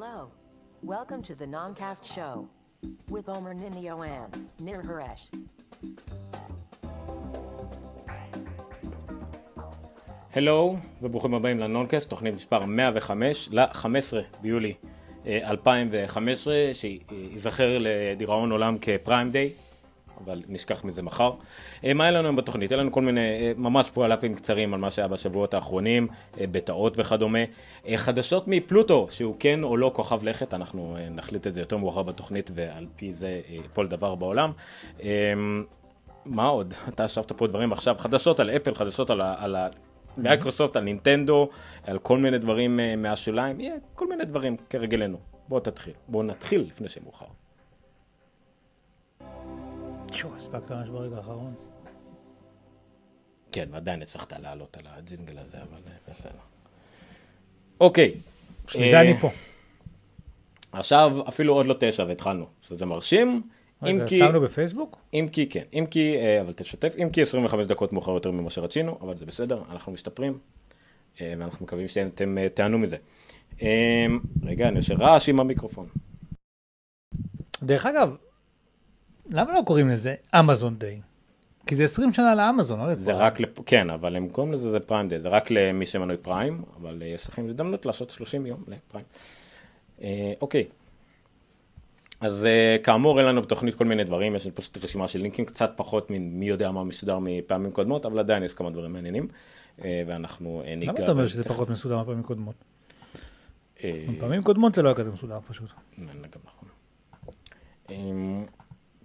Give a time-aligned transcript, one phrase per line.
[0.00, 0.30] Hello.
[0.82, 2.48] Welcome to the Noncast Show
[3.10, 5.28] with Omer Ninio and Nir Haresh.
[10.34, 13.88] הלו וברוכים הבאים לנונקאסט, תוכנית מספר 105 ל-15
[14.40, 14.74] ביולי
[15.26, 19.52] אה, 2015, שייזכר לדיראון עולם כפריים דיי,
[20.24, 21.32] אבל נשכח מזה מחר.
[21.84, 22.72] אה, מה היה לנו היום בתוכנית?
[22.72, 26.08] היה לנו כל מיני אה, ממש פועלאפים קצרים על מה שהיה בשבועות האחרונים,
[26.40, 27.38] אה, בטאות וכדומה.
[27.96, 32.50] חדשות מפלוטו, שהוא כן או לא כוכב לכת, אנחנו נחליט את זה יותר מאוחר בתוכנית
[32.54, 33.40] ועל פי זה
[33.74, 34.52] כל דבר בעולם.
[35.02, 35.32] אה,
[36.24, 36.74] מה עוד?
[36.88, 39.34] אתה ישבת פה דברים עכשיו, חדשות על אפל, חדשות על ה...
[39.38, 39.68] על ה...
[40.16, 41.48] מייקרוסופט, על נינטנדו,
[41.84, 45.18] על כל מיני דברים מהשוליים, יהיה כל מיני דברים כרגלנו.
[45.48, 47.26] בוא תתחיל, בוא נתחיל לפני שמאוחר.
[50.10, 51.54] תשמע, הספקת ממש ברגע האחרון.
[53.52, 56.38] כן, ועדיין הצלחת לעלות על הג'ינגל הזה, אבל אה, בסדר.
[57.80, 58.14] אוקיי.
[58.68, 59.30] שנייה, אה, אני פה.
[60.72, 63.42] עכשיו אפילו עוד לא תשע והתחלנו, שזה מרשים.
[63.82, 64.98] אם רגע, כי, שמנו בפייסבוק?
[65.14, 68.50] אם כי כן, אם כי, אה, אבל תשתף, אם כי 25 דקות מאוחר יותר ממה
[68.50, 70.38] שרצינו, אבל זה בסדר, אנחנו משתפרים,
[71.20, 72.96] אה, ואנחנו מקווים שאתם אה, תיהנו מזה.
[73.62, 74.06] אה,
[74.42, 75.86] רגע, אני עושה רעש עם המיקרופון.
[77.62, 78.16] דרך אגב,
[79.30, 81.00] למה לא קוראים לזה אמזון דיי?
[81.66, 83.26] כי זה 20 שנה לאמזון, לא זה לפריים.
[83.26, 83.60] רק, לפ...
[83.66, 87.06] כן, אבל הם קוראים לזה זה פריים דיי, זה רק למי שמנוי פריים, אבל אה,
[87.06, 89.06] יש לכם הזדמנות לעשות 30 יום לפריים.
[90.02, 90.64] אה, אוקיי.
[92.20, 95.44] אז אה, כאמור, אין לנו בתוכנית כל מיני דברים, יש לנו פשוט רשימה של לינקים,
[95.44, 99.28] קצת פחות ממי יודע מה מסודר מפעמים קודמות, אבל עדיין יש כמה דברים מעניינים,
[99.84, 100.92] אה, ואנחנו אה, ניגע...
[100.92, 101.52] למה אתה אומר שזה תכף.
[101.52, 102.54] פחות מסודר מפעמים קודמות?
[104.18, 105.70] פעמים קודמות זה לא היה כזה מסודר פשוט.
[105.98, 106.06] גם
[106.44, 106.68] נכון.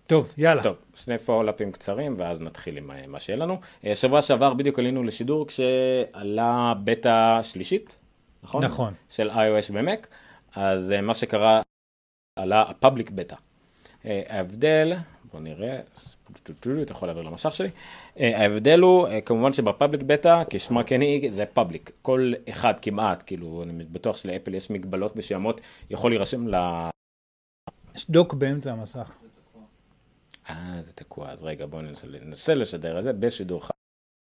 [0.08, 0.64] טוב, יאללה.
[0.64, 3.60] טוב, שני פולאפים קצרים, ואז נתחיל עם אה, מה שיהיה לנו.
[3.86, 7.98] אה, שבוע שעבר בדיוק עלינו לשידור כשעלה בטא שלישית,
[8.44, 8.64] נכון?
[8.64, 8.94] נכון.
[9.10, 10.08] של iOS ו-Mac,
[10.56, 11.62] אז אה, מה שקרה,
[12.40, 13.36] עלה הפאבליק בטא.
[14.30, 14.94] ההבדל,
[15.32, 15.80] בוא נראה,
[16.82, 17.70] אתה יכול להעביר למסך שלי,
[18.18, 21.92] ההבדל הוא כמובן שבפאבליק בטא, כשמה כן היא, זה פאבליק.
[22.02, 26.56] כל אחד כמעט, כאילו, אני בטוח שלאפל יש מגבלות מסוימות, יכול להירשם ל...
[27.96, 29.12] יש דוק באמצע המסך.
[30.50, 33.72] אה, זה תקוע, אז רגע, בואו ננסה, ננסה לשדר את זה בשידור חי.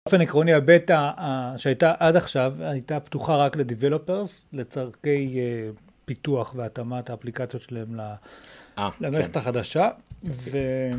[0.07, 5.71] באופן עקרוני הבטא אה, שהייתה עד עכשיו הייתה פתוחה רק לדיבלופרס, לצורכי אה,
[6.05, 9.91] פיתוח והתאמת האפליקציות שלהם אה, למערכת כן, החדשה.
[10.25, 10.97] וכרגע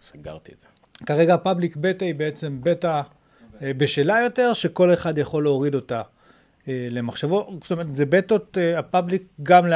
[0.00, 1.34] סגרתי את זה.
[1.34, 3.02] הפאבליק בטא היא בעצם בטא
[3.62, 6.02] אה, בשלה יותר, שכל אחד יכול להוריד אותה
[6.66, 7.58] למחשבו.
[7.62, 9.74] זאת אומרת, זה בטות ה public גם ל...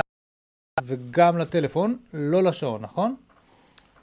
[0.84, 3.16] וגם לטלפון, לא לשעון, נכון?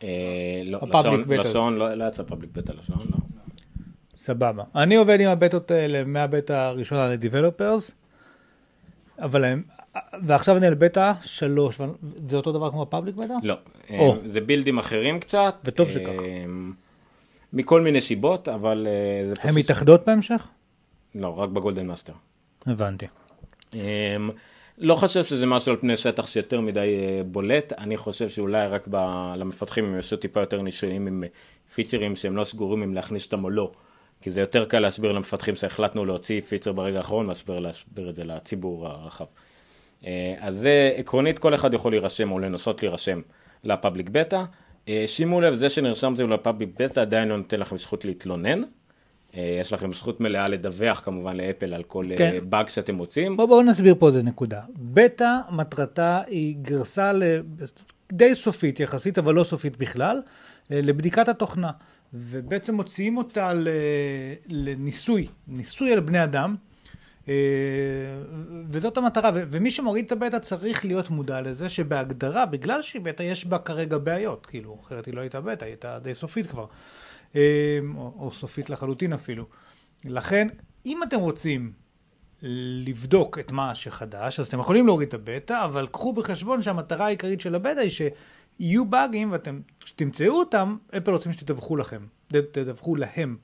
[0.04, 1.48] אה, לא, ה public לשעון, בטא.
[1.48, 3.18] לשעון, לא לא יצא public beta לשעון, לא.
[4.16, 4.64] סבבה.
[4.76, 7.92] אני עובד עם הבטות האלה מהבטא הראשונה ל developers,
[9.20, 9.64] אבל הם...
[10.24, 11.82] ועכשיו אני על בטא שלוש,
[12.28, 13.34] זה אותו דבר כמו ה public beta?
[13.44, 13.56] לא,
[13.90, 14.12] או.
[14.12, 15.56] אה, זה בילדים אחרים קצת.
[15.66, 16.22] וטוב אה, שכך.
[17.54, 20.48] מכל מיני סיבות, אבל אה, הן מתאחדות בהמשך?
[21.16, 22.14] לא, רק ב golden master.
[22.66, 23.06] הבנתי.
[24.78, 28.88] לא חושב שזה משהו על פני שטח שיותר מדי אה, בולט, אני חושב שאולי רק
[28.90, 31.30] ב- למפתחים הם יעשו טיפה יותר ניסויים עם אה,
[31.76, 33.72] פיצ'רים שהם לא סגורים אם להכניס אותם או לא,
[34.22, 38.24] כי זה יותר קל להסביר למפתחים שהחלטנו להוציא פיצ'ר ברגע האחרון, מאשר להסביר את זה
[38.24, 39.26] לציבור הרחב.
[40.06, 43.22] אה, אז זה עקרונית כל אחד יכול להירשם או לנסות להירשם
[43.64, 44.44] ל public beta.
[45.06, 48.62] שימו לב, זה שנרשמתם ל public beta עדיין לא נותן לכם זכות להתלונן.
[49.38, 52.32] אה, יש לכם זכות מלאה לדווח כמובן לאפל על כל כן.
[52.32, 52.50] כן.
[52.50, 53.38] באג שאתם מוצאים.
[53.38, 54.62] בואו בוא נסביר פה איזה נקודה.
[54.76, 57.12] בטא, מטרתה היא גרסה.
[58.12, 60.22] די סופית יחסית, אבל לא סופית בכלל,
[60.72, 61.72] אה, לבדיקת התוכנה.
[62.14, 63.54] ובעצם מוציאים אותה.
[64.48, 66.56] לניסוי, ניסוי על בני אדם.
[67.30, 67.34] אה,
[68.70, 73.46] וזאת המטרה, ומי שמוריד את הבטא צריך להיות מודע לזה שבהגדרה, בגלל שהיא בטא, יש
[73.46, 76.68] בה כרגע בעיות, כאילו, אחרת היא לא הייתה בטא, היא הייתה די סופית כבר, אה,
[77.36, 79.46] או, או סופית לחלוטין אפילו.
[80.06, 80.48] לכן,
[80.86, 81.74] אם אתם רוצים
[82.86, 87.42] לבדוק את מה שחדש, אז אתם יכולים להוריד את הבטא, אבל קחו בחשבון שהמטרה העיקרית
[87.42, 93.38] של הבטא היא שיהיו באגים, ואתם, כשתמצאו אותם, אפל רוצים שתדווחו לכם, תדווחו להם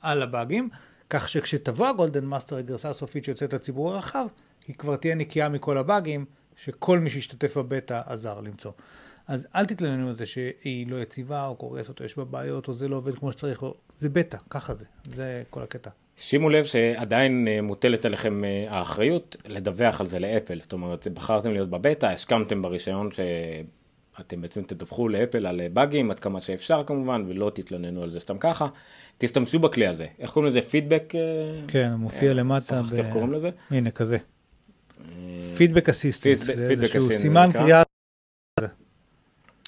[0.00, 0.68] על הבאגים,
[1.10, 4.26] כך שכשתבוא ה golden master, הגרסה הסופית שיוצאת לציבור הרחב,
[4.66, 6.24] היא כבר תהיה נקייה מכל הבאגים,
[6.56, 8.72] שכל מי שהשתתף בבטא עזר למצוא.
[9.28, 12.74] אז אל תתלוננו על זה שהיא לא יציבה, או קורסת, או יש בה בעיות, או
[12.74, 13.74] זה לא עובד כמו שצריך, או...
[13.98, 14.84] זה בטא, ככה זה,
[15.14, 15.90] זה כל הקטע.
[16.16, 21.52] שימו לב שעדיין אה, מוטלת עליכם אה, האחריות לדווח על זה לאפל, זאת אומרת, בחרתם
[21.52, 27.24] להיות בבטא, הסכמתם ברישיון שאתם בעצם תדווחו לאפל על אה, באגים עד כמה שאפשר כמובן,
[27.28, 28.68] ולא תתלוננו על זה סתם ככה.
[29.18, 30.62] תשתמשו בכלי הזה, איך קוראים לזה?
[30.62, 31.12] פידבק?
[31.68, 32.82] כן, מופיע אה, למטה.
[32.82, 33.50] שכחתי איך קוראים לזה?
[33.70, 34.18] הנה, כזה.
[35.56, 37.48] פידבק אסיסטנט, פידבק- זה איזשהו סימן.
[37.52, 37.82] קריאה.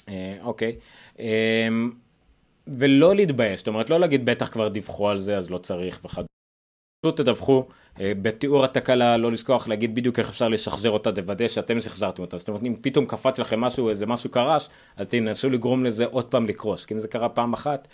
[0.09, 0.75] אה, אוקיי.
[1.19, 1.67] אה,
[2.67, 6.25] ולא להתבייש, זאת אומרת, לא להגיד בטח כבר דיווחו על זה, אז לא צריך וכדומה.
[7.05, 7.65] פשוט תדווחו,
[7.99, 12.37] אה, בתיאור התקלה, לא לשכוח להגיד בדיוק איך אפשר לשחזר אותה, תוודא שאתם שחזרתם אותה.
[12.37, 16.25] זאת אומרת, אם פתאום קפץ לכם משהו, איזה משהו קרש, אז תנסו לגרום לזה עוד
[16.25, 16.85] פעם לקרוס.
[16.85, 17.87] כי אם זה קרה פעם אחת,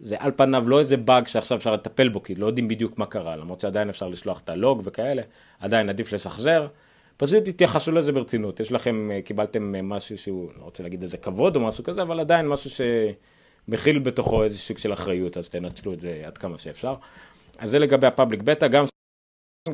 [0.00, 3.06] זה על פניו לא איזה באג שעכשיו אפשר לטפל בו, כי לא יודעים בדיוק מה
[3.06, 5.22] קרה, למרות שעדיין אפשר לשלוח את הלוג וכאלה,
[5.60, 6.66] עדיין עדיף לשחזר.
[7.22, 11.16] פשוט תתייחסו לזה ברצינות, יש לכם, אה, קיבלתם אה, משהו שהוא, לא רוצה להגיד איזה
[11.16, 15.92] כבוד או משהו כזה, אבל עדיין משהו שמכיל בתוכו איזה סוג של אחריות, אז תנצלו
[15.92, 16.94] את זה עד כמה שאפשר.
[17.58, 18.84] אז זה לגבי הפאבליק בטא, גם,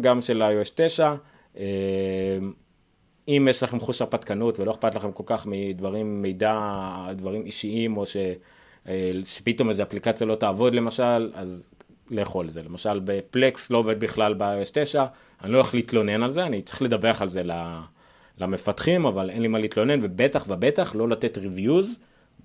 [0.00, 1.15] גם של iOS 9.
[1.56, 1.65] אה,
[3.29, 6.59] אם יש לכם חוש הרפתקנות ולא אכפת לכם כל כך מדברים, מידע,
[7.17, 8.17] דברים אישיים, או ש,
[9.25, 11.69] שפתאום איזו אפליקציה לא תעבוד למשל, אז
[12.11, 12.63] לאכול את זה.
[12.63, 15.05] למשל ב Plex לא עובד בכלל ב-iOS 9,
[15.43, 17.43] אני לא הולך להתלונן על זה, אני צריך לדווח על זה
[18.39, 21.87] למפתחים, אבל אין לי מה להתלונן, ובטח ובטח לא לתת reviews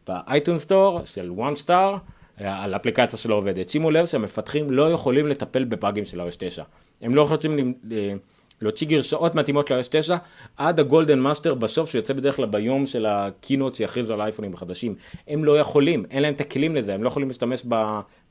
[0.07, 1.99] ב iTunes Store של one star
[2.41, 3.69] אה, על אפליקציה שלא עובדת.
[3.69, 6.63] שימו לב שהמפתחים לא יכולים לטפל בבאגים של iOS 9.
[7.01, 8.13] הם לא יכולים אה,
[8.61, 10.17] להוציא גרסאות מתאימות ל-iOS 9
[10.57, 14.53] עד ה golden master בסוף שיוצא בדרך כלל ביום של ה keynote שיכריזו על האייפונים
[14.53, 14.95] החדשים.
[15.27, 17.63] הם לא יכולים, אין להם את הכלים לזה, הם לא יכולים להשתמש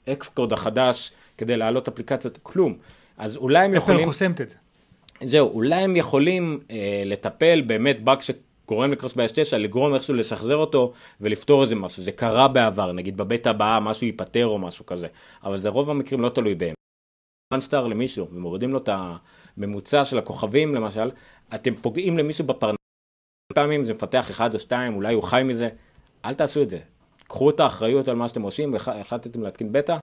[0.06, 2.76] באקסקוד החדש כדי להעלות אפליקציות, כלום.
[3.18, 4.06] אז אולי הם אפל יכולים...
[4.06, 4.56] חוסמת את זה.
[5.24, 10.56] זהו, אולי הם יכולים אה, לטפל באמת באג שגורם לקרוס ב 9 לגרום איכשהו לשחזר
[10.56, 12.02] אותו ולפתור איזה משהו.
[12.02, 15.06] זה קרה בעבר, נגיד בבית הבאה משהו ייפתר או משהו כזה,
[15.44, 16.74] אבל זה רוב המקרים לא תלוי בהם.
[17.60, 18.88] סטאר למישהו ומורידים לו את
[19.56, 21.10] הממוצע של הכוכבים למשל,
[21.54, 22.76] אתם פוגעים למישהו בפרנסה.
[23.54, 25.68] פעמים זה מפתח אחד או שתיים, אולי הוא חי מזה,
[26.24, 26.78] אל תעשו את זה.
[27.32, 29.96] קחו את האחריות על מה שאתם עושים, והחלטתם להתקין בטא,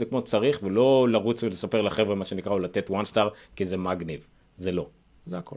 [0.00, 3.76] זה כמו שצריך, ולא לרוץ ולספר לחבר'ה מה שנקרא, או לתת one star, כי זה
[3.76, 4.28] מגניב.
[4.58, 4.88] זה לא.
[5.26, 5.56] זה הכל.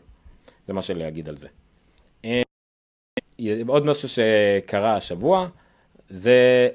[0.67, 1.47] זה מה שאני להגיד על זה.
[2.25, 2.41] אה,
[3.67, 5.47] עוד משהו שקרה השבוע,
[6.09, 6.69] זה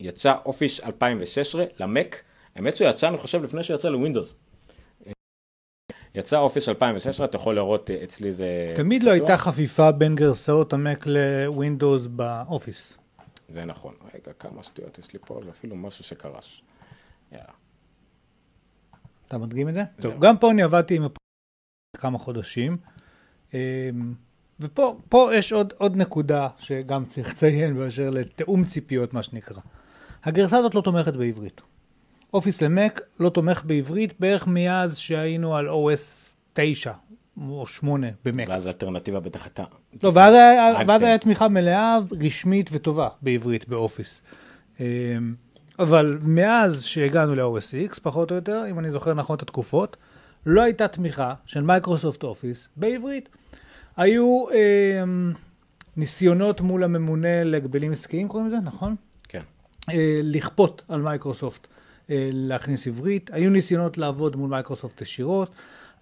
[0.00, 2.22] יצא אופיס 2016 למק.
[2.54, 4.34] האמת שהוא יצא, אני חושב, לפני שהוא יצא לווינדוס.
[6.14, 8.72] יצא אופיס 2016, אתה יכול לראות אה, אצלי זה...
[8.76, 9.10] תמיד לא.
[9.10, 12.98] הייתה חפיפה בין גרסאות המק לווינדוס באופיס.
[13.48, 13.94] זה נכון.
[14.14, 16.62] רגע, כמה שטויות יש לי פה, ואפילו משהו שקרש.
[17.32, 17.52] יאללה.
[19.28, 19.84] אתה מדגים את זה?
[20.00, 21.16] טוב, גם פה אני עבדתי עם הפ...
[21.96, 22.72] כמה חודשים.
[23.54, 24.14] אמ,
[24.60, 29.60] ופה פה יש עוד, עוד נקודה שגם צריך לציין באשר לתיאום ציפיות, מה שנקרא.
[30.24, 31.60] הגרסה הזאת לא תומכת בעברית.
[32.34, 36.92] Office למק לא תומך בעברית בערך מאז שהיינו על OS 9
[37.40, 38.48] או 8 במק.
[38.48, 39.64] ואז האלטרנטיבה בטח הייתה...
[40.02, 40.86] לא, ואז היה-.
[40.86, 44.22] ואז היה תמיכה מלאה, רשמית וטובה בעברית ב Office.
[44.80, 44.84] אמ,
[45.78, 49.96] אבל מאז שהגענו ל-OS X, פחות או יותר, אם אני זוכר נכון את התקופות,
[50.46, 53.28] לא הייתה תמיכה של Microsoft Office בעברית.
[53.96, 55.32] היו אמ,
[55.96, 58.96] ניסיונות מול הממונה להגבלים עסקיים, קוראים לזה, נכון?
[59.28, 59.42] כן.
[59.90, 61.66] אה, לכפות על מייקרוסופט
[62.10, 65.50] אה, להכניס עברית, היו ניסיונות לעבוד מול מייקרוסופט ישירות,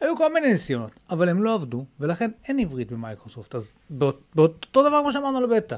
[0.00, 3.54] היו כל מיני ניסיונות, אבל הם לא עבדו, ולכן אין עברית במייקרוסופט.
[3.54, 5.76] אז באות- באותו דבר כמו שאמרנו על בטא.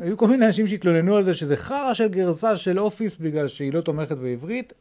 [0.00, 3.72] היו כל מיני אנשים שהתלוננו על זה שזה חרא של גרסה של אופיס בגלל שהיא
[3.72, 4.72] לא תומכת בעברית,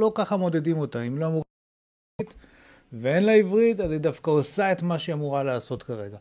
[0.00, 1.42] לא ככה מודדים אותה, אם לא אמורה
[2.20, 2.34] לעברית
[2.92, 6.16] ואין לה עברית, אז היא דווקא עושה את מה שהיא אמורה לעשות כרגע.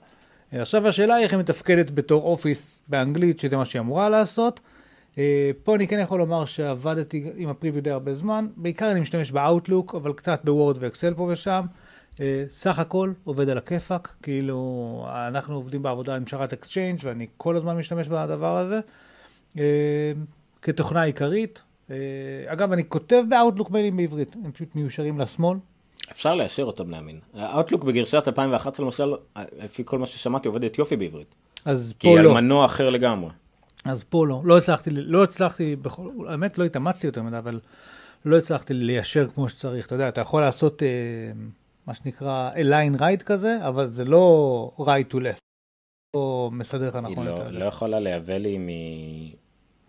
[0.51, 4.59] עכשיו השאלה היא איך היא מתפקדת בתור אופיס באנגלית, שזה מה שהיא אמורה לעשות.
[5.18, 9.32] אה, פה אני כן יכול לומר שעבדתי עם ה-preview די הרבה זמן, בעיקר אני משתמש
[9.32, 11.62] באאוטלוק, אבל קצת בוורד ואקסל פה ושם.
[12.20, 17.56] אה, סך הכל עובד על הכיפאק, כאילו אנחנו עובדים בעבודה עם שרת Exchange ואני כל
[17.56, 18.80] הזמן משתמש בדבר הזה.
[19.60, 20.12] אה,
[20.62, 21.62] כתוכנה עיקרית.
[21.91, 21.96] אה,
[22.48, 25.58] אגב, אני כותב באאוטלוק מיילים בעברית, הם פשוט מיושרים לשמאל.
[26.12, 27.20] אפשר לאשר אותם להאמין.
[27.34, 29.13] האוטלוק בגרשת 2011 למשל,
[29.63, 31.36] לפי כל מה ששמעתי, עובדת יופי בעברית.
[31.65, 32.34] אז כי פה היא על לא.
[32.34, 33.30] מנוע אחר לגמרי.
[33.85, 37.59] אז פה לא, לא הצלחתי, לא הצלחתי, בכל, האמת לא התאמצתי יותר מדי, אבל
[38.25, 39.85] לא הצלחתי ליישר כמו שצריך.
[39.85, 40.88] אתה יודע, אתה יכול לעשות אה,
[41.88, 45.39] מה שנקרא align right כזה, אבל זה לא right to left.
[46.15, 47.51] לא מסדר לך היא נכון לא- את ה...
[47.51, 48.57] לא יכולה לייבא לי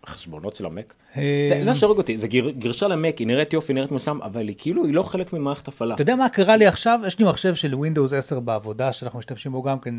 [0.07, 0.95] מחשבונות של המק.
[1.17, 4.47] אה, זה לא שורג אותי, זה גר- גרשה למק, היא נראית יופי, נראית מושלם, אבל
[4.47, 5.93] היא כאילו, היא לא חלק ממערכת הפעלה.
[5.95, 6.99] אתה יודע מה קרה לי עכשיו?
[7.07, 9.93] יש לי מחשב של Windows 10 בעבודה, שאנחנו משתמשים בו גם כן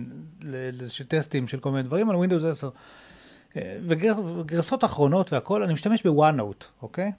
[0.88, 2.68] של טסטים של כל מיני דברים על Windows 10.
[3.86, 7.12] וגר- וגרסות אחרונות והכל, אני משתמש ב-OneNote, אוקיי?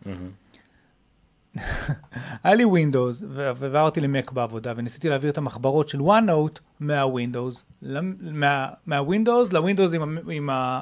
[2.44, 8.15] היה לי Windows, ו- ועברתי למק בעבודה, וניסיתי להעביר את המחברות של OneNote מה-Windows, למ-
[8.22, 10.80] מה- מה-Windows ל-Windows עם ה- עם ה...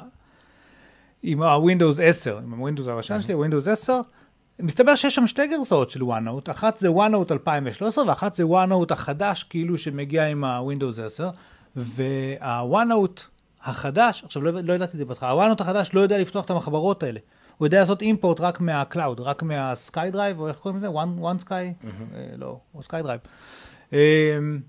[1.22, 4.00] עם ה-Windows 10, עם ה-Windows הראשון שלי, Windows 10,
[4.60, 9.44] מסתבר שיש שם שתי גרסאות של OneNote, אחת זה OneNote 2013 ואחת זה OneNote החדש,
[9.44, 11.30] כאילו שמגיע עם ה-Windows 10,
[11.76, 13.20] וה-OneNote
[13.64, 17.02] החדש, עכשיו לא, לא ידעתי את זה בהתחלה, ה-OneNote החדש לא יודע לפתוח את המחברות
[17.02, 17.20] האלה.
[17.56, 20.88] הוא יודע לעשות import רק מה-cloud, רק מה-SkyDrive, או איך קוראים לזה?
[20.88, 21.48] One, one Sky?
[21.48, 21.86] Mm-hmm.
[22.36, 23.28] לא, או SkyDrive.
[23.92, 24.60] אמ,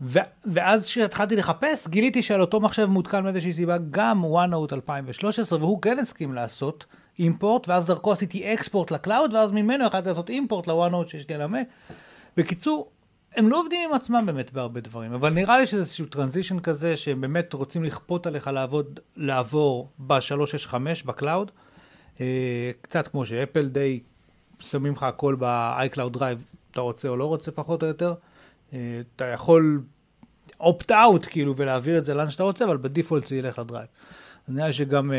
[0.00, 5.82] ו- ואז כשהתחלתי לחפש, גיליתי שעל אותו מחשב מותקן מאיזושהי סיבה גם OneNote 2013, והוא
[5.82, 6.84] כן הסכים לעשות
[7.18, 11.42] import, ואז דרכו עשיתי export ל-cloud, ואז ממנו יכולתי לעשות import ל-OneNote שיש לי על
[11.42, 11.66] המק.
[12.36, 12.90] בקיצור,
[13.36, 16.96] הם לא עובדים עם עצמם באמת בהרבה דברים, אבל נראה לי שזה איזשהו transition כזה,
[16.96, 20.74] שהם באמת רוצים לכפות עליך לעבוד, לעבור ב-365
[21.06, 21.50] ב-cloud.
[22.20, 24.00] אה, קצת כמו שאפל די
[24.58, 28.14] שמים לך הכל ב-iCloud Drive, אתה רוצה או לא רוצה פחות או יותר.
[28.72, 29.82] אה, אתה יכול
[30.60, 33.86] opt out כאילו ולהעביר את זה לאן שאתה רוצה, אבל ב-default זה ילך ל-Drive.
[34.48, 35.12] נראה לי שגם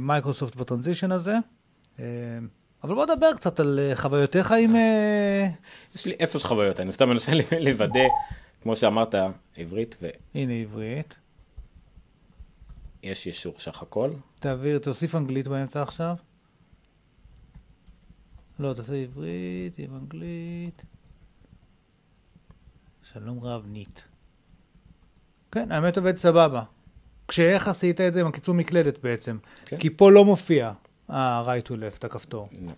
[0.00, 1.36] מייקרוסופט uh, ב-transition הזה.
[2.84, 4.74] אבל בוא נדבר קצת על uh, חוויותיך עם...
[4.74, 4.78] Uh...
[5.94, 8.00] יש לי אפס חוויות, אני סתם מנסה לוודא,
[8.62, 9.14] כמו שאמרת,
[9.56, 10.08] עברית ו...
[10.34, 11.16] הנה עברית.
[13.02, 14.10] יישור סך הכל.
[14.38, 16.16] תעביר, תוסיף אנגלית באמצע עכשיו.
[18.58, 20.82] לא, תעשה עברית עם אנגלית.
[23.12, 24.00] שלום רב, ניט.
[25.52, 26.62] כן, האמת עובד סבבה.
[27.28, 29.38] כשאיך עשית את זה עם הקיצור מקלדת בעצם?
[29.64, 29.76] כן.
[29.78, 30.72] כי פה לא מופיע
[31.10, 32.48] ה-right to left, הכפתור.
[32.52, 32.72] לא.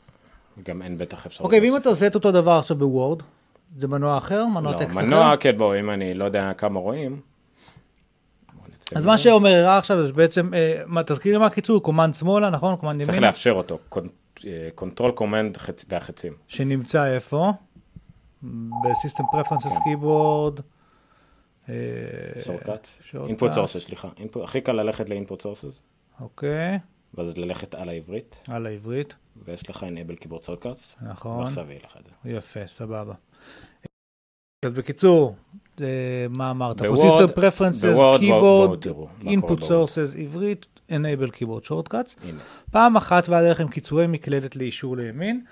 [0.63, 1.45] גם אין בטח אפשרות.
[1.45, 3.23] אוקיי, ואם אתה עושה את אותו דבר עכשיו בוורד,
[3.77, 4.47] זה מנוע אחר?
[4.47, 5.07] מנוע לא, טקסט אחר?
[5.07, 7.21] מנוע, כן, בוא, אם אני לא יודע כמה רואים.
[8.95, 12.77] אז מה שעומר הראה עכשיו זה בעצם, אה, תזכיר מה הקיצור, command שמאלה, נכון?
[12.77, 13.07] command ימינה?
[13.07, 13.79] צריך לאפשר אותו,
[14.75, 15.59] control command
[15.89, 16.33] והחצים.
[16.47, 17.53] שנמצא איפה?
[18.85, 20.61] ב-System Preferences keyboard.
[22.45, 22.89] shortcut.
[23.27, 24.09] input sources, סליחה.
[24.45, 25.83] הכי קל ללכת ל-input sources.
[26.21, 26.79] אוקיי.
[27.15, 28.45] ואז ללכת על העברית.
[28.49, 29.15] על העברית.
[29.45, 31.05] ויש לך enable keyboard shortcuts.
[31.05, 31.45] נכון.
[31.45, 32.31] ועכשיו יהיה לך את זה.
[32.31, 33.15] יפה, סבבה.
[34.65, 35.37] אז בקיצור,
[36.37, 36.77] מה אמרת?
[36.81, 38.85] System Preferences, keyboard,
[39.27, 42.27] input sources, עברית, enable keyboard shortcuts.
[42.71, 45.45] פעם אחת ועד לכם קיצורי מקלדת ליישור לימין.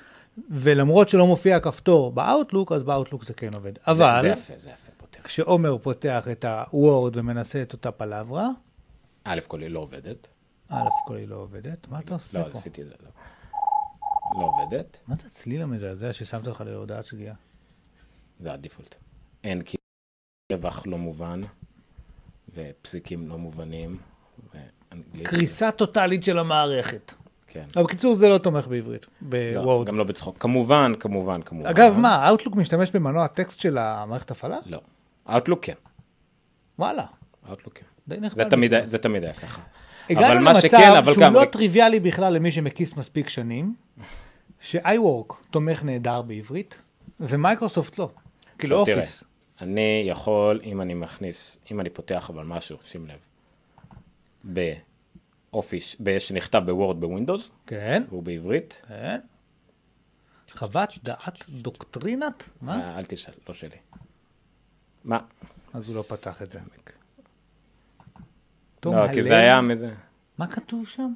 [0.50, 3.72] ולמרות שלא מופיע הכפתור באאוטלוק, אז באאוטלוק זה כן עובד.
[3.86, 4.18] אבל...
[4.20, 5.20] זה יפה, זה יפה, פותח.
[5.24, 8.48] כשעומר פותח את הוורד ומנסה את אותה פלברה...
[9.24, 10.28] א' כל היא לא עובדת.
[10.70, 11.88] א' כל היא לא עובדת.
[11.88, 12.50] מה אתה עושה לא, פה?
[12.50, 13.10] לא, עשיתי את זה, לא.
[14.40, 15.00] לא עובדת.
[15.06, 17.34] מה זה הצליל המזעזע ששמת לך להודעת שגיאה?
[18.40, 18.94] זה הדיפולט.
[19.44, 19.76] אין כי
[20.52, 21.40] רווח לא מובן,
[22.54, 23.98] ופסיקים לא מובנים,
[24.54, 25.28] ואנגלית...
[25.28, 27.12] קריסה טוטאלית של המערכת.
[27.46, 27.64] כן.
[27.76, 29.64] אבל בקיצור זה לא תומך בעברית, בוורד.
[29.64, 30.38] לא, גם לא בצחוק.
[30.38, 31.68] כמובן, כמובן, כמובן.
[31.68, 34.58] אגב, מה, אאוטלוק משתמש במנוע טקסט של המערכת הפעלה?
[34.66, 34.80] לא.
[35.28, 35.74] אאוטלוק כן.
[36.78, 37.06] וואלה.
[37.48, 37.86] אאוטלוק כן.
[38.08, 38.44] די נחמד.
[38.86, 39.62] זה תמיד היה ככה.
[40.10, 40.68] הגענו למצב
[41.12, 43.74] שהוא לא טריוויאלי בכלל למי שמקיש מספיק שנים,
[44.60, 46.82] ש-iWork תומך נהדר בעברית,
[47.20, 48.10] ומייקרוסופט לא.
[48.58, 49.24] כאילו אופיס.
[49.60, 53.18] אני יכול, אם אני מכניס, אם אני פותח אבל משהו, שים לב,
[55.52, 57.50] אופיס שנכתב בוורד בווינדוס.
[57.66, 58.02] כן.
[58.08, 58.82] והוא בעברית.
[58.88, 59.20] כן.
[60.50, 62.48] חוות דעת דוקטרינת?
[62.60, 62.80] מה?
[62.80, 63.76] אה, אל תשאל, לא שלי.
[65.04, 65.18] מה?
[65.74, 66.58] אז הוא לא פתח את זה.
[68.80, 69.08] תום הלב.
[69.08, 69.90] לא, כי זה היה מזה.
[70.38, 71.12] מה כתוב שם?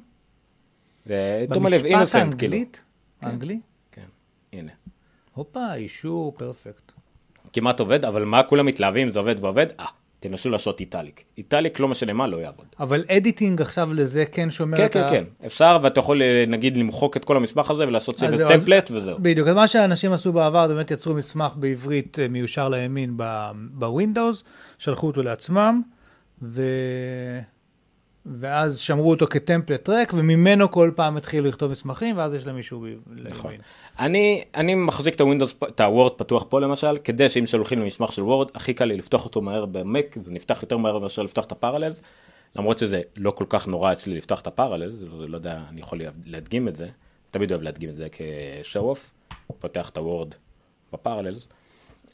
[1.05, 2.57] זה תום הלב אינוסנט, כאילו.
[2.57, 2.79] במשפט
[3.21, 3.59] האנגלי?
[3.91, 4.05] כן,
[4.53, 4.71] הנה.
[5.33, 6.91] הופה, אישור פרפקט.
[7.53, 9.67] כמעט עובד, אבל מה כולם מתלהבים, זה עובד ועובד?
[9.79, 9.85] אה.
[10.19, 11.23] תנסו לעשות italic.
[11.37, 12.65] italic לא משנה מה, לא יעבוד.
[12.79, 15.09] אבל editing עכשיו לזה כן שומר כן, את כן, ה...
[15.09, 18.41] כן, כן, אפשר ואתה יכול אה, נגיד למחוק את כל המסמך הזה ולעשות save as
[18.47, 19.17] template וזהו.
[19.21, 23.17] בדיוק, אז מה שאנשים עשו בעבר, באמת יצרו מסמך בעברית אה, מיושר לימין
[23.71, 24.43] בווינדוס,
[24.77, 25.81] שלחו אותו לעצמם,
[26.41, 26.61] ו...
[28.25, 32.85] ואז שמרו אותו כ-template ריק, וממנו כל פעם התחילו לכתוב מסמכים, ואז יש להם מישהו
[33.07, 33.53] נכון.
[33.99, 38.23] אני, אני מחזיק את הווינדוס, את הוורד פתוח פה למשל, כדי שאם שולחים למסמך של
[38.23, 41.51] וורד, הכי קל לי לפתוח אותו מהר במק, זה נפתח יותר מהר מאשר לפתוח את
[41.51, 42.01] ה-Parallels,
[42.55, 46.67] למרות שזה לא כל כך נורא אצלי לפתוח את ה-Parallels, לא יודע, אני יכול להדגים
[46.67, 46.87] את זה,
[47.31, 48.07] תמיד אוהב להדגים את זה
[48.61, 49.11] כ-show off,
[49.59, 50.33] פותח את הוורד
[50.93, 51.49] ב-Parallels.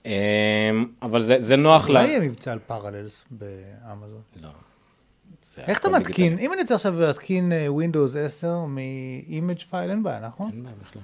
[0.06, 0.12] אמ,
[1.02, 2.00] אבל זה, זה נוח לה...
[2.00, 4.22] אולי יהיה מבצע על Parallels באמזון.
[4.42, 4.50] לא.
[5.58, 6.40] איך אתה מתקין?
[6.40, 10.50] אם אני צריך עכשיו להתקין אה, Windows 10 מ-image file, אין בעיה, נכון?
[10.54, 11.02] אין בעיה בכלל.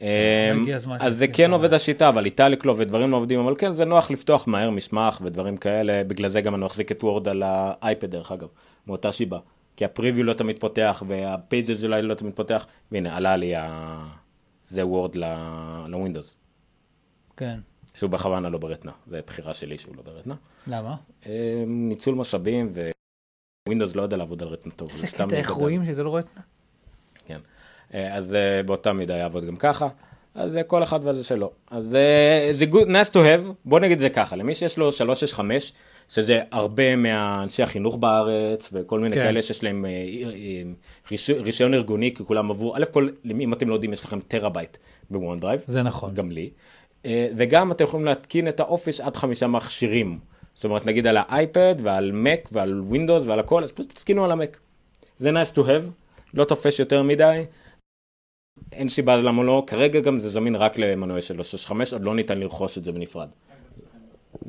[0.00, 0.64] אמ,
[1.00, 4.10] אז זה כן עובד השיטה, אבל italic לא ודברים לא עובדים, אבל כן, זה נוח
[4.10, 8.32] לפתוח מהר מסמך ודברים כאלה, בגלל זה גם אני מחזיק את וורד על האייפד דרך
[8.32, 8.48] אגב,
[8.86, 9.38] מאותה סיבה.
[9.76, 13.98] כי ה-Preview לא תמיד פותח וה-Pages אולי לא תמיד פותח, והנה עלה לי ה...
[14.66, 15.16] זה וורד
[15.86, 16.36] לווינדוס.
[17.36, 17.58] כן.
[17.94, 20.34] שהוא בכוונה לא ב-Retina, זה בחירה שלי שהוא לא ב-Retina.
[20.66, 20.94] למה?
[21.26, 21.30] אמ,
[21.88, 22.72] ניצול משאבים.
[23.68, 24.92] ווינדוס לא יודע לעבוד על Retina טוב.
[24.96, 25.28] זה סתם...
[25.32, 26.42] איך רואים שזה לא Retina?
[27.26, 27.38] כן.
[27.94, 29.88] אה, אז אה, באותה מידה יעבוד גם ככה.
[30.34, 31.50] אז אה, כל אחד וזה שלו.
[31.70, 35.72] אז אה, זה good, nice to have, בוא נגיד זה ככה, למי שיש לו 365,
[36.08, 39.20] שזה הרבה מהאנשי החינוך בארץ, וכל מיני כן.
[39.20, 39.26] כן.
[39.26, 40.62] כאלה שיש להם אה, אה,
[41.10, 44.76] ריש- רישיון ארגוני, כי כולם עברו, א' כל, אם אתם לא יודעים, יש לכם טרהבייט
[45.10, 45.60] ב OneDrive.
[45.66, 46.14] זה נכון.
[46.14, 46.50] גם לי.
[47.06, 50.18] אה, וגם אתם יכולים להתקין את האופיס עד חמישה מכשירים.
[50.54, 54.32] זאת אומרת, נגיד על האייפד ועל מק ועל ווינדוס ועל הכל, אז פשוט תתקינו על
[54.32, 54.58] המק.
[55.16, 55.90] זה nice to have,
[56.34, 57.44] לא תופס יותר מדי.
[58.72, 62.78] אין סיבה למה לא, כרגע גם זה זמין רק למנויי 365, עוד לא ניתן לרכוש
[62.78, 63.28] את זה בנפרד.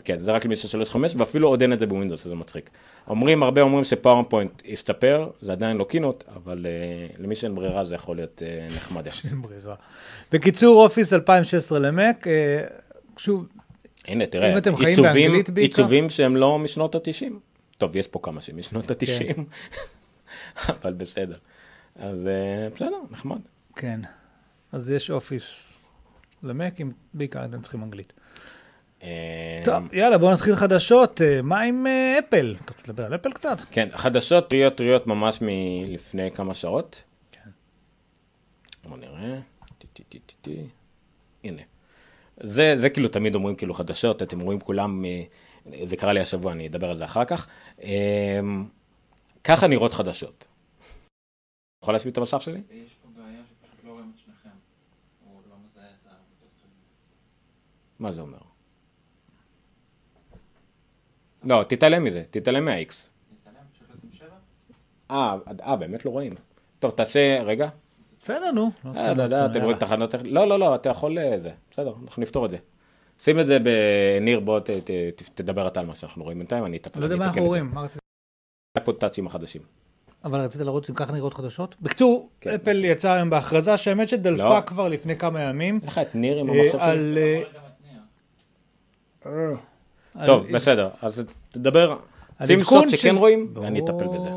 [0.03, 2.69] כן, זה רק למי ש-365, ואפילו עוד אין את זה בווינדוס, זה מצחיק.
[3.07, 7.83] אומרים, הרבה אומרים ש PowerPoint השתפר, זה עדיין לא Keynote, אבל אה, למי שאין ברירה
[7.83, 9.07] זה יכול להיות אה, נחמד.
[9.07, 9.31] יחסית.
[9.31, 9.75] אין ברירה.
[10.31, 12.63] בקיצור, אופיס 2016 למק, אה,
[13.17, 13.47] שוב,
[14.07, 15.81] הנה, תראה, אם אתם חיים עיצובים, באנגלית בעיקר?
[15.81, 17.33] עיצובים שהם לא משנות ה-90.
[17.77, 19.41] טוב, יש פה כמה שהם משנות ה-90, כן.
[20.81, 21.37] אבל בסדר.
[21.95, 23.39] אז אה, בסדר, נחמד.
[23.75, 23.99] כן.
[24.71, 25.63] אז יש אופיס
[26.43, 28.13] למק, אם בעיקר אתם צריכים אנגלית.
[29.03, 31.21] אה, טוב, יאללה, בואו נתחיל חדשות.
[31.21, 32.55] אה, מה עם אה, אפל?
[32.63, 33.57] אתה רוצה לדבר על אפל קצת?
[33.71, 37.03] כן, חדשות טריות טריות ממש מלפני כמה שעות.
[37.31, 37.49] כן.
[38.83, 39.39] בוא נראה.
[41.43, 41.61] הנה.
[42.39, 45.05] זה, זה כאילו תמיד אומרים כאילו חדשות, אתם רואים כולם,
[45.83, 47.47] זה קרה לי השבוע, אני אדבר על זה אחר כך.
[49.43, 50.47] ככה נראות חדשות.
[51.83, 52.61] יכול להשמיט את המסך שלי?
[52.71, 54.49] יש פה בעיה שפשוט לא רואים את שניכם.
[55.25, 56.61] הוא לא מזהה את העבודות.
[57.99, 58.50] מה זה אומר?
[61.43, 62.93] לא, תתעלם מזה, תתעלם מה-X.
[65.11, 66.33] אה, אה, באמת לא רואים.
[66.79, 67.69] טוב, תעשה, רגע.
[68.21, 68.71] בסדר, נו.
[68.85, 69.77] לא אה, יודע, לעדכן, אתם רואים.
[69.77, 70.15] תחנות...
[70.23, 71.19] לא, לא, לא, אתה יכול...
[71.19, 72.57] אה, זה, בסדר, אנחנו נפתור את זה.
[73.19, 74.59] שים את זה בניר, בוא
[75.35, 76.99] תדבר אתה על מה שאנחנו רואים בינתיים, אני אטפל.
[76.99, 78.01] לא יודע מה אנחנו רואים, מה רצית?
[78.99, 79.61] טאצ'ים החדשים.
[80.23, 81.75] אבל רצית להראות אם ככה נראות חדשות?
[81.81, 82.49] בקיצור, כן.
[82.49, 84.61] אפל יצא היום בהכרזה שהאמת שדלפה לא.
[84.61, 85.79] כבר לפני כמה ימים.
[85.81, 87.43] אין לך את ניר עם אה, המחשב שלי?
[90.25, 91.97] טוב, על- בסדר, אז תדבר,
[92.45, 93.65] שים שוט של- שכן רואים, ברור.
[93.65, 94.29] ואני אטפל בזה.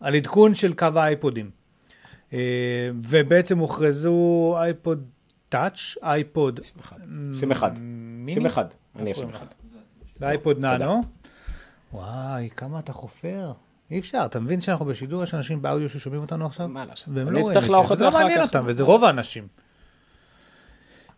[0.00, 1.50] על עדכון של קו האייפודים.
[2.32, 2.38] אה,
[2.94, 5.04] ובעצם הוכרזו אייפוד
[5.48, 7.00] טאץ', אייפוד שים אחד.
[8.34, 8.66] שים אחד.
[8.98, 9.46] אני אשים אחד.
[10.20, 10.58] ואייפוד.
[10.58, 11.00] ננו.
[11.92, 13.52] וואי, כמה אתה חופר.
[13.90, 16.68] אי אפשר, אתה מבין שאנחנו בשידור, יש אנשים באודיו ששומעים אותנו עכשיו?
[16.68, 17.08] מה לעשות?
[17.08, 18.40] והם אני לא רואים את זה, זה לא מעניין.
[18.42, 19.46] אותם, וזה רוב האנשים.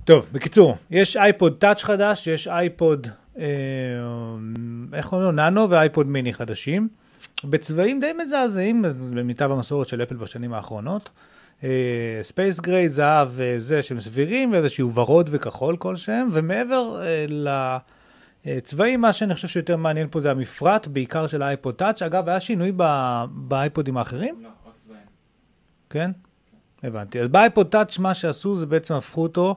[0.05, 3.07] טוב, בקיצור, יש אייפוד טאץ' חדש, יש אייפוד,
[4.93, 5.33] איך קוראים לו?
[5.33, 6.89] ננו ואייפוד מיני חדשים,
[7.45, 11.11] בצבעים די מזעזעים, במיטב המסורת של אפל בשנים האחרונות.
[12.23, 17.27] space gray, זהב וזה שהם סבירים, ואיזשהו ורוד וכחול כלשהם, ומעבר אה,
[18.45, 22.03] לצבעים, מה שאני חושב שיותר מעניין פה זה המפרט, בעיקר של האייפוד טאץ'.
[22.03, 24.43] אגב, היה שינוי ב- באייפודים האחרים?
[24.43, 25.01] לא, רק צבעים.
[25.91, 26.11] כן?
[26.83, 27.21] הבנתי.
[27.21, 29.57] אז באייפוד טאץ' מה שעשו זה בעצם הפכו אותו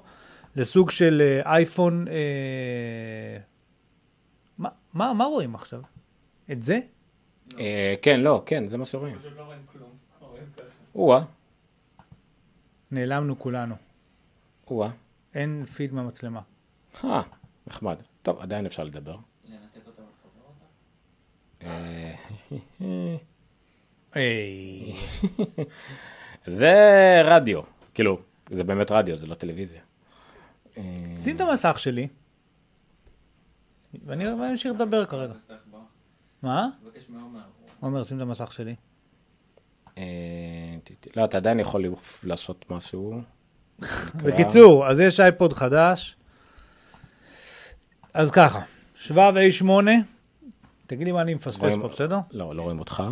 [0.55, 2.05] לסוג של אה, אייפון...
[2.07, 3.54] אה...
[4.95, 5.81] מה, מה, רואים עכשיו?
[6.51, 6.79] את זה?
[7.59, 9.17] אה, כן, לא, כן, זה מה שרואים.
[9.35, 9.89] לא רואים כלום.
[10.19, 10.65] רואים ככה.
[10.95, 11.23] או-אה,
[12.91, 13.75] נעלמנו כולנו.
[14.67, 14.89] או-אה.
[15.33, 16.41] אין פיד מהמצלמה.
[17.03, 17.21] אה,
[17.67, 17.95] נחמד.
[18.21, 19.17] טוב, עדיין אפשר לדבר.
[19.45, 19.79] לנתק.
[24.15, 24.21] אה.
[26.47, 26.73] זה
[27.25, 27.61] רדיו,
[27.93, 29.81] כאילו, זה באמת רדיו, זה לא טלוויזיה.
[30.77, 30.83] אה,
[31.23, 32.07] שים את המסך שלי.
[34.05, 35.33] ואני אמשיך לדבר כרגע.
[36.41, 36.67] מה?
[37.79, 38.75] עומר, שים את המסך שלי.
[39.97, 40.03] אה,
[41.15, 41.85] לא, אתה עדיין יכול
[42.23, 43.21] לעשות משהו.
[44.25, 46.15] בקיצור, אז יש אייפוד חדש.
[48.13, 48.61] אז ככה,
[48.95, 49.65] שבב A8,
[50.87, 52.19] תגיד לי מה אני מפספס פה, בסדר?
[52.31, 53.03] לא, לא רואים אותך.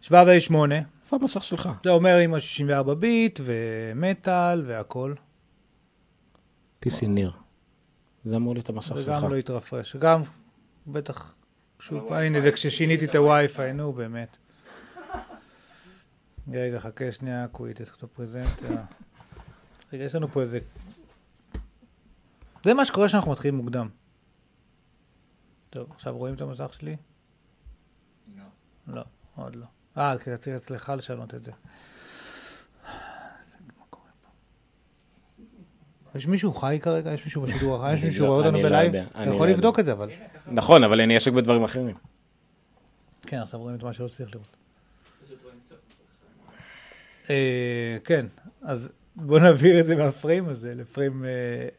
[0.00, 0.54] שבב A8,
[1.02, 1.68] איפה המסך שלך?
[1.84, 5.14] זה אומר עם ה-64 ביט ומטאל והכל,
[6.86, 7.32] PC ניר.
[8.24, 9.08] זה אמור להיות המסך שלך.
[9.08, 10.22] וגם לא התרפרש, גם
[10.86, 11.34] בטח,
[11.80, 14.36] שוב פעם, הנה זה כששיניתי את הווי-פיי, נו באמת.
[16.48, 18.62] רגע, חכה שנייה, quit, איך אתה present.
[19.92, 20.58] רגע, יש לנו פה איזה...
[22.64, 23.88] זה מה שקורה כשאנחנו מתחילים מוקדם.
[25.70, 26.96] טוב, עכשיו רואים את המסך שלי?
[28.36, 28.44] לא.
[28.86, 29.66] לא, עוד לא.
[29.96, 31.52] אה, כי רציתי אצלך לשנות את זה.
[33.78, 34.28] מה קורה פה?
[36.14, 37.12] יש מישהו חי כרגע?
[37.12, 37.94] יש מישהו בשידור החי?
[37.94, 38.94] יש מישהו לא- רואה אותנו לא בלייב?
[38.94, 40.10] אתה יכול לא לבדוק את זה, אבל...
[40.46, 41.94] נכון, אבל אני עסק בדברים אחרים.
[43.26, 44.56] כן, עכשיו רואים את מה שלא צריך לראות.
[47.30, 48.26] אה, כן,
[48.62, 51.30] אז בוא נעביר את זה מהפריים הזה לפריים, אה,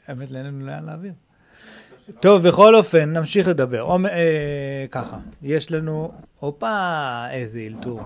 [0.07, 1.13] האמת, אין לנו לאן להעביר.
[2.21, 3.97] טוב, בכל אופן, נמשיך לדבר.
[4.05, 8.01] אה, ככה, יש לנו, הופה, איזה אלתור.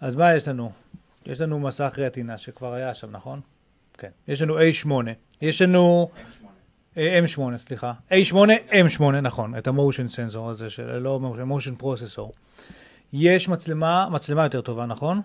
[0.00, 0.72] אז מה יש לנו?
[1.26, 3.40] יש לנו מסך רטינה שכבר היה שם, נכון?
[4.02, 4.08] כן.
[4.28, 4.90] יש לנו A8.
[5.42, 6.10] יש לנו...
[6.16, 6.46] M8.
[6.96, 7.92] אה, M8, סליחה.
[8.10, 8.34] A8,
[8.70, 9.58] M8, נכון.
[9.58, 12.32] את ה motion sensor הזה, של, לא motion, motion processor.
[13.12, 15.20] יש מצלמה, מצלמה יותר טובה, נכון?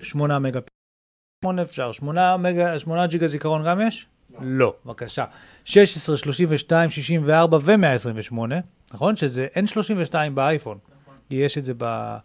[0.00, 1.44] 8 מגה 8 מגה פיקסל.
[1.44, 1.92] 8 אפשר.
[1.92, 4.06] 8 מגה, 8 ג'יגה זיכרון גם יש?
[4.40, 4.74] לא.
[4.86, 5.24] בבקשה.
[5.64, 8.34] 16, 32, 64 ו-128,
[8.94, 9.16] נכון?
[9.16, 10.78] שזה אין 32 באייפון.
[11.30, 12.16] יש את זה ב-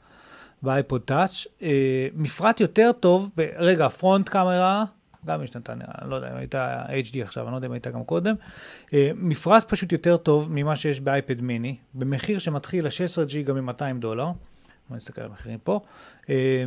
[0.62, 1.48] באייפוד טאץ'.
[1.62, 4.84] אה, מפרט יותר טוב, ב- רגע, front camera,
[5.26, 7.92] גם השתנתה, נראה, אני לא יודע אם הייתה HD עכשיו, אני לא יודע אם הייתה
[7.92, 8.36] גם קודם.
[8.94, 14.26] אה, מפרט פשוט יותר טוב ממה שיש באייפד מיני, במחיר שמתחיל ל-16 ג'יגה מ-200 דולר.
[14.90, 15.80] בוא נסתכל על המחירים פה.
[16.30, 16.64] אה,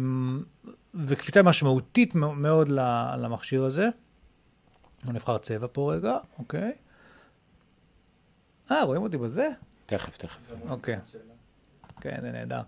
[0.94, 2.68] וקפיצה משמעותית מאו- מאוד
[3.18, 3.88] למכשיר הזה.
[5.04, 6.72] בוא נבחר צבע פה רגע, אוקיי.
[8.70, 9.48] אה, רואים אותי בזה?
[9.86, 10.38] תכף, תכף.
[10.68, 10.98] אוקיי.
[12.02, 12.60] כן, זה נהדר.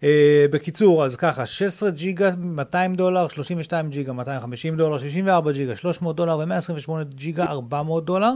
[0.00, 0.04] Uh,
[0.50, 6.38] בקיצור, אז ככה, 16 ג'יגה 200 דולר, 32 ג'יגה 250 דולר, 64 ג'יגה 300 דולר
[6.38, 8.32] ו-128 ג'יגה 400 דולר.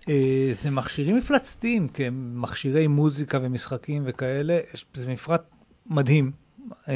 [0.00, 0.04] Uh,
[0.52, 4.58] זה מכשירים מפלצתיים, כמכשירי מוזיקה ומשחקים וכאלה,
[4.94, 5.42] זה מפרט
[5.86, 6.32] מדהים.
[6.70, 6.88] Uh,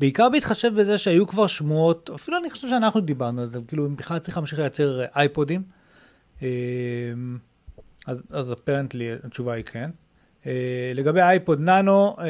[0.00, 3.96] בעיקר בהתחשב בזה שהיו כבר שמועות, אפילו אני חושב שאנחנו דיברנו על זה, כאילו אם
[3.96, 5.62] בכלל צריך להמשיך לייצר אייפודים.
[6.38, 6.42] Uh,
[8.30, 9.90] אז אפרנטלי התשובה היא כן.
[10.42, 10.46] אה,
[10.94, 12.22] לגבי אייפוד אה,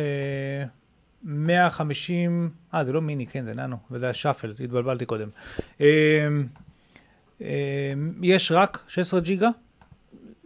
[1.24, 5.28] 150, אה זה לא מיני, כן זה ננו, וזה השאפל, התבלבלתי קודם.
[5.78, 5.82] אה,
[8.22, 9.48] יש רק 16 ג'יגה,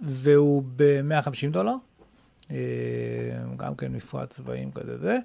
[0.02, 1.74] והוא ב-150 דולר.
[3.56, 5.18] גם כן מפרט צבעים כזה זה.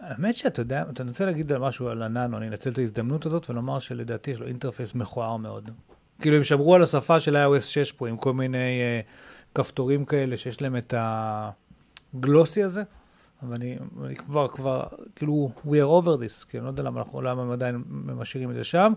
[0.00, 3.50] האמת שאתה יודע, אתה רוצה להגיד על משהו על הננו, אני אנצל את ההזדמנות הזאת
[3.50, 5.70] ולומר שלדעתי יש לו interface מכוער מאוד.
[6.20, 9.06] כאילו הם שמרו על השפה של iOS 6 פה עם כל מיני אה,
[9.56, 10.94] כפתורים כאלה שיש להם את
[12.14, 12.82] הגלוסי הזה,
[13.42, 14.84] אבל אני, אני כבר, כבר,
[15.16, 18.50] כאילו, we are over this, כי אני לא יודע למה, אנחנו, למה הם עדיין משאירים
[18.50, 18.92] את זה שם.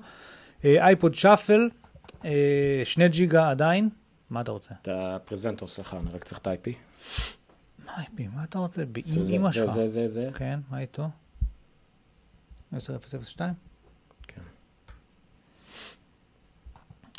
[0.63, 1.69] אייפוד שאפל,
[2.85, 3.89] שני ג'יגה עדיין,
[4.29, 4.73] מה אתה רוצה?
[4.81, 6.69] את הפרזנטור שלך, אני רק צריך את ה-IP.
[7.85, 8.21] מה IP?
[8.35, 8.83] מה אתה רוצה?
[9.51, 9.73] זה- שלך.
[9.73, 10.29] זה, זה, זה.
[10.35, 11.09] כן, מה איתו?
[12.73, 13.53] 10002?
[14.27, 14.41] כן.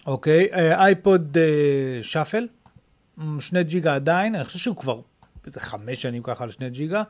[0.07, 2.60] אוקיי, אה, אייפוד אה, שאפל, מ,
[3.41, 5.01] שני ג'יגה עדיין, אני חושב שהוא כבר
[5.47, 7.03] איזה חמש שנים ככה על שני ג'יגה.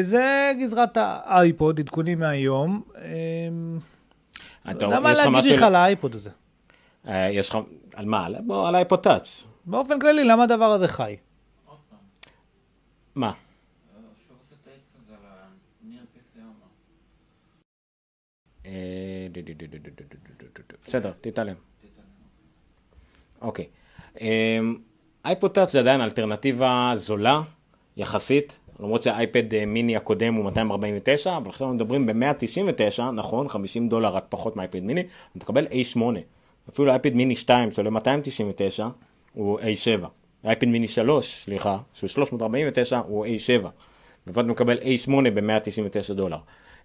[0.00, 2.82] זה גזרת האייפוד, עדכונים מהיום.
[4.64, 6.30] למה להגיד לך על האייפוד הזה?
[7.08, 7.58] יש לך,
[7.94, 8.26] על מה?
[8.66, 9.44] על האייפוד טאץ.
[9.64, 11.16] באופן כללי, למה הדבר הזה חי?
[13.14, 13.32] מה?
[20.86, 21.54] בסדר, תתעלם.
[23.40, 23.66] אוקיי.
[25.28, 27.42] אמ, אייפוד טאץ' זה עדיין אלטרנטיבה זולה
[27.96, 34.08] יחסית, למרות שהאייפד אה, מיני הקודם הוא 249, אבל עכשיו מדברים ב-199, נכון, 50 דולר
[34.08, 36.00] רק פחות מאייפד מיני, אתה תקבל A8.
[36.68, 38.88] אפילו אייפד מיני 2 שעולה 299
[39.32, 40.06] הוא A7.
[40.44, 43.66] אייפד מיני 3, סליחה, שהוא 349 הוא A7.
[44.26, 46.38] ופה אתה מקבל A8 ב-199 דולר.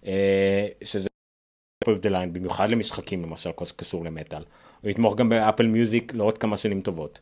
[0.05, 1.09] אה, שזה
[2.31, 4.43] במיוחד למשחקים למשל, כל שקשור למטאל.
[4.81, 7.19] הוא יתמוך גם ב Apple Music לעוד כמה שנים טובות.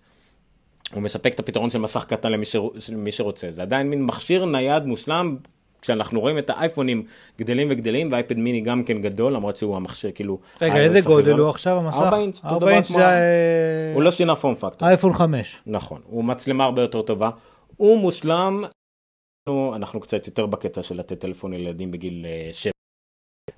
[0.93, 2.89] הוא מספק את הפתרון של מסך קטן למי, שרוצ...
[2.89, 3.51] למי שרוצה.
[3.51, 5.37] זה עדיין מין מכשיר נייד מושלם,
[5.81, 7.03] כשאנחנו רואים את האייפונים
[7.37, 10.39] גדלים וגדלים, והאייפד מיני גם כן גדול, למרות שהוא המכשיר כאילו...
[10.61, 11.39] רגע, איזה גודל.
[11.39, 11.97] הוא עכשיו המסך?
[11.97, 14.87] 4 אינץ', אותו 4 דבר כמו זה אה, הוא לא שינה form factor.
[14.87, 15.61] אייפון 5.
[15.65, 17.29] נכון, הוא מצלמה הרבה יותר טובה,
[17.77, 18.63] הוא מושלם,
[19.75, 22.71] אנחנו, קצת יותר בקטע של לתת טלפון לילדים בגיל 7.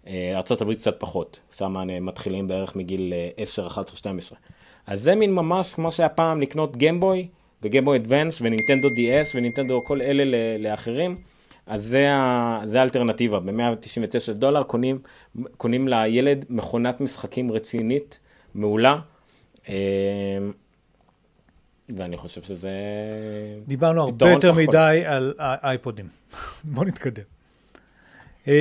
[0.07, 4.37] ארה"ב קצת פחות, שם מתחילים בערך מגיל אה, 10, 11, 12.
[4.87, 7.27] אז זה מין ממש כמו שהיה פעם לקנות גמבוי
[7.63, 10.23] וגמבוי אדוונס ונינטנדו DS ונינטנדו כל אלה
[10.59, 11.17] לאחרים.
[11.67, 14.99] אז זה, ה, זה האלטרנטיבה, ב-199 דולר קונים,
[15.57, 18.19] קונים לילד מכונת משחקים רצינית,
[18.55, 18.99] מעולה.
[19.69, 19.75] אה,
[21.89, 22.71] ואני חושב שזה...
[23.67, 24.61] דיברנו הרבה יותר הכל.
[24.61, 26.07] מדי על האייפודים.
[26.63, 27.23] בוא נתקדם.
[28.47, 28.53] אמ,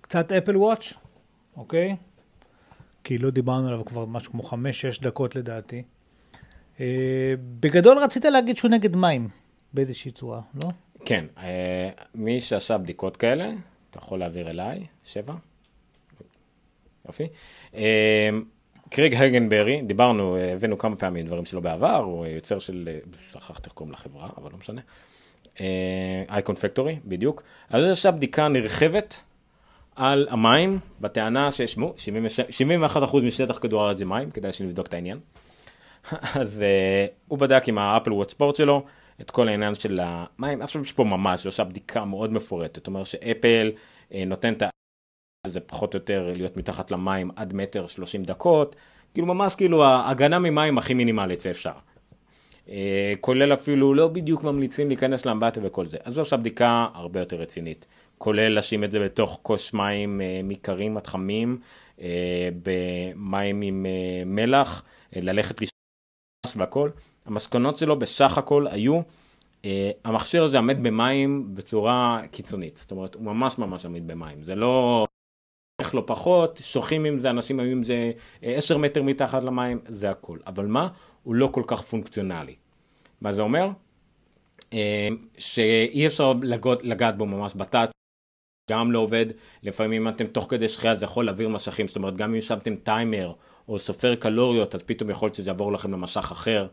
[0.00, 0.92] קצת אפל וואץ',
[1.56, 1.96] אוקיי?
[3.10, 4.52] כי לא דיברנו עליו כבר משהו כמו 5-6
[5.02, 5.82] דקות לדעתי.
[6.80, 9.28] אה, בגדול רצית להגיד שהוא נגד מים,
[9.72, 10.68] באיזושהי צורה, לא?
[11.04, 13.50] כן, אה, מי שעשה בדיקות כאלה,
[13.90, 15.34] אתה יכול להעביר אליי, שבע.
[17.06, 17.28] יופי.
[17.74, 18.30] אה,
[18.90, 22.88] קריג הגנברי, דיברנו, הבאנו כמה פעמים דברים שלו בעבר, הוא יוצר של,
[23.30, 24.80] שכחתי איך קוראים לחברה, אבל לא משנה.
[26.28, 27.42] אייקון פקטורי, בדיוק.
[27.70, 29.22] אז הוא עשה בדיקה נרחבת
[30.00, 31.94] על המים, בטענה ששמעו,
[32.96, 35.18] 71% משטח כדור הארץ זה מים, כדאי שנבדוק את העניין.
[36.40, 38.84] אז uh, הוא בדק עם האפל וואט ספורט שלו
[39.20, 42.86] את כל העניין של המים, עכשיו יש פה ממש, הוא עושה בדיקה מאוד מפורטת, זאת
[42.86, 43.72] אומרת שאפל
[44.10, 44.62] uh, נותן את
[45.46, 48.76] זה פחות או יותר להיות מתחת למים עד מטר 30 דקות,
[49.14, 51.72] כאילו ממש כאילו ההגנה ממים הכי מינימלית שאפשר.
[52.70, 55.96] אה, כולל אפילו לא בדיוק ממליצים להיכנס לאמבטיה וכל זה.
[56.04, 57.86] אז זו עכשיו בדיקה הרבה יותר רצינית.
[58.18, 61.58] כולל לשים את זה בתוך כוס מים אה, מקרים עד חמים,
[62.00, 63.86] אה, במים עם
[64.26, 64.82] מלח,
[65.16, 66.90] ללכת לשמש והכל.
[67.26, 69.00] המסקנות שלו בסך הכל היו,
[70.04, 72.76] המכשיר הזה עמד במים בצורה קיצונית.
[72.76, 74.42] זאת אומרת, הוא ממש ממש עמיד במים.
[74.42, 75.06] זה לא...
[75.80, 80.10] איך לא פחות, שוחים עם זה, אנשים היו עם זה 10 מטר מתחת למים, זה
[80.10, 80.38] הכל.
[80.46, 80.88] אבל מה?
[81.22, 82.54] הוא לא כל כך פונקציונלי.
[83.20, 83.68] מה זה אומר?
[84.72, 87.90] אה, שאי אפשר לגעת, לגעת בו ממש בטאט,
[88.70, 89.26] גם לא עובד,
[89.62, 93.32] לפעמים אתם תוך כדי שחייה זה יכול להעביר משכים, זאת אומרת גם אם שמתם טיימר
[93.68, 96.66] או סופר קלוריות, אז פתאום יכול להיות שזה יעבור לכם למשך אחר.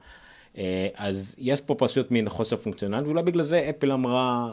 [0.57, 4.51] אה, אז יש פה פשוט מין חוסר פונקציונל, ואולי בגלל זה אפל אמרה,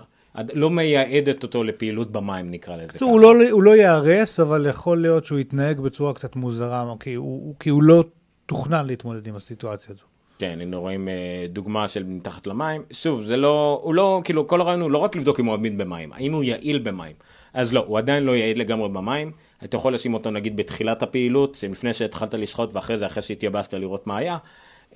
[0.54, 5.02] לא מייעדת אותו לפעילות במים נקרא לזה בקיצור, הוא לא- הוא לא ייהרס, אבל יכול
[5.02, 8.04] להיות שהוא יתנהג בצורה קצת מוזרה, כי הוא- כי הוא לא
[8.46, 10.04] תוכנן להתמודד עם הסיטואציה הזו.
[10.38, 12.82] כן, הנה רואים אה, דוגמה של מתחת למים.
[12.92, 15.78] שוב, זה לא, הוא לא, כאילו, כל הרעיון הוא לא רק לבדוק אם הוא עמיד
[15.78, 17.16] במים, האם הוא יעיל במים.
[17.54, 19.32] אז לא, הוא עדיין לא יעיל לגמרי במים.
[19.64, 24.06] אתה יכול לשים אותו נגיד בתחילת הפעילות, שלפני שהתחלת לשחוט ואחרי זה, אחרי שהתייבשת לראות
[24.06, 24.38] מה היה.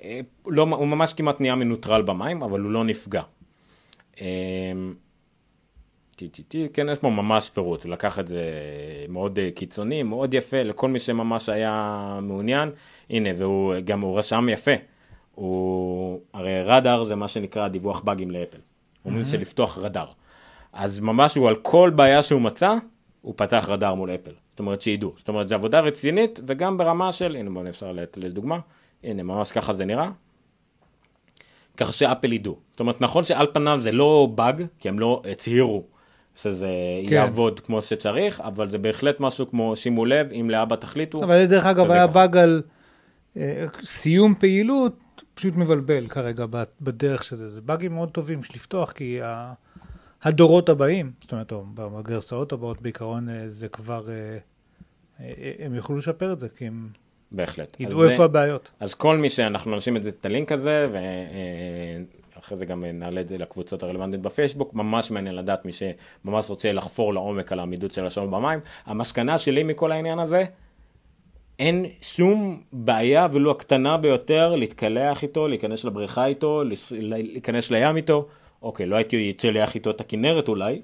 [0.03, 3.21] אה, לא, הוא ממש כמעט נהיה מנוטרל במים, אבל הוא לא נפגע.
[4.21, 4.71] אה,
[6.73, 8.43] כן, יש פה ממש פירוט, לקח את זה
[9.09, 12.69] מאוד קיצוני, מאוד יפה, לכל מי שממש היה מעוניין.
[13.09, 14.71] הנה, והוא גם, הוא רשם יפה.
[15.35, 18.57] הוא, הרי רדאר זה מה שנקרא דיווח באגים לאפל.
[19.03, 20.07] הוא אומר שלפתוח רדאר.
[20.73, 22.75] אז ממש הוא על כל בעיה שהוא מצא,
[23.21, 24.31] הוא פתח רדאר מול אפל.
[24.51, 25.13] זאת אומרת שידעו.
[25.17, 28.59] זאת אומרת, זו עבודה רצינית, וגם ברמה של, הנה בואו אפשר לתת לדוגמה,
[29.03, 30.09] הנה ממש ככה זה נראה.
[31.77, 32.55] ככה שאפל ידעו.
[32.71, 35.83] זאת אומרת, נכון שעל פניו זה לא באג, כי הם לא הצהירו
[36.35, 36.69] שזה
[37.07, 37.13] כן.
[37.13, 41.23] יעבוד כמו שצריך, אבל זה בהחלט משהו כמו, שימו לב, אם לאבא תחליטו.
[41.23, 42.07] אבל דרך אגב, היה.
[42.07, 42.61] באג על
[43.83, 44.99] סיום פעילות,
[45.33, 46.45] פשוט מבלבל כרגע
[46.81, 47.49] בדרך שזה.
[47.49, 49.19] זה באגים מאוד טובים של לפתוח, כי
[50.23, 54.37] הדורות הבאים, זאת אומרת, או בגרסאות הבאות בעיקרון, אה, זה כבר, אה,
[55.19, 56.89] אה, הם יוכלו לשפר את זה, כי הם
[57.31, 57.77] בהחלט.
[57.79, 58.71] ידעו זה- איפה הבעיות.
[58.79, 60.87] אז כל מי שאנחנו נשים את, את הלינק הזה,
[62.35, 66.71] ואחרי זה גם נעלה את זה לקבוצות הרלוונטיות בפייסבוק, ממש מעניין לדעת מי שממש רוצה
[66.71, 68.59] לחפור לעומק על העמידות של השעון במים.
[68.85, 70.45] המסקנה שלי מכל העניין הזה,
[71.59, 78.27] אין שום בעיה ולו הקטנה ביותר להתקלח איתו, להיכנס לבריכה איתו, להיכנס לים איתו.
[78.61, 80.81] אוקיי, לא הייתי אצלח איתו את הכנרת אולי,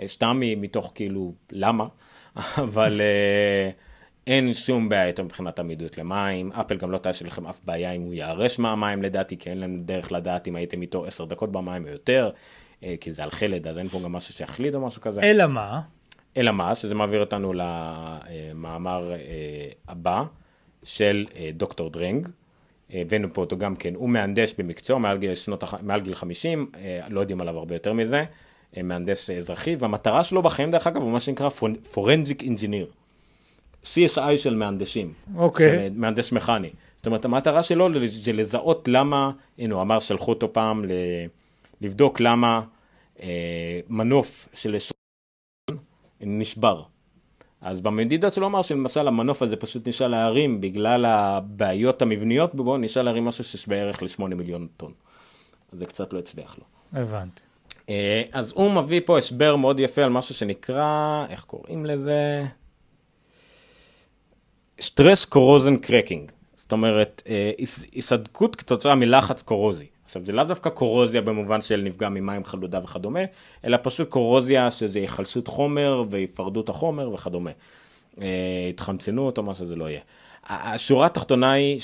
[0.00, 1.86] אה, סתם מתוך כאילו, למה?
[2.64, 3.70] אבל אה,
[4.26, 6.52] אין שום בעיה איתו מבחינת עמידות למים.
[6.52, 9.78] אפל גם לא תעשה לכם אף בעיה אם הוא ייהרס מהמים לדעתי, כי אין לנו
[9.84, 12.30] דרך לדעת אם הייתם איתו עשר דקות במים או יותר,
[12.84, 15.22] אה, כי זה על חלד, אז אין פה גם משהו שיחליד או משהו כזה.
[15.22, 15.80] אלא מה?
[16.36, 19.18] אלא מה, שזה מעביר אותנו למאמר אה,
[19.88, 20.22] הבא
[20.84, 22.28] של אה, דוקטור דרנג.
[22.94, 26.70] אה, הבאנו פה אותו גם כן, הוא מהנדס במקצוע מעל גיל, שנות, מעל גיל 50,
[26.76, 28.24] אה, לא יודעים עליו הרבה יותר מזה,
[28.82, 31.48] מהנדס אזרחי, והמטרה שלו בחיים דרך אגב הוא מה שנקרא
[31.92, 32.86] forensic engineer.
[33.84, 35.12] CSI של מהנדסים.
[35.36, 35.68] אוקיי.
[35.68, 36.70] של מהנדס מכני.
[36.96, 40.90] זאת אומרת, המטרה שלו זה לזהות למה, הנה הוא אמר, שלחו אותו פעם ל-
[41.80, 42.60] לבדוק למה
[43.22, 44.74] אה, מנוף של
[46.26, 46.82] נשבר.
[47.60, 53.02] אז במדידות שלו אמר שלמשל המנוף הזה פשוט נדרש להרים בגלל הבעיות המבניות בו, נדרש
[53.02, 54.92] להרים משהו ששווה ערך ל-8 מיליון טון.
[55.72, 56.64] אז זה קצת לא הצליח לו.
[57.02, 57.40] הבנתי.
[57.88, 62.44] אה, אז הוא מביא פה הסבר מאוד יפה על משהו שנקרא, איך קוראים לזה?
[64.80, 66.32] stress corrosion cracking.
[66.56, 69.86] זאת אומרת, אה, היס- היסדקות כתוצאה מלחץ קורוזי.
[70.04, 73.20] עכשיו, זה לאו דווקא קורוזיה במובן של נפגע ממים חלודה וכדומה,
[73.64, 77.50] אלא פשוט קורוזיה שזה היחלשות חומר והיפרדות החומר וכדומה.
[78.20, 80.00] אה, התחמצנות או מה שזה לא יהיה.
[80.46, 81.80] השורה התחתונה היא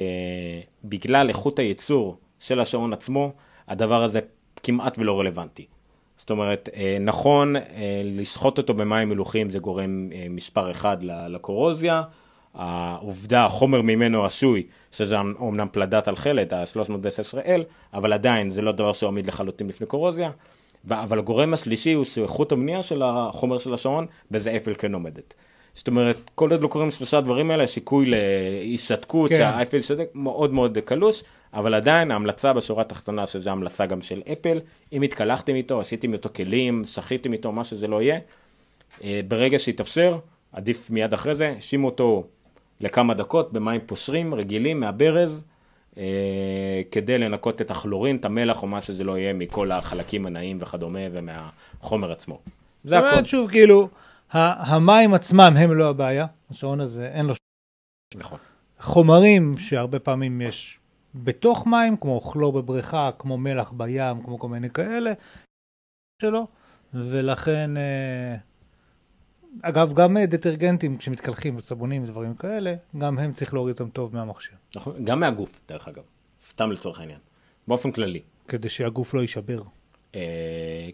[0.00, 3.32] שבגלל איכות הייצור של השעון עצמו,
[3.68, 4.20] הדבר הזה
[4.62, 5.66] כמעט ולא רלוונטי.
[6.18, 12.02] זאת אומרת, אה, נכון, אה, לשחוט אותו במים מלוחים זה גורם אה, מספר אחד לקורוזיה.
[12.54, 17.60] העובדה, החומר ממנו עשוי, שזה אומנם פלדת על חלד, ה-310L,
[17.94, 20.30] אבל עדיין זה לא דבר שעמיד לחלוטין לפני קורוזיה.
[20.90, 25.34] אבל הגורם השלישי הוא שאיכות הבנייה של החומר של השעון, בזה אפל כן עומדת.
[25.74, 29.36] זאת אומרת, כל עוד לא קורים שלושה דברים האלה, הסיכוי להישתקות, כן.
[29.36, 29.40] כן.
[29.40, 31.22] שהאפל ישתק, מאוד מאוד קלוש,
[31.54, 34.60] אבל עדיין ההמלצה בשורה התחתונה, שזו המלצה גם של אפל,
[34.92, 38.18] אם התקלחתם איתו, עשיתם איתו כלים, שחיתם איתו, מה שזה לא יהיה,
[39.04, 40.18] אה, ברגע שיתאפשר,
[40.52, 42.24] עדיף מיד אחרי זה, שימו אותו
[42.84, 45.44] לכמה דקות במים פושרים, רגילים, מהברז,
[45.98, 50.58] אה, כדי לנקות את הכלורין, את המלח או מה שזה לא יהיה מכל החלקים הנעים
[50.60, 52.40] וכדומה ומהחומר עצמו.
[52.84, 53.08] זה זאת הכל.
[53.10, 53.88] אומרת, שוב, כאילו,
[54.30, 57.34] המים עצמם הם לא הבעיה, השעון הזה אין לו
[58.16, 58.38] נכון.
[58.80, 60.78] חומרים שהרבה פעמים יש
[61.14, 65.12] בתוך מים, כמו כלור בבריכה, כמו מלח בים, כמו כל מיני כאלה,
[66.22, 66.46] שלו,
[66.94, 68.36] ולכן, אה,
[69.62, 74.54] אגב, גם אה, דטרגנטים, כשמתקלחים, סבונים ודברים כאלה, גם הם צריך להוריד אותם טוב מהמכשיר,
[74.76, 75.04] נכון.
[75.04, 76.02] גם מהגוף, דרך אגב.
[76.50, 77.18] סתם לצורך העניין.
[77.68, 78.22] באופן כללי.
[78.48, 79.62] כדי שהגוף לא יישבר.
[80.14, 80.20] אה,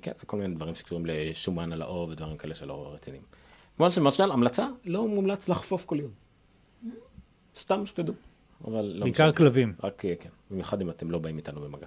[0.02, 3.22] כן, זה כל מיני דברים שקשורים לשומן על העור ודברים כאלה שלא רציניים.
[3.76, 6.10] כמו למשל, המלצה, לא מומלץ לחפוף כל יום.
[7.54, 8.14] סתם שתדעו.
[8.64, 9.36] אבל לא בעיקר משנה.
[9.36, 9.74] כלבים.
[9.84, 11.86] רק, אה, כן, במיוחד אם אתם לא באים איתנו במגע.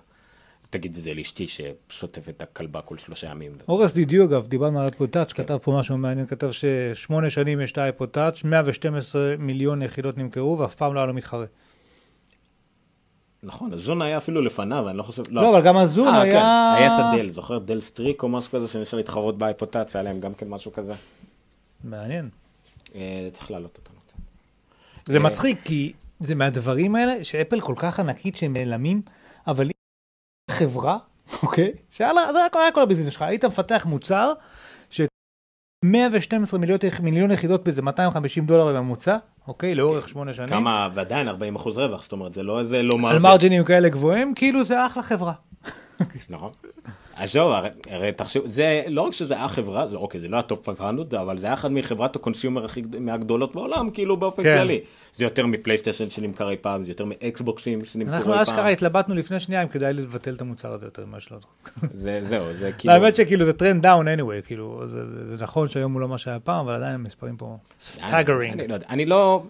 [0.74, 3.52] תגיד את זה לאשתי ששוטפת את הכלבה כל שלושה ימים.
[3.68, 7.72] אורס דידיו, אגב, דיברנו על אייפוד טאץ', כתב פה משהו מעניין, כתב ששמונה שנים יש
[7.72, 11.46] את האייפוד טאץ', 112 מיליון יחידות נמכרו, ואף פעם לא היה לו מתחרה.
[13.44, 15.24] נכון, ה Zune היה אפילו לפניו, אני לא חושב...
[15.30, 16.32] לא, אבל גם ה Zune אה, היה...
[16.32, 20.10] כן, היה את ה Dell, זוכר Dell Streak או משהו כזה שניסה להתחרות באייפוטציה, היה
[20.10, 20.94] להם גם כן משהו כזה.
[21.84, 22.30] מעניין.
[22.96, 23.96] אה, צריך להעלות אותנו.
[25.06, 29.02] זה אה, מצחיק, כי זה מהדברים האלה שאפל כל כך ענקית שהם נעלמים,
[29.48, 29.70] אבל
[30.54, 30.98] חברה,
[31.44, 31.72] אוקיי?
[31.90, 34.34] שהיה זה היה כל- הביזנס שלך, היית מפתח מוצר
[34.90, 35.02] ש...
[35.86, 39.76] 112 מיליון, מיליון יחידות באיזה 250 דולר בממוצע, אוקיי?
[39.76, 40.50] לאורך שמונה שנים.
[40.50, 43.22] כמה, ועדיין 40 אחוז רווח, זאת אומרת, זה לא איזה לא על margin.
[43.22, 45.34] margin ים כאלה גבוהים, כאילו זה אחלה חברה.
[46.30, 46.52] נכון.
[47.16, 47.50] אז זהו,
[47.90, 51.38] הרי, תחשב, זה לא רק שזה היה חברה, זה אוקיי, זה לא הטופ 500, אבל
[51.38, 54.58] זה היה אחד מחברת ה consumer הכי גד- מהגדולות בעולם, כאילו באופן כן.
[54.58, 54.80] כללי.
[55.16, 58.46] זה יותר מ PlayStation שנמכר אי פעם, זה יותר מ Xbox ים שנמכרו אנחנו אי
[58.46, 58.54] פעם.
[58.56, 61.38] אשכרה התלבטנו לפני שנייה אם כדאי לבטל את המוצר הזה יותר ממה שלא.
[61.94, 62.94] זה, זהו, זה כאילו...
[62.94, 65.04] האמת שכאילו זה trend down anyway, כאילו זה-
[65.40, 68.54] נכון שהיום הוא לא מה שהיה פעם, אבל עדיין המספרים פה staggering.
[68.54, 69.44] אני, אני, לא יודע, אני לא...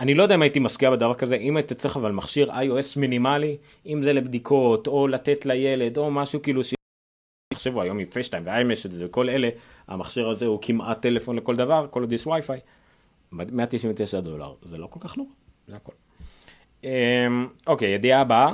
[0.00, 3.56] אני לא יודע אם הייתי משקיע בדבר כזה, אם היית צריך אבל מכשיר iOS מינימלי,
[3.86, 6.74] אם זה לבדיקות, או לתת לילד, או משהו כאילו ש...
[7.54, 9.48] תחשבו, היום עם FaceTime ו iMessage וכל אלה,
[9.88, 12.60] המכשיר הזה הוא כמעט טלפון לכל דבר, כל עוד יש וי-פיי.
[13.32, 15.30] 199 דולר, זה לא כל כך נורא,
[15.68, 15.92] זה הכל.
[16.84, 18.52] אמ, אוקיי, ידיעה הבאה,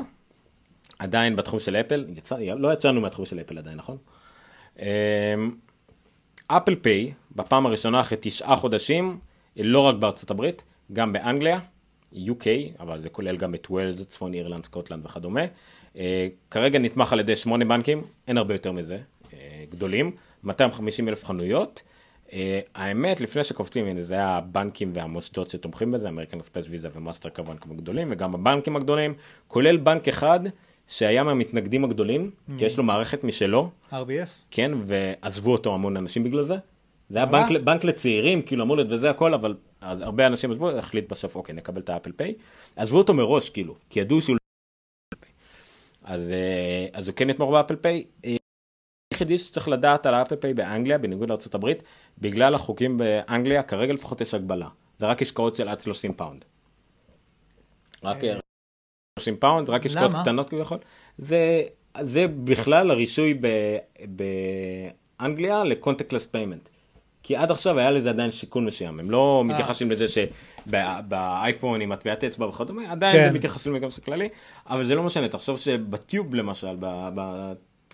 [0.98, 3.96] עדיין בתחום של אפל, יצא, לא יצאנו מהתחום של אפל עדיין, נכון?
[4.78, 4.86] אמ,
[6.46, 9.18] Apple Pay, בפעם הראשונה אחרי תשעה חודשים,
[9.56, 11.58] לא רק בארצות הברית, גם באנגליה,
[12.14, 12.46] UK,
[12.80, 15.40] אבל זה כולל גם את ווילס, צפון אירלנד, סקוטלנד וכדומה.
[15.96, 18.98] אה, כרגע נתמך על ידי שמונה בנקים, אין הרבה יותר מזה,
[19.32, 20.10] אה, גדולים,
[20.44, 21.82] 250 אלף חנויות.
[22.32, 27.56] אה, האמת, לפני שקופצים, הנה, זה הבנקים והמוסדות שתומכים בזה, American Express ויזה ומאסטר כמובן
[27.56, 29.14] כמו גדולים, וגם הבנקים הגדולים,
[29.48, 30.40] כולל בנק אחד
[30.88, 33.94] שהיה מהמתנגדים הגדולים, כי יש לו מערכת משלו, RBS?
[34.50, 36.56] כן, ועזבו אותו המון אנשים בגלל זה.
[37.08, 37.26] זה היה?
[37.26, 41.36] בנק, בנק לצעירים, כאילו אמור להיות וזה הכל, אבל אז הרבה אנשים עזבו, החליט בסוף,
[41.36, 42.34] אוקיי, נקבל את ה Apple Pay.
[42.76, 44.38] עזבו אותו מראש, כאילו, כי ידעו שהוא לא...
[46.04, 48.04] אז, אה, אז הוא כן יתמוך ב Apple Pay.
[48.24, 48.36] אה,
[49.12, 51.72] היחידי שצריך לדעת על ה Apple Pay באנגליה, בניגוד לארה"ב,
[52.18, 54.68] בגלל החוקים באנגליה, כרגע לפחות יש הגבלה.
[54.98, 56.44] זה רק השקעות של עד 30 pound.
[58.02, 58.38] רק אה,
[59.18, 60.10] 30 pound, זה רק השקעות?
[60.22, 60.78] קטנות כביכול.
[61.18, 61.62] זה,
[62.00, 63.40] זה בכלל הרישוי
[65.18, 66.68] באנגליה ל contactless payment.
[67.22, 72.24] כי עד עכשיו היה לזה עדיין שיקול מסוים, הם לא מתייחסים לזה שבאייפון עם הטביעת
[72.24, 73.28] אצבע וכדומה, עדיין כן.
[73.28, 74.28] הם מתייחסים לגמרי כללי,
[74.66, 76.76] אבל זה לא משנה, תחשוב שב Tube למשל,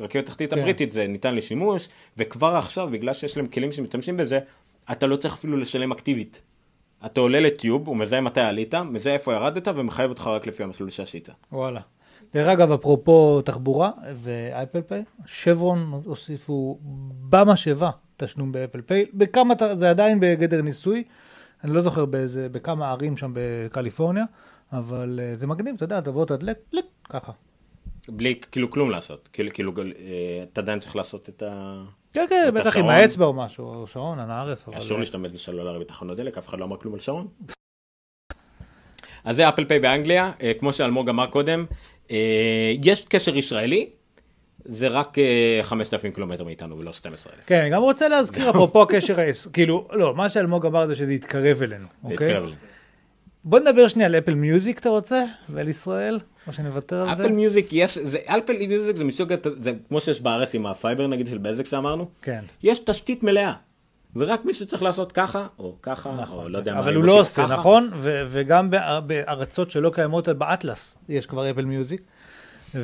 [0.01, 0.59] ברכבת התחתית כן.
[0.59, 4.39] הבריטית זה ניתן לשימוש, וכבר עכשיו, בגלל שיש להם כלים שמשתמשים בזה,
[4.93, 6.43] אתה לא צריך אפילו לשלם אקטיבית.
[7.07, 10.63] אתה עולה ל Tube, הוא מזהה מתי עלית, מזהה איפה ירדת, ומחייב אותך רק לפי
[10.63, 11.29] המסלול שעשית.
[11.53, 11.81] וואלה.
[12.35, 13.91] דרך אגב, אפרופו תחבורה
[14.23, 16.79] ו Apple Pay, Chevron הוסיפו
[17.29, 21.05] במשאבה תשלום ב Apple Pay, בכמה, זה עדיין בגדר ניסוי,
[21.65, 24.25] אני לא זוכר באיזה, בכמה ערים שם בקליפורניה,
[24.73, 27.33] אבל אה, זה מגניב, אתה יודע, תבוא, תדלק, קליק, ככה.
[28.09, 31.83] בלי כאילו כלום לעשות, כאילו, כאילו אה, אתה עדיין צריך לעשות את ה...
[32.13, 32.89] כן, כן, בטח עם.
[32.89, 34.69] האצבע או משהו, או שעון, אנא ערף.
[34.69, 37.29] אסור להשתמש בסלולרי בתחנות דלק, אף אחד לא אמר כלום על שעון.
[39.25, 41.67] אז זה אפל פיי באנגליה, אה, כמו שאלמוג אמר קודם,
[42.11, 43.91] אה, יש קשר ישראלי,
[44.69, 47.41] זה רק אה, 5,000 קילומטר מאיתנו ולא 12,000.
[47.47, 49.47] כן, אני גם רוצה להזכיר, אפרופו הקשר היש...
[49.53, 52.15] כאילו, לא, מה שאלמוג אמר זה שזה יתקרב אלינו, אוקיי?
[52.29, 52.55] יתקרב לי.
[53.45, 55.25] בוא נדבר שנייה על אפל מיוזיק, אתה רוצה?
[55.49, 56.19] ועל ישראל?
[56.47, 57.25] או שנוותר על זה?
[57.25, 61.07] אפל Music יש, זה- Apple Music זה מסוג, זה כמו שיש בארץ עם ה fiber
[61.07, 62.45] נגיד של בזק שאמרנו, כן.
[62.63, 63.53] יש תשתית מלאה.
[64.17, 66.81] ורק מי שצריך לעשות ככה, או ככה, או לא יודע מה.
[66.81, 67.55] אבל הוא לא עושה, ככה.
[67.57, 67.91] נכון?
[68.01, 72.03] ו- וגם בא- בארצות שלא קיימות באטלס, יש כבר Apple Music.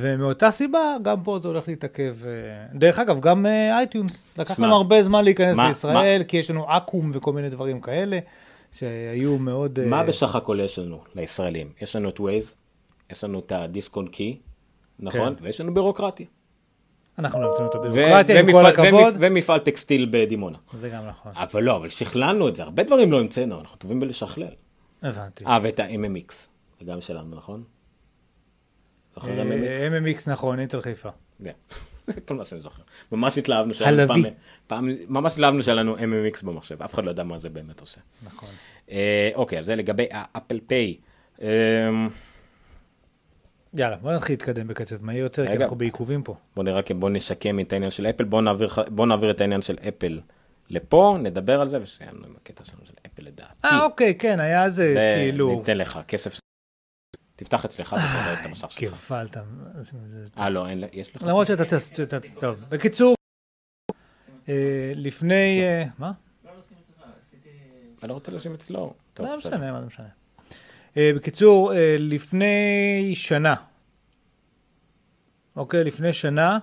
[0.00, 2.16] ומאותה סיבה, גם פה זה הולך להתעכב.
[2.26, 2.30] אה,
[2.78, 4.22] דרך אגב, גם אה, iTunes.
[4.38, 7.80] לקח שמע, לנו הרבה זמן להיכנס מה- לישראל, כי יש לנו אקו"ם וכל מיני דברים
[7.80, 8.18] כאלה,
[8.72, 9.78] שהיו מאוד...
[9.78, 11.68] אה, מה בסך הכל יש לנו לישראלים?
[11.82, 12.54] יש לנו את ווייז,
[13.12, 14.38] יש לנו את הדיסקון קי,
[15.00, 15.34] נכון?
[15.38, 15.44] כן.
[15.44, 16.26] ויש לנו בירוקרטיה.
[17.18, 19.14] אנחנו לא המצאנו את הביורוקרטיה, עם כל הכבוד.
[19.14, 20.58] ומפ- ומפעל טקסטיל בדימונה.
[20.78, 24.00] זה גם נכון, אבל לא, אבל שכללנו את זה, הרבה דברים לא המצאנו, אנחנו טובים
[24.00, 24.48] בלשכלל.
[25.02, 25.44] הבנתי.
[25.46, 26.32] אה, ואת ה-MMX,
[26.80, 27.62] זה גם שלנו, נכון?
[29.14, 30.20] זוכר אה, MMX?
[30.20, 31.08] MMX נכון, אינטל חיפה.
[31.44, 31.52] כן.
[32.06, 32.82] זה כל מה שאני זוכר.
[33.12, 34.22] ממש התלהבנו שהיה הלוי.
[34.22, 34.28] לנו
[34.66, 38.00] פעם, ממש התלהבנו שהיה לנו MMX במחשב, אף אחד לא יודע מה זה באמת עושה.
[38.24, 38.48] נכון.
[38.90, 40.96] אה, אוקיי, אז זה לגבי האפל פיי.
[41.42, 41.48] אה,
[43.74, 45.52] יאללה, בוא נתחיל להתקדם בקצב מהיר יותר, כי.
[45.52, 46.36] אנחנו בעיכובים פה.
[46.56, 50.20] בוא נראה, בוא נשקם את העניין של אפל, בוא נעביר, את העניין של אפל
[50.70, 53.52] לפה, נדבר על זה וסיימנו עם הקטע שלנו של אפל לדעתי.
[53.64, 55.58] אה, אוקיי, כן, היה זה כאילו...
[55.58, 56.38] ניתן לך, כסף.
[57.44, 58.78] תפתח אצלך ותראה את המסך שלך.
[58.78, 59.36] קירפלת.
[60.38, 61.22] אה, לא, אין, יש לך.
[61.22, 61.64] למרות שאתה...
[61.64, 63.14] ת- טוב, בקיצור,
[64.48, 64.54] אה,
[64.94, 65.62] לפני...
[65.62, 66.12] אה, מה?
[68.02, 68.94] אני לא רוצה לשים אצלו.
[69.18, 69.36] לא.
[69.36, 70.06] משנה, מה זה משנה.
[70.96, 73.54] אה, בקיצור, לפני שנה,
[75.56, 76.58] אוקיי, לפני שנה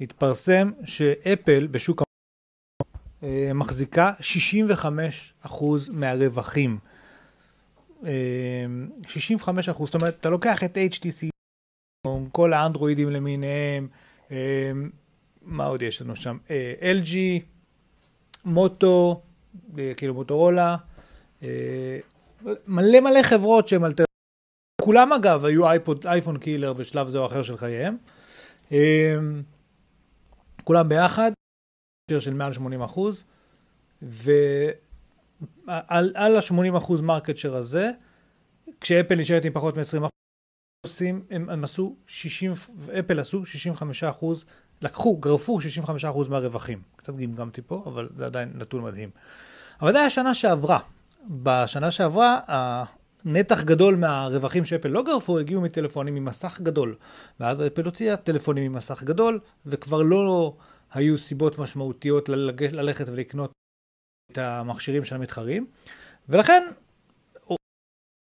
[0.00, 2.06] התפרסם שאפל בשוק המ-
[3.22, 6.78] אה, מחזיקה 65% מהרווחים.
[8.04, 8.10] אה,
[9.04, 11.28] 65%, זאת אומרת, אתה לוקח את HTC,
[12.32, 13.88] כל האנדרואידים למיניהם,
[14.30, 14.70] אה,
[15.42, 16.38] מה עוד יש לנו שם?
[16.50, 17.16] אה, LG,
[18.44, 19.22] מוטו,
[19.96, 20.76] כאילו מוטורולה,
[22.66, 24.04] מלא מלא חברות שהן אלטר...
[24.80, 27.96] כולם אגב היו אייפוד, אייפון killer בשלב זה או אחר של חייהם.
[30.64, 31.32] כולם ביחד,
[32.18, 33.24] של מעל 80 אחוז,
[35.66, 37.90] על ה-80 אחוז market share הזה,
[38.80, 40.10] כשאפל נשארת עם פחות מ-20 אחוז,
[40.86, 42.52] עושים, הם, הם עשו 60,
[42.98, 44.44] אפל עשו 65 אחוז,
[44.82, 46.82] לקחו, גרפו 65 אחוז מהרווחים.
[46.96, 49.10] קצת גמגמתי פה, אבל זה עדיין נתון מדהים.
[49.82, 50.78] אבל זה היה שנה שעברה.
[51.30, 52.40] בשנה שעברה,
[53.24, 56.94] נתח גדול מהרווחים שאפל לא גרפו הגיעו מטלפונים עם מסך גדול.
[57.40, 60.56] ואז אפל הוציאה טלפונים עם מסך גדול, וכבר לא
[60.94, 62.28] היו סיבות משמעותיות
[62.72, 63.52] ללכת ולקנות
[64.32, 65.66] את המכשירים של המתחרים.
[66.28, 66.62] ולכן,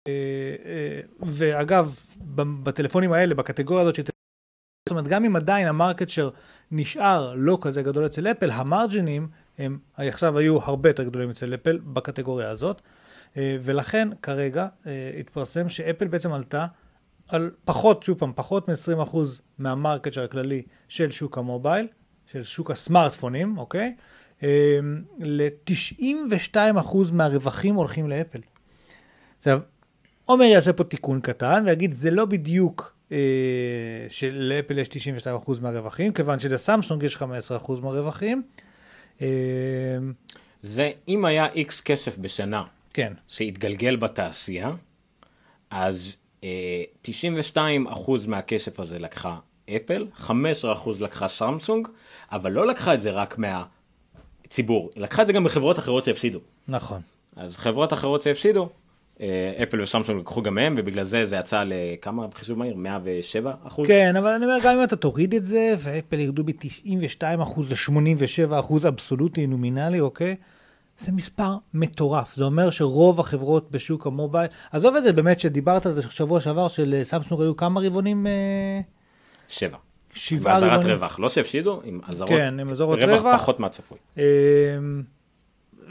[0.07, 1.99] אה, אה, ואגב,
[2.63, 6.29] בטלפונים האלה, בקטגוריה הזאת, זאת אומרת, גם אם עדיין ה market share
[6.71, 9.27] נשאר לא כזה גדול אצל אפל, ה margin ים
[9.57, 12.81] הם עכשיו היו הרבה יותר גדולים אצל אפל בקטגוריה הזאת.
[13.37, 14.67] אה, ולכן כרגע
[15.19, 16.65] התפרסם שאפל בעצם עלתה
[17.27, 19.17] על פחות, שוב פעם, פחות מ-20%
[19.57, 21.87] מה market של הכללי של שוק ה mobile,
[22.31, 23.95] של שוק הסמארטפונים, אוקיי?
[24.43, 24.79] אה,
[25.19, 28.39] ל-92% מהרווחים הולכים לאפל.
[29.37, 29.59] עכשיו,
[30.25, 33.17] עומר יעשה פה תיקון קטן ויגיד, זה לא בדיוק אה,
[34.09, 37.21] שלאפל יש 92% מהרווחים, כיוון שלסמסונג יש 15%
[37.81, 38.43] מהרווחים.
[39.21, 39.27] אה,
[40.61, 42.63] זה, אם היה איקס כסף בשנה
[42.93, 44.71] כן, שהתגלגל בתעשייה,
[45.69, 46.83] אז אה,
[47.55, 47.59] 92%
[48.27, 49.37] מהכסף הזה לקחה
[49.75, 50.29] אפל, 15%
[50.99, 51.87] לקחה סמסונג,
[52.31, 53.37] אבל לא לקחה את זה רק
[54.49, 56.39] מהציבור, היא לקחה את זה גם מחברות אחרות שהפסידו.
[56.67, 57.01] נכון.
[57.35, 58.69] אז חברות אחרות שהפסידו,
[59.21, 62.75] אה, אפל וסמסונג לקחו גם מהם, ובגלל זה זה יצא לכמה בחישוב מהיר?
[62.75, 63.87] 107 אחוז?
[63.87, 67.23] כן, אבל אני אומר, גם אם אתה תוריד את זה, ואפל ירדו ב-92%
[67.69, 70.35] ל-87% אבסולוטי נומינלי, אוקיי?
[70.97, 72.35] זה מספר מטורף.
[72.35, 76.67] זה אומר שרוב החברות בשוק המובייל, עזוב את זה באמת שדיברת על זה שבוע שעבר,
[76.67, 78.27] שלסמסונג היו כמה רבעונים?
[78.27, 78.81] אה,
[79.47, 79.77] שבע.
[80.13, 80.95] שבעה באזהרת רבעונים.
[80.95, 83.41] רווח, לא שהפסידו, עם אזהרות כן, עם אזהרות רווח רווח.
[83.41, 83.97] פחות מהצפוי.
[84.17, 84.23] אה,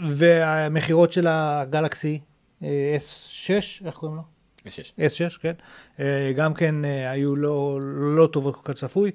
[0.02, 2.20] והמכירות של הגלקסי
[2.62, 3.50] אה, S6,
[3.86, 4.22] איך קוראים לו?
[4.66, 4.92] ושש.
[4.98, 5.52] S6, כן,
[6.00, 7.78] אה, גם כן אה, היו לא,
[8.16, 9.10] לא טובות כל כך צפוי,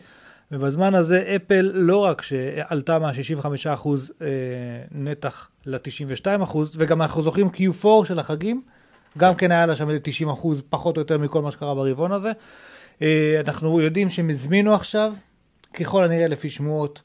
[0.51, 3.88] ובזמן הזה אפל לא רק שעלתה מה-65%
[4.22, 4.28] אה,
[4.91, 8.62] נתח ל-92%, וגם אנחנו זוכרים Q4 של החגים,
[9.18, 9.99] גם כן היה לה שם איזה
[10.30, 10.32] 90%
[10.70, 12.32] פחות או יותר מכל מה שקרה ברבעון הזה.
[13.01, 15.13] אה, אנחנו יודעים שהם הזמינו עכשיו,
[15.73, 17.01] ככל הנראה לפי שמועות,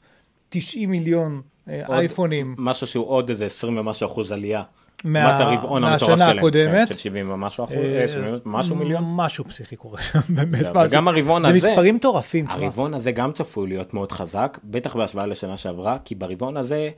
[0.49, 2.55] 90 מיליון אה, עוד אייפונים.
[2.57, 4.63] משהו שהוא עוד איזה 20 ומשהו אחוז עלייה.
[5.03, 6.37] מה- לעומת הרבעון המטורף מהשנה שלהם.
[6.37, 6.87] הקודמת.
[6.87, 9.03] כן, של 70 ומשהו אחוז, אה, 70 משהו מיליון.
[9.07, 10.59] משהו פסיכי קורה שם, באמת.
[10.65, 10.81] משהו.
[10.89, 12.45] וגם הרבעון זה הזה- מספרים מטורפים.
[12.49, 16.89] הרבעון הזה גם צפוי להיות מאוד חזק, בטח בהשוואה לשנה שעברה, כי ברבעון הזה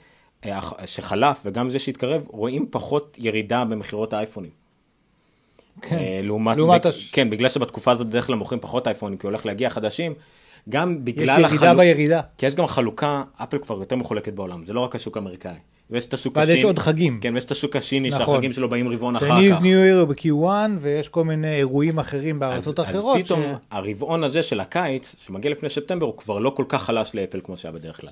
[0.86, 4.52] שחלף וגם זה שהתקרב, רואים פחות ירידה במכירות האייפונים.
[5.82, 5.96] כן.
[5.98, 9.46] אה, לעומת, לעומת הש- כן, בגלל שבתקופה הזאת בדרך כלל מוכרים פחות אייפונים, כי הולך
[9.46, 10.14] להגיע חדשים,
[10.70, 12.22] גם יש בגלל ירידה בירידה.
[12.38, 15.54] כי יש גם חלוקה, אפל כבר יותר מחולקת בעולם, זה לא רק השוק האמריקאי.
[15.90, 17.20] ויש את השוק ואז יש הסיני, עוד חגים.
[17.22, 18.26] כן, ויש את השוק הסיני, נכון.
[18.26, 19.62] שהחגים שלו באים רבעון אחר כך.
[19.62, 20.48] ניו ייר הוא ב-Q1
[20.82, 23.26] ויש כל מיני אירועים אחרים אז, בארצות אז אחרות.
[23.26, 27.12] פתאום ש- הרבעון הזה של הקיץ, שמגיע לפני ספטמבר, הוא כבר לא כל כך חלש
[27.16, 28.10] לאפל כמו שהיה בדרך כלל.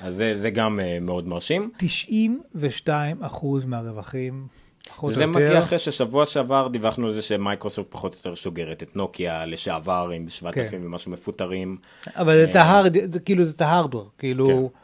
[0.00, 1.70] אז זה, זה גם uh, מאוד מרשים.
[1.76, 4.61] 92 אחוז מהרווחים, פחות או
[5.08, 5.26] זה יותר.
[5.26, 10.10] מגיע אחרי ששבוע שעבר דיווחנו על זה שמייקרוסופט פחות או יותר סוגרת את נוקיה לשעבר
[10.14, 10.86] עם 7,000 כן.
[10.86, 11.76] ומשהו מפוטרים.
[12.16, 14.78] אבל את ה hard, זה כאילו זה את ה hardware, כאילו, כן.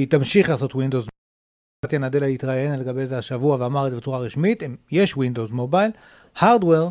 [0.00, 1.06] היא תמשיך לעשות Windows.
[1.86, 5.90] סאטיה נאדלה התראיין לגבי זה השבוע ואמר את זה בצורה רשמית, יש Windows Mobile,
[6.36, 6.90] hardware,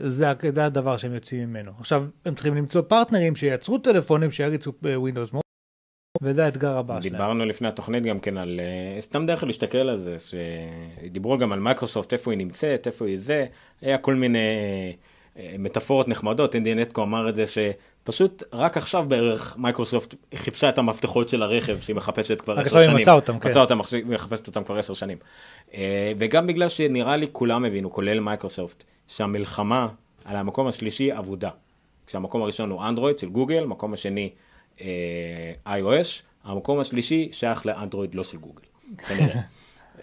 [0.00, 1.72] זה הדבר שהם יוצאים ממנו.
[1.78, 5.43] עכשיו, הם צריכים למצוא פרטנרים שייצרו טלפונים שיריצו Windows Mobile,
[6.22, 7.12] וזה האתגר הבא שלהם.
[7.12, 11.60] דיברנו לפני התוכנית גם כן על, אה, סתם דרך להסתכל על זה, שדיברו גם על
[11.60, 13.46] מייקרוסופט, איפה היא נמצאת, איפה היא זה,
[13.82, 14.38] היה כל מיני
[15.38, 20.78] אה, מטאפורות נחמדות, אינדי נטקו אמר את זה, שפשוט רק עכשיו בערך מייקרוסופט חיפשה את
[20.78, 22.96] המפתחות של הרכב שהיא מחפשת כבר עשר שנים.
[22.96, 23.48] מצאה אותם, כן.
[23.48, 25.18] מצאה אותם, מחפשת אותם כבר עשר שנים.
[25.74, 29.88] אה, וגם בגלל שנראה לי כולם הבינו, כולל מייקרוסופט, שהמלחמה
[30.24, 31.50] על המקום השלישי אבודה.
[32.06, 34.43] כשהמקום הראשון הוא אנדרואיד של גוגל, המקום השני אה,
[35.66, 38.62] iOS, המקום השלישי שייך לאנדרואיד לא של גוגל.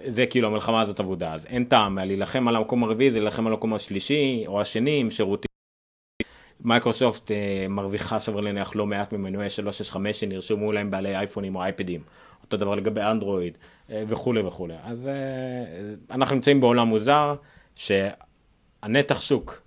[0.08, 3.54] זה כאילו המלחמה הזאת אבודה, אז אין טעם להילחם על המקום הרביעי, זה להילחם על
[3.54, 5.52] המקום השלישי או השני עם שירותים.
[6.64, 12.02] מייקרוסופט אה, מרוויחה שווה להניח לא מעט ממנויי 365 שנרשמו להם בעלי אייפונים או אייפדים.
[12.44, 13.58] אותו דבר לגבי אנדרואיד
[13.92, 14.74] אה, וכולי וכולי.
[14.84, 15.14] אז אה,
[16.12, 17.36] אנחנו נמצאים בעולם מוזר
[17.76, 19.62] שהנתח שוק,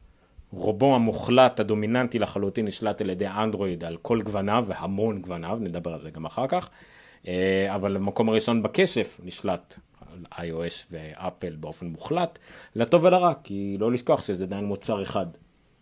[0.57, 6.01] רובו המוחלט, הדומיננטי לחלוטין, נשלט על ידי אנדרואיד על כל גווניו והמון גווניו, נדבר על
[6.01, 6.71] זה גם אחר כך.
[7.29, 9.79] אה, אבל המקום הראשון בכסף נשלט
[10.11, 12.39] על iOS ואפל באופן מוחלט,
[12.77, 15.27] לטוב ולרע, כי לא לשכוח שזה עדיין מוצר אחד.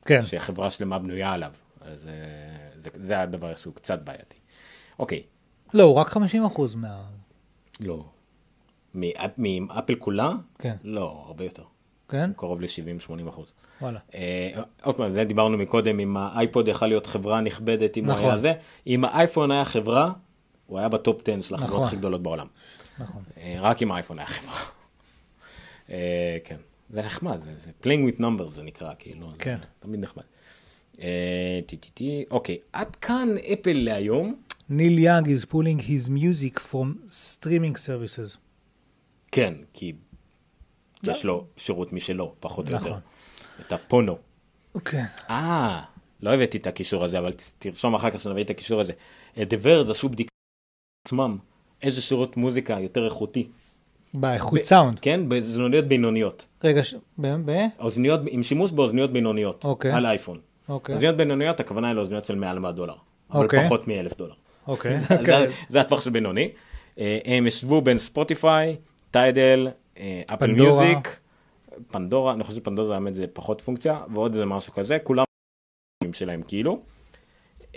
[0.05, 1.53] כן, שחברה שלמה בנויה עליו.
[1.81, 2.13] אז אה,
[2.81, 4.37] זה, זה הדבר שהוא קצת בעייתי.
[4.99, 5.23] אוקיי,
[5.75, 7.03] לא, הוא רק 50 אחוז מה...
[7.81, 8.05] לא.
[8.95, 10.33] מאפ- מאפל כולה?
[10.59, 10.77] כן.
[10.85, 11.63] לא, הרבה יותר.
[12.13, 12.31] כן?
[12.37, 13.53] קרוב ל-70-80 אחוז.
[13.81, 13.99] וואלה.
[14.15, 18.25] אה, עוד פעם, זה דיברנו מקודם, אם האייפוד יכל להיות חברה נכבדת, אם הוא נכון.
[18.25, 18.53] היה זה.
[18.87, 20.13] אם האייפון היה חברה,
[20.67, 21.87] הוא היה בטופ 10 של החברות נכון.
[21.87, 22.47] הכי גדולות בעולם.
[22.99, 23.23] נכון.
[23.37, 24.61] אה, רק אם האייפון היה חברה.
[25.91, 26.57] אה, כן,
[26.91, 29.57] זה נחמד, זה, זה playing with numbers זה נקרא, כאילו, כן.
[29.61, 30.23] זה תמיד נחמד.
[32.31, 34.35] אוקיי, עד כאן אפל להיום.
[34.71, 38.39] ניל יאנג is pulling his music from streaming services.
[39.33, 39.93] כן, כי
[41.11, 42.89] יש לו שירות משלו, פחות או נכון.
[42.89, 43.01] יותר.
[43.67, 44.17] את הפונו.
[44.75, 45.03] אוקיי.
[45.31, 45.81] אה,
[46.23, 48.93] לא הבאתי את הקישור הזה, אבל תרשום אחר כך שנביא את הקישור הזה.
[49.39, 50.31] אה, The Verge עשו בדיקה
[51.07, 51.39] עצמם,
[51.83, 53.49] איזה שירות מוזיקה יותר איכותי.
[54.15, 54.99] באיכות סאונד.
[54.99, 56.47] כן, באוזניות בינוניות.
[56.65, 56.83] רגע,
[57.21, 57.51] ב...
[57.79, 59.65] אוזניות, עם שימוש באוזניות בינוניות.
[59.65, 59.93] אוקיי.
[59.93, 60.39] על אייפון.
[60.69, 60.95] אוקיי.
[60.95, 62.95] אוזניות בינוניות, הכוונה היא לאוזניות של מעל 100 דולר.
[63.31, 63.65] אבל אוקיי.
[63.65, 64.35] פחות מ-1,000 דולר.
[64.67, 64.99] אוקיי.
[65.71, 66.51] זה- הטווח של בינוני.
[66.99, 68.77] אה, הם ישבו בין ספוטיפיי,
[69.11, 69.69] טיידל,
[70.27, 70.85] אפל פנדורה.
[70.85, 71.19] מיוזיק,
[71.91, 75.25] פנדורה, אני חושב שפנדורה האמת זה פחות פונקציה, ועוד איזה משהו כזה, כולם
[76.13, 76.81] שלהם כאילו.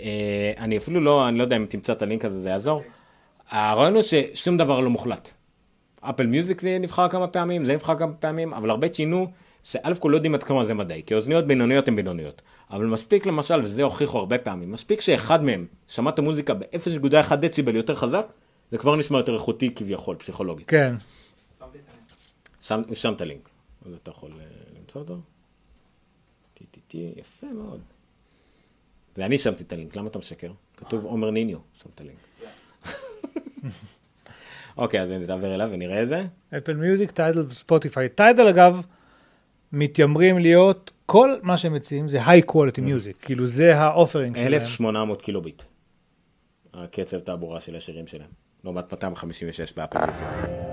[0.00, 2.82] אה, אני אפילו לא, אני לא יודע אם תמצא את הלינק הזה, זה יעזור.
[3.50, 5.30] הרעיון הוא ששום דבר לא מוחלט.
[6.00, 9.26] אפל מיוזיק זה נבחר כמה פעמים, זה נבחר כמה פעמים, אבל הרבה ציינו
[9.62, 12.42] שא' כל לא יודעים עד כמה זה מדעי, כי אוזניות בינוניות הן בינוניות.
[12.70, 17.76] אבל מספיק למשל, וזה הוכיחו הרבה פעמים, מספיק שאחד מהם שמע את המוזיקה ב-0.1 דציבל
[17.76, 18.26] יותר חזק,
[18.70, 20.68] זה כבר נשמע יותר איכותי כביכול, פסיכולוגית.
[20.68, 20.94] כן.
[22.66, 23.48] שם, שם את הלינק,
[23.86, 24.44] אז אתה יכול אה,
[24.78, 25.20] למצוא אותו.
[26.54, 27.80] טי טי טי, יפה מאוד.
[29.16, 30.52] ואני שמתי את הלינק, למה אתה משקר?
[30.76, 32.18] כתוב עומר ניניו, שם את הלינק.
[34.78, 36.24] אוקיי, אז נדבר אליו ונראה את זה.
[36.58, 38.08] Apple Music, Tidal וספוטיפיי.
[38.08, 38.86] Tidal אגב,
[39.72, 44.54] מתיימרים להיות, כל מה שהם מציעים זה high quality music, כאילו זה ה offering שלהם.
[44.54, 45.62] 1800 קילו ביט.
[46.74, 48.30] הקצב תעבורה של השירים שלהם.
[48.64, 50.65] לעומת 256 באפל מיוזיק.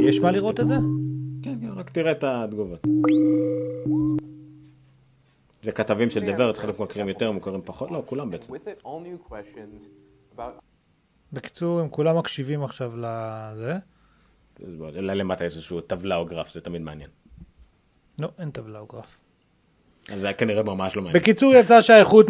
[0.00, 0.74] יש מה לראות את זה?
[1.42, 2.86] כן, כן, רק תראה את התגובות.
[5.62, 8.52] זה כתבים של דברת, חלק מוכרים יותר, מוכרים פחות, לא, כולם בעצם.
[11.32, 13.76] בקיצור, הם כולם מקשיבים עכשיו לזה.
[14.80, 17.10] אולי למטה יש איזשהו טבלה או גרף, זה תמיד מעניין.
[18.18, 19.18] לא, אין טבלה או גרף.
[20.12, 21.22] אז זה היה כנראה ממש לא מעניין.
[21.22, 22.26] בקיצור, יצא שהאיכות...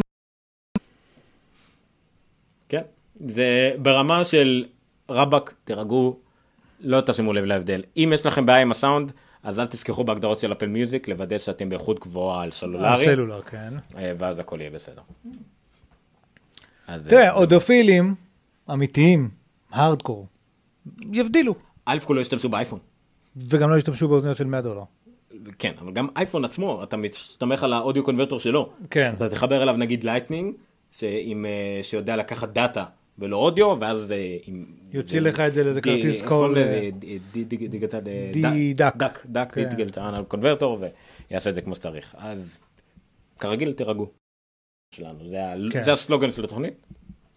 [2.69, 2.83] כן,
[3.27, 4.65] זה ברמה של
[5.11, 6.19] רבאק, תירגעו,
[6.83, 7.83] לא תשימו לב להבדל.
[7.97, 9.13] אם יש לכם בעיה עם הסאונד,
[9.43, 13.75] אז אל תזכחו בהגדרות של אפל מיוזיק, לוודא שאתם באיכות גבוהה על סלולרי, הסלולר, כן.
[13.97, 15.03] אה, ואז הכל יהיה בסדר.
[17.09, 18.15] תראה, אה, אודופילים
[18.73, 19.31] אמיתיים,
[19.71, 20.27] הארדקור,
[21.13, 21.55] יבדילו.
[21.85, 22.79] א' כל לא ישתמשו באייפון.
[23.37, 24.83] וגם לא ישתמשו באוזניות של 100 דולר.
[25.59, 28.73] כן, אבל גם אייפון עצמו, אתה מסתמך על ה audio converter שלו.
[28.91, 29.15] כן.
[29.17, 30.55] אתה תחבר אליו נגיד Lightning,
[31.03, 31.09] אה,
[31.83, 32.85] שיודע לקחת דאטה
[33.19, 34.65] ולא אודיו, ואז אה, עם...
[34.93, 36.57] יוציא זה- לך את זה לאיזה כרטיס קול,
[37.33, 38.01] digital...
[38.01, 38.97] די- DAC.
[38.97, 38.97] DAC.
[38.97, 39.65] DAC, DAC, כן.
[39.69, 40.85] digital converter,
[41.31, 42.15] ויעשה את זה כמו שצריך.
[42.19, 42.61] אז
[43.41, 44.07] כרגיל תירגעו.
[44.95, 45.39] שלנו, זה
[45.71, 45.83] כן.
[45.85, 46.75] זה הסלוגן של התוכנית.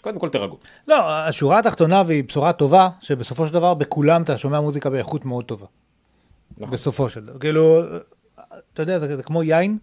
[0.01, 0.57] קודם כל תירגעו.
[0.87, 5.45] לא, השורה התחתונה והיא בשורה טובה, שבסופו של דבר בכולם אתה שומע מוזיקה באיכות מאוד
[5.45, 5.65] טובה.
[6.57, 6.73] נכון.
[6.73, 7.39] בסופו של דבר.
[7.39, 7.81] כאילו,
[8.73, 9.77] אתה יודע, זה, זה כמו יין,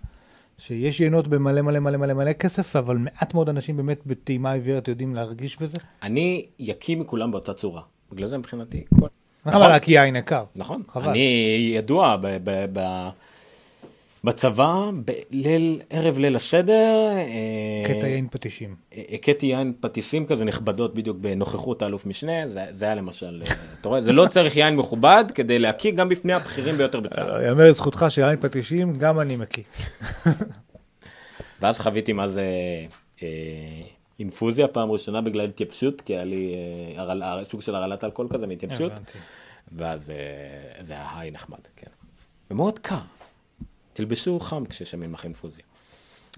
[0.67, 4.89] שיש יינות במלא מלא מלא מלא מלא כסף, אבל מעט מאוד אנשים באמת בטעימה עיוורת
[4.89, 5.77] יודעים להרגיש בזה.
[6.03, 7.83] אני יקיא מכולם באותה צורה.
[8.13, 9.07] בגלל זה מבחינתי, כל...
[9.47, 9.63] נכון.
[9.63, 10.45] אבל כי יין יקר.
[10.57, 10.83] נכון.
[10.89, 11.09] חבל.
[11.09, 13.09] אני ידוע ב- ב- ב-
[14.25, 17.09] בצבא, בליל, ערב ליל הסדר.
[17.16, 18.77] אה, קטע יין פטישים.
[19.14, 23.89] הכיתי יין פטיסים כזה נכבדות בדיוק בנוכחות האלוף משנה, זה, זה היה למשל, אה, אתה
[23.89, 27.45] רואה, זה לא צריך יין מכובד כדי להקיא גם בפני הבכירים ביותר בצה"ל.
[27.47, 29.62] יאמר לזכותך שיין פטישים, גם אני מקיא.
[31.61, 32.45] ואז חוויתי מה זה
[33.23, 33.29] אה,
[34.20, 38.31] אינפוזיה פעם ראשונה בגלל התייבשות, כי היה לי אה, הרעל- הר- סוג של הרעלת אלכוהול
[38.33, 38.93] כזה מהתייבשות.
[39.73, 40.16] ואז אה,
[40.83, 41.91] זה היה היי נחמד, כן.
[42.51, 42.99] ומאוד קר.
[43.93, 45.64] תלבשו חם כששמים לך אינפוזיה.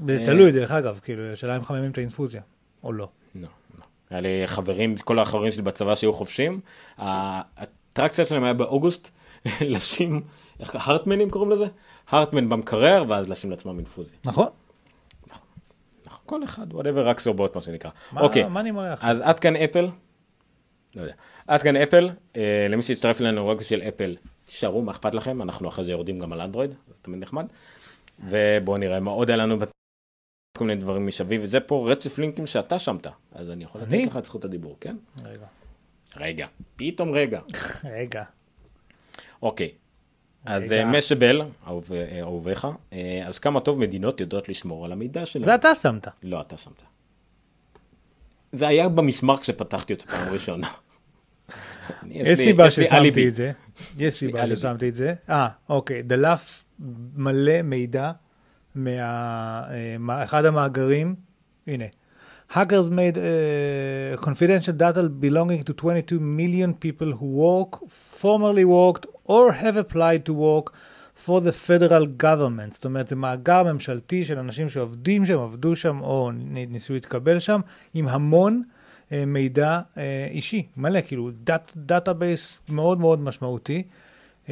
[0.07, 2.42] זה תלוי, דרך אגב, כאילו, השאלה אם מחממים את האינפוזיה,
[2.84, 3.09] או לא.
[3.34, 3.48] לא,
[3.78, 3.84] לא.
[4.11, 6.61] היה לי חברים, כל החברים שלי בצבא שהיו חופשים,
[6.98, 9.11] האטרקציה שלהם היה באוגוסט,
[9.61, 10.22] לשים,
[10.61, 11.64] איך הרטמנים קוראים לזה?
[12.09, 14.18] הרטמן במקרר, ואז לשים לעצמם אינפוזיה.
[14.24, 14.46] נכון?
[16.07, 17.90] נכון, כל אחד, whatever, רק סובות מה שנקרא.
[18.12, 18.98] מה- אוקיי, מה אני מריח?
[19.02, 19.88] אז עד כאן אפל.
[20.96, 21.14] לא יודע.
[21.46, 24.16] עד כאן אפל, אה, למי שהצטרף אלינו רק של אפל,
[24.47, 25.42] תשארו, מה אכפת לכם?
[25.42, 27.47] אנחנו אחרי זה יורדים גם על אנדרואיד, אז תמיד נחמד.
[28.24, 29.59] ובואו נראה מה עוד היה לנו,
[30.59, 33.99] כל מיני דברים משאבי, וזה פה רצף לינקים שאתה שמת, אז אני יכול לתת?
[34.07, 34.97] לך את זכות הדיבור, כן?
[35.24, 35.47] רגע.
[36.16, 37.40] רגע, פתאום רגע.
[37.99, 38.22] רגע.
[39.42, 39.70] אוקיי.
[40.45, 40.72] אז.
[40.72, 45.45] אה, משבל, אה, אהוביך, אה, אז כמה טוב מדינות יודעות לשמור על המידע שלנו.
[45.45, 46.09] זה אתה שמת.
[46.22, 46.82] לא, אתה שמת.
[48.53, 50.68] זה היה במסמר כשפתחתי אותו פעם ראשונה.
[52.11, 53.28] יש סיבה ששמתי.
[53.28, 53.53] את זה.
[53.99, 54.47] יש סיבה.
[54.47, 55.14] ששמתי את זה.
[55.31, 56.03] אה, אוקיי.
[56.03, 56.64] דלף
[57.16, 58.12] מלא מידע
[59.99, 61.14] מאחד המאגרים.
[61.66, 61.85] הנה.
[62.51, 69.53] Hackers made uh, confidential data belonging to 22 million people who work, formerly worked, or
[69.53, 70.72] have applied to work
[71.14, 72.75] for the federal government.
[72.75, 76.31] זאת אומרת, זה מאגר ממשלתי של אנשים שעובדים שם, עבדו שם, או
[76.68, 77.61] ניסו להתקבל שם,
[77.95, 78.74] עם המון uh,
[79.26, 79.99] מידע אה,
[80.30, 83.82] אישי, מלא, כאילו, data, database מאוד מאוד משמעותי.
[84.47, 84.51] אמ,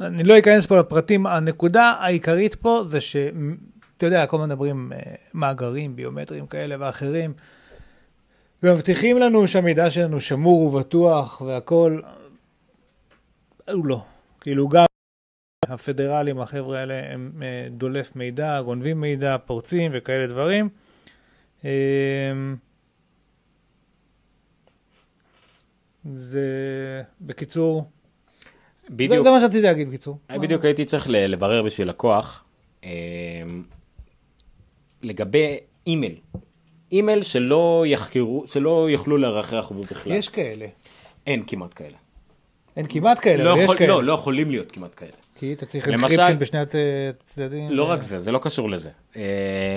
[0.00, 3.16] אני לא אכנס פה לפרטים, הנקודה העיקרית פה זה ש...
[3.96, 7.32] אתה יודע, כל הזמן מדברים אה, מאגרים ביומטריים כאלה ואחרים,
[8.62, 12.02] ומבטיחים לנו שהמידע שלנו שמור ובטוח והכול,
[13.72, 14.04] הוא לא.
[14.40, 14.84] כאילו גם
[15.66, 20.68] הפדרלים, החבר'ה האלה, הם אה, דולף מידע, גונבים מידע, פורצים וכאלה דברים.
[21.64, 21.70] אה,
[26.14, 26.40] זה,
[27.20, 27.84] בקיצור,
[28.88, 30.18] זה, בדיוק, זה מה שרציתי להגיד בקיצור.
[30.32, 32.44] בדיוק הייתי צריך לברר בשביל לקוח,
[32.84, 32.90] אה,
[35.02, 36.14] לגבי אימייל.
[36.92, 40.12] אימייל שלא יחקרו, שלא יוכלו לרחח בו בכלל.
[40.12, 40.66] יש כאלה.
[41.26, 41.96] אין כמעט כאלה.
[42.76, 43.88] אין כמעט כאלה, לא אבל יש יכול- כאלה.
[43.92, 45.12] לא, לא יכולים להיות כמעט כאלה.
[45.38, 46.74] כי אתה צריך למשל- בשני הצ-
[47.24, 47.70] הצדדים.
[47.70, 48.90] לא ו- רק זה, זה לא קשור לזה.
[49.16, 49.22] אה,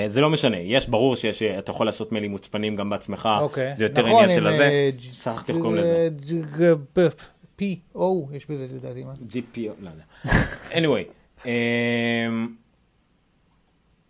[0.08, 3.74] זה לא משנה, יש ברור שיש, אתה יכול לעשות מיילים מוצפנים גם בעצמך, אוקיי.
[3.78, 6.10] זה יותר נכון, עניין של הזה, אה, שכחתי איך קוראים לזה.
[6.30, 7.08] ג'- ג'- ב-
[7.62, 7.64] P,
[7.96, 8.00] O,
[8.34, 9.14] יש בזה לדעתי, מה?
[9.14, 10.04] GPO, לא יודע.
[10.72, 12.48] anyway, אמ,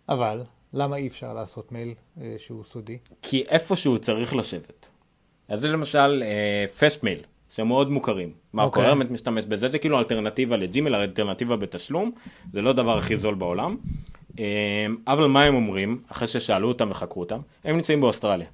[0.08, 0.42] אבל,
[0.72, 2.98] למה אי אפשר לעשות מייל אה, שהוא סודי?
[3.22, 4.90] כי איפשהו צריך לשבת.
[5.48, 6.22] אז זה למשל
[6.78, 7.20] פסט מייל,
[7.50, 8.32] שהם מאוד מוכרים.
[8.52, 8.84] מה, אוקיי.
[8.84, 8.94] okay.
[8.94, 12.10] באמת משתמש בזה, זה כאילו אלטרנטיבה לג'ימל, אלטרנטיבה בתשלום,
[12.52, 13.76] זה לא הדבר הכי זול בעולם.
[14.38, 14.44] אמ,
[15.06, 18.46] אבל מה הם אומרים, אחרי ששאלו אותם וחקרו אותם, הם נמצאים באוסטרליה.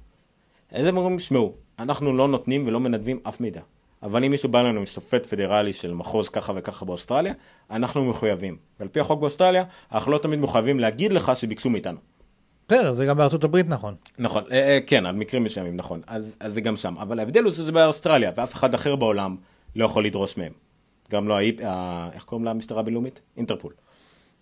[0.71, 3.61] אז הם אומרים, שמעו, אנחנו לא נותנים ולא מנדבים אף מידע.
[4.03, 7.33] אבל אם מישהו בא לנו עם שופט פדרלי של מחוז ככה וככה באוסטרליה,
[7.71, 8.57] אנחנו מחויבים.
[8.79, 11.97] ועל פי החוק באוסטרליה, אנחנו לא תמיד מחויבים להגיד לך שביקשו מאיתנו.
[12.67, 13.95] בסדר, זה גם בארצות הברית נכון.
[14.19, 16.01] נכון, אה, אה, כן, על מקרים מסוימים, נכון.
[16.07, 16.95] אז, אז זה גם שם.
[16.97, 19.35] אבל ההבדל הוא שזה באוסטרליה, ואף אחד אחר בעולם
[19.75, 20.51] לא יכול לדרוש מהם.
[21.11, 23.21] גם לא, ה- איך קוראים למשטרה הבינלאומית?
[23.37, 23.73] אינטרפול.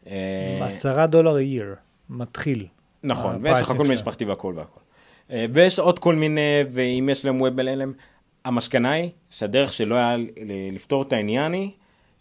[0.08, 1.76] אה, עשרה דולר year,
[2.10, 2.66] מתחיל.
[3.04, 3.94] נכון, ויש לך כל מיני.
[3.96, 4.80] משפחתי והכל והכל.
[5.54, 7.94] ויש עוד כל מיני, ואם יש להם ווב אין להם,
[8.46, 10.16] המסקנה היא שהדרך שלו היה
[10.74, 11.70] לפתור את העניין היא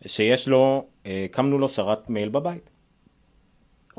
[0.06, 0.84] שיש לו,
[1.24, 2.70] הקמנו לו שרת מייל בבית.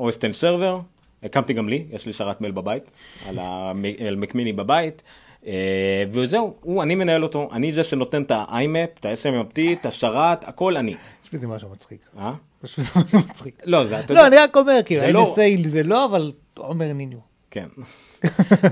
[0.02, 0.80] OSTN סרבר,
[1.22, 2.90] הקמתי גם לי, יש לי שרת מייל בבית,
[3.28, 5.02] על המקמיני בבית,
[5.46, 9.86] אה, וזהו, הוא, אני מנהל אותו, אני זה שנותן את ה-IMAP, את ה- SMTP, את
[9.86, 10.94] השרת, הכל אני.
[11.24, 12.00] יש בזה משהו מצחיק.
[12.18, 12.32] אה?
[12.64, 13.62] יש בזה משהו מצחיק.
[13.64, 16.32] לא, זה, אתה לא, יודע, אני רק אומר, כאילו, זה לא- NSA זה לא, אבל
[16.56, 17.18] עומר ניניו.
[17.50, 17.66] כן.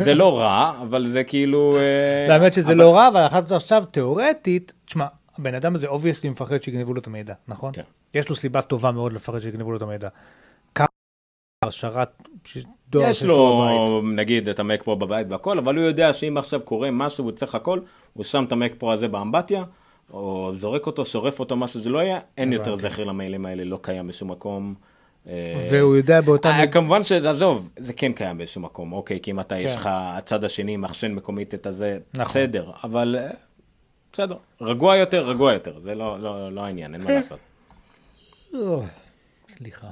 [0.04, 1.76] זה לא רע, אבל זה כאילו...
[1.76, 5.06] אה, האמת שזה לא רע, אבל אחת עכשיו, תיאורטית, תשמע,
[5.38, 7.72] הבן אדם הזה obviously מפחד שיגנבו לו את המידע, נכון?
[7.72, 7.82] כן.
[8.14, 10.08] יש לו סיבה טובה מאוד לפחד שיגנבו לו את המידע.
[12.44, 12.58] ש-
[12.90, 13.62] דואר יש לו
[14.02, 14.14] בבית.
[14.16, 17.54] נגיד, את המק פרו בבית והכל, אבל הוא יודע שאם עכשיו קורה משהו והוא צריך
[17.54, 17.80] הכל,
[18.12, 19.64] הוא שם את המק פרו הזה באמבטיה,
[20.12, 23.78] או זורק אותו, שורף אותו, מה שזה לא יהיה, אין יותר זכר למיילים האלה, לא
[23.82, 24.74] קיים בשום מקום.
[25.28, 26.72] אה, והוא יודע באותה אה, מידה...
[26.72, 29.76] כמובן שעזוב, זה כן קיים באיזשהו מקום, אוקיי, כי אם אתה, יש כן.
[29.76, 32.24] לך הצד השני, מחשן מקומית את הזה, נכון.
[32.24, 33.30] בסדר, אבל אה,
[34.12, 37.38] בסדר, רגוע יותר, רגוע יותר, זה לא, לא, לא העניין, אין מה לעשות.
[39.48, 39.88] סליחה.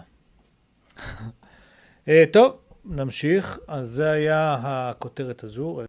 [2.08, 3.58] אה, טוב, נמשיך.
[3.68, 5.80] אז זה היה הכותרת הזו.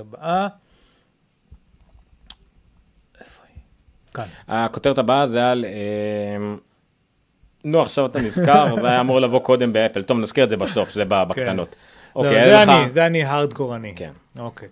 [0.00, 0.48] הבאה.
[4.14, 4.24] כאן.
[4.48, 5.64] הכותרת הבאה זה על...
[5.64, 6.54] אה,
[7.64, 10.02] נו, עכשיו אתה נזכר, זה היה אמור לבוא קודם באפל.
[10.02, 11.76] טוב, נזכיר את זה בסוף, זה ב- בקטנות.
[12.16, 12.70] לא, אוקיי, זה היה לך...
[12.70, 13.92] אני, זה אני הארדקור אני.
[13.96, 14.10] כן.
[14.38, 14.68] אוקיי.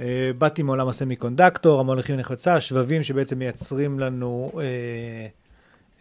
[0.00, 5.26] אה, באתי מעולם הסמי קונדקטור, המוליכים לנחוצה, שבבים שבעצם מייצרים לנו אה,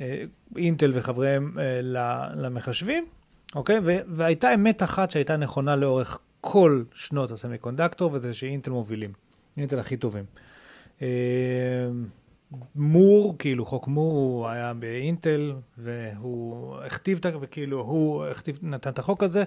[0.01, 0.23] אה,
[0.57, 1.79] אינטל וחבריהם אה,
[2.35, 3.05] למחשבים,
[3.55, 3.79] אוקיי?
[3.83, 9.13] ו- והייתה אמת אחת שהייתה נכונה לאורך כל שנות ה semiconductor, וזה שאינטל מובילים.
[9.57, 10.25] אינטל הכי טובים.
[11.01, 11.07] אה,
[12.75, 17.19] מור, כאילו חוק מור, הוא היה באינטל, והוא הכתיב.
[17.41, 19.43] וכאילו, הוא הכתיב, נתן את החוק הזה,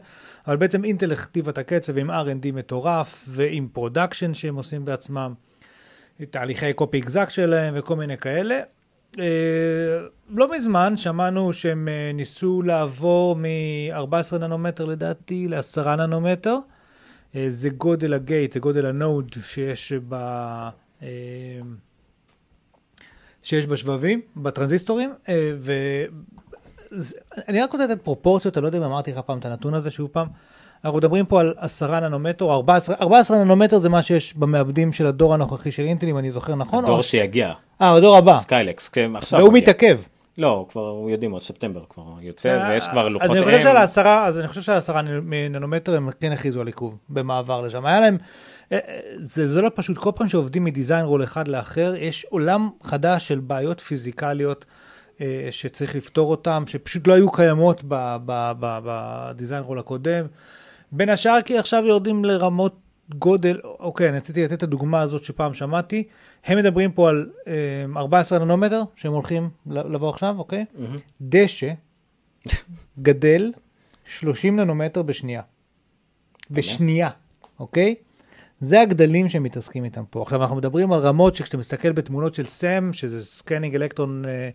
[0.46, 5.34] אבל בעצם אינטל הכתיבה את הקצב עם R&D מטורף, ועם production שהם עושים בעצמם,
[6.30, 8.60] תהליכי copy exact שלהם וכל מיני כאלה.
[9.18, 9.98] אה,
[10.28, 16.58] לא מזמן שמענו שהם אה, ניסו לעבור מ-14 ננומטר לדעתי ל-10 ננומטר.
[17.34, 20.16] אה, זה גודל ה gate, זה גודל ה node שיש ב...
[23.42, 25.72] שיש בשבבים, בטרנזיסטורים, אה, ו...
[26.90, 27.16] זה-
[27.48, 29.90] אני רק רוצה לתת פרופורציות, אני לא יודע אם אמרתי לך פעם את הנתון הזה
[29.90, 30.28] שוב פעם.
[30.84, 35.06] אנחנו מדברים פה על 10 ננומטר, או 14, 14 ננומטר זה מה שיש במעבדים של
[35.06, 36.84] הדור הנוכחי של אינטל, אם אני זוכר נכון.
[36.84, 38.38] הדור או- שיגיע, אה, הדור הבא.
[38.40, 39.38] Skylake, כן, עכשיו.
[39.38, 39.62] והוא מגיע.
[39.62, 40.00] מתעכב.
[40.38, 43.76] לא, כבר הוא יודעים, עוד ספטמבר כבר יוצא, ויש כבר לוחות אז אני חושב שעל.
[43.76, 45.02] העשרה, אז אני חושב שעל עשרה
[45.50, 47.86] ננומטר הם כן הכריזו על עיכוב במעבר לשם.
[47.86, 48.18] היה להם,
[48.72, 52.70] אה, אה, זה, זה לא פשוט, כל פעם שעובדים מדיזיין רול אחד לאחר, יש עולם
[52.82, 54.64] חדש של בעיות פיזיקליות
[55.20, 57.82] אה, שצריך לפתור אותן, שפשוט לא היו קיימות
[58.26, 60.26] ב design rule הקודם.
[60.96, 62.76] בין השאר כי עכשיו יורדים לרמות
[63.14, 66.04] גודל, אוקיי, אני רציתי לתת את הדוגמה הזאת שפעם שמעתי,
[66.44, 70.64] הם מדברים פה על אה, 14 ננומטר שהם הולכים לבוא עכשיו, אוקיי?
[71.20, 71.72] דשא
[72.98, 73.52] גדל
[74.04, 75.42] 30 ננומטר בשנייה.
[76.50, 77.10] בשנייה,
[77.60, 77.94] אוקיי?
[78.60, 80.22] זה הגדלים שהם מתעסקים איתם פה.
[80.22, 84.50] עכשיו אנחנו מדברים על רמות שכשאתה מסתכל בתמונות של SEM, שזה scanning electron אה,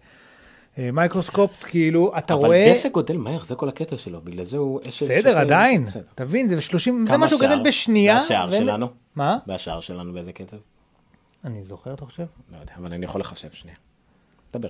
[0.78, 2.72] microscope, כאילו, אתה אבל רואה...
[2.74, 4.80] דשא גודל מהר, זה כל הקטע שלו, בגלל זה הוא...
[4.80, 5.38] בסדר, שקל.
[5.38, 6.04] עדיין, בסדר.
[6.16, 7.62] תבין, זה 30, זה כמה משהו גדל?
[7.66, 8.16] בשנייה.
[8.16, 8.88] והשיער שלנו?
[9.16, 9.38] מה?
[9.48, 10.58] והשער שלנו באיזה קצב?
[11.46, 12.26] אני זוכר, אתה חושב?
[12.52, 13.78] לא יודע, אבל אני יכול לחשב שנייה.
[14.54, 14.70] דבר.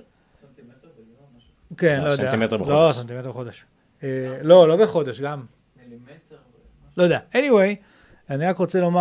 [1.76, 2.24] כן, לא, לא יודע.
[2.24, 2.96] סנטימטר לא, בחודש.
[2.96, 3.64] סנטימטר בחודש.
[4.02, 4.08] אה,
[4.42, 5.44] לא, לא בחודש, גם.
[5.82, 6.36] מילימטר.
[6.96, 7.18] לא יודע.
[7.32, 7.76] anyway,
[8.30, 9.00] אני רק רוצה לומר,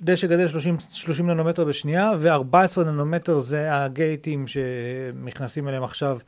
[0.00, 6.18] דשא גדל 30, 30 ננומטר בשנייה, ו-14 ננומטר זה הגייטים שנכנסים אליהם עכשיו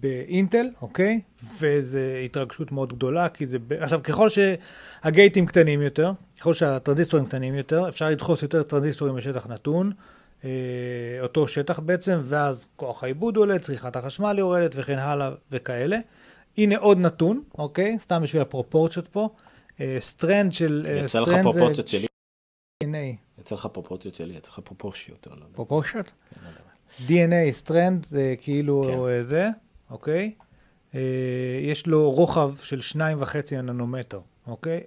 [0.00, 1.20] באינטל, אוקיי?
[1.60, 3.58] וזו התרגשות מאוד גדולה, כי זה...
[3.80, 9.92] עכשיו, ככל שהגייטים קטנים יותר, ככל שהטרנזיסטורים קטנים יותר, אפשר לדחוס יותר טרנזיסטורים בשטח נתון,
[10.44, 10.50] אה,
[11.20, 15.98] אותו שטח בעצם, ואז כוח העיבוד עולה, צריכת החשמל יורדת וכן הלאה וכאלה.
[16.58, 17.98] הנה עוד נתון, אוקיי?
[17.98, 19.28] סתם בשביל הפרופורציות פה.
[19.80, 20.82] אה, strand של...
[20.88, 22.06] אה, יצא לך פרופורציות שלי?
[22.84, 23.40] DNA.
[23.40, 25.26] יצא לך פרופורציות שלי, יצא לך פרופורציות.
[25.26, 25.46] לא יודע.
[25.52, 26.12] פרופורציות?
[26.34, 27.06] כן, לא.
[27.08, 28.92] DNA, strand, זה כאילו כן.
[28.92, 29.48] אה, זה,
[29.90, 30.34] אוקיי?
[30.94, 31.00] אה,
[31.62, 34.80] יש לו רוחב של שניים וחצי ננומטר, אוקיי?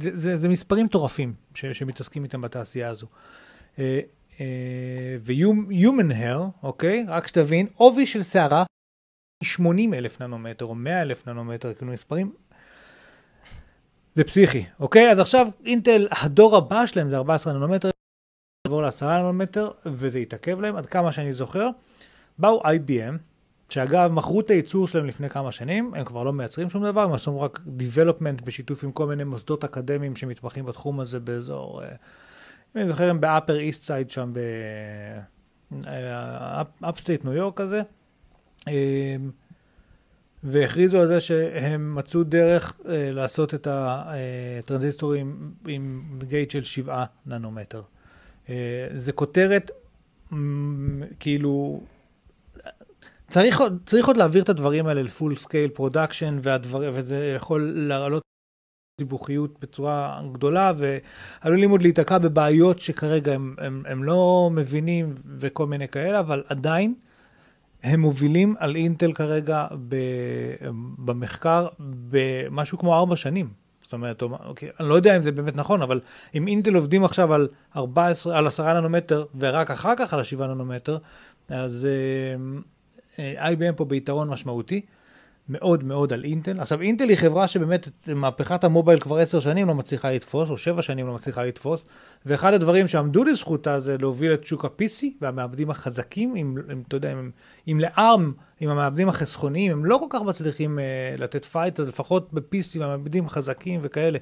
[0.00, 3.06] זה, זה, זה מספרים מטורפים ש, שמתעסקים איתם בתעשייה הזו.
[3.78, 4.00] אה,
[4.40, 7.04] אה, ו-human hair, אוקיי?
[7.08, 8.64] רק שתבין, עובי של שערה
[9.44, 12.32] 80 אלף ננומטר או 100 אלף ננומטר, כאילו מספרים
[14.16, 15.12] זה פסיכי, אוקיי?
[15.12, 17.90] אז עכשיו אינטל, הדור הבא שלהם זה 14 ננומטר,
[18.66, 21.68] לעבור ל-10 ננומטר, וזה התעכב להם, עד כמה שאני זוכר.
[22.38, 23.16] באו IBM,
[23.68, 27.12] שאגב, מכרו את הייצור שלהם לפני כמה שנים, הם כבר לא מייצרים שום דבר, הם
[27.12, 32.80] עשו רק development בשיתוף עם כל מיני מוסדות אקדמיים שמתמחים בתחום הזה באזור, אה, אם
[32.80, 34.32] אני זוכר, הם ב upper east side שם,
[36.80, 37.82] ב upstate ניו יורק כזה.
[40.46, 47.04] אה, והכריזו על זה שהם מצאו דרך אה, לעשות את הטרנזיסטורים עם gate של 7
[47.26, 47.82] ננומטר.
[48.48, 49.70] אה, זה כותרת,
[50.32, 51.80] מ, כאילו,
[53.28, 58.22] צריך, צריך עוד להעביר את הדברים האלה ל full scale production, וזה יכול לעלות
[59.00, 65.88] דיווחיות בצורה גדולה, ועלולים עוד להיתקע בבעיות שכרגע הם, הם, הם לא מבינים וכל מיני
[65.88, 66.94] כאלה, אבל עדיין,
[67.82, 69.96] הם מובילים על אינטל כרגע ב,
[70.98, 73.48] במחקר במשהו כמו ארבע שנים.
[73.82, 76.00] זאת אומרת, או- אוקיי, אני לא יודע אם זה באמת נכון, אבל
[76.34, 80.98] אם אינטל עובדים עכשיו על 14, על 10 ננומטר, ורק אחר כך על ה-7 ננומטר,
[81.48, 81.88] אז
[83.18, 84.80] אה, אה, IBM פה ביתרון משמעותי.
[85.48, 86.60] מאוד מאוד על אינטל.
[86.60, 90.50] עכשיו, אינטל היא חברה שבאמת את מהפכת ה mobile כבר עשר שנים לא מצליחה לתפוס,
[90.50, 91.84] או שבע שנים לא מצליחה לתפוס,
[92.26, 97.12] ואחד הדברים שעמדו לזכותה זה להוביל את שוק ה-PC והמעבדים החזקים, עם, עם, אתה יודע,
[97.12, 97.30] עם,
[97.66, 102.32] עם ל-ARM, עם המעבדים החסכוניים, הם לא כל כך מצליחים uh, לתת fight, אז לפחות
[102.32, 104.18] ב-PC והמעבדים חזקים וכאלה,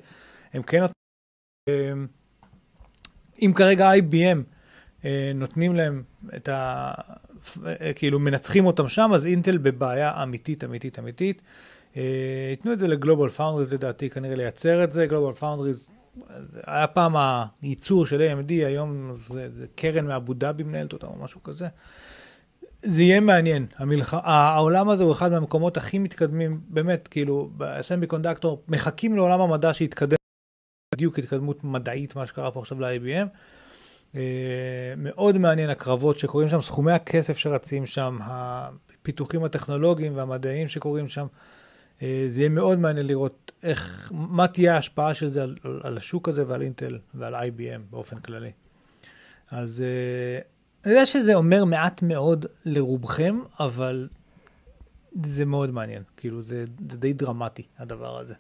[0.53, 0.95] הם כן נותנים.
[1.69, 2.07] אה,
[3.43, 4.39] אם כרגע IBM
[5.05, 6.03] אה, נותנים להם
[6.37, 6.93] את ה...
[7.97, 11.43] כאילו מנצחים אותם שם, אז אינטל בבעיה אמיתית, אמיתית, אמיתית.
[11.97, 12.03] אה,
[12.51, 15.07] ייתנו את זה לגלובל פאונדריז לדעתי, כנראה לייצר את זה.
[15.07, 15.91] גלובל פאונדריז,
[16.67, 17.15] היה פעם
[17.63, 21.69] הייצור של AMD, היום זה, זה קרן מאבו דאבי מנהלת אותם או משהו כזה.
[22.83, 23.67] זה יהיה מעניין.
[23.77, 24.15] המלח...
[24.15, 30.17] העולם הזה הוא אחד מהמקומות הכי מתקדמים, באמת, כאילו, ב semiconductor, מחכים לעולם המדע שיתקדם,
[30.95, 33.29] בדיוק התקדמות מדעית, מה שקרה פה עכשיו ל-IBM.
[34.15, 34.17] Uh,
[34.97, 41.27] מאוד מעניין הקרבות שקורים שם, סכומי הכסף שרצים שם, הפיתוחים הטכנולוגיים והמדעיים שקורים שם.
[41.99, 46.29] Uh, זה יהיה מאוד מעניין לראות איך, מה תהיה ההשפעה של זה על, על, השוק
[46.29, 48.51] הזה ועל אינטל ועל IBM באופן כללי.
[49.51, 50.45] אז uh,
[50.85, 54.09] אני יודע שזה אומר מעט מאוד לרובכם, אבל
[55.23, 56.03] זה מאוד מעניין.
[56.17, 58.35] כאילו, זה, זה די דרמטי, הדבר הזה.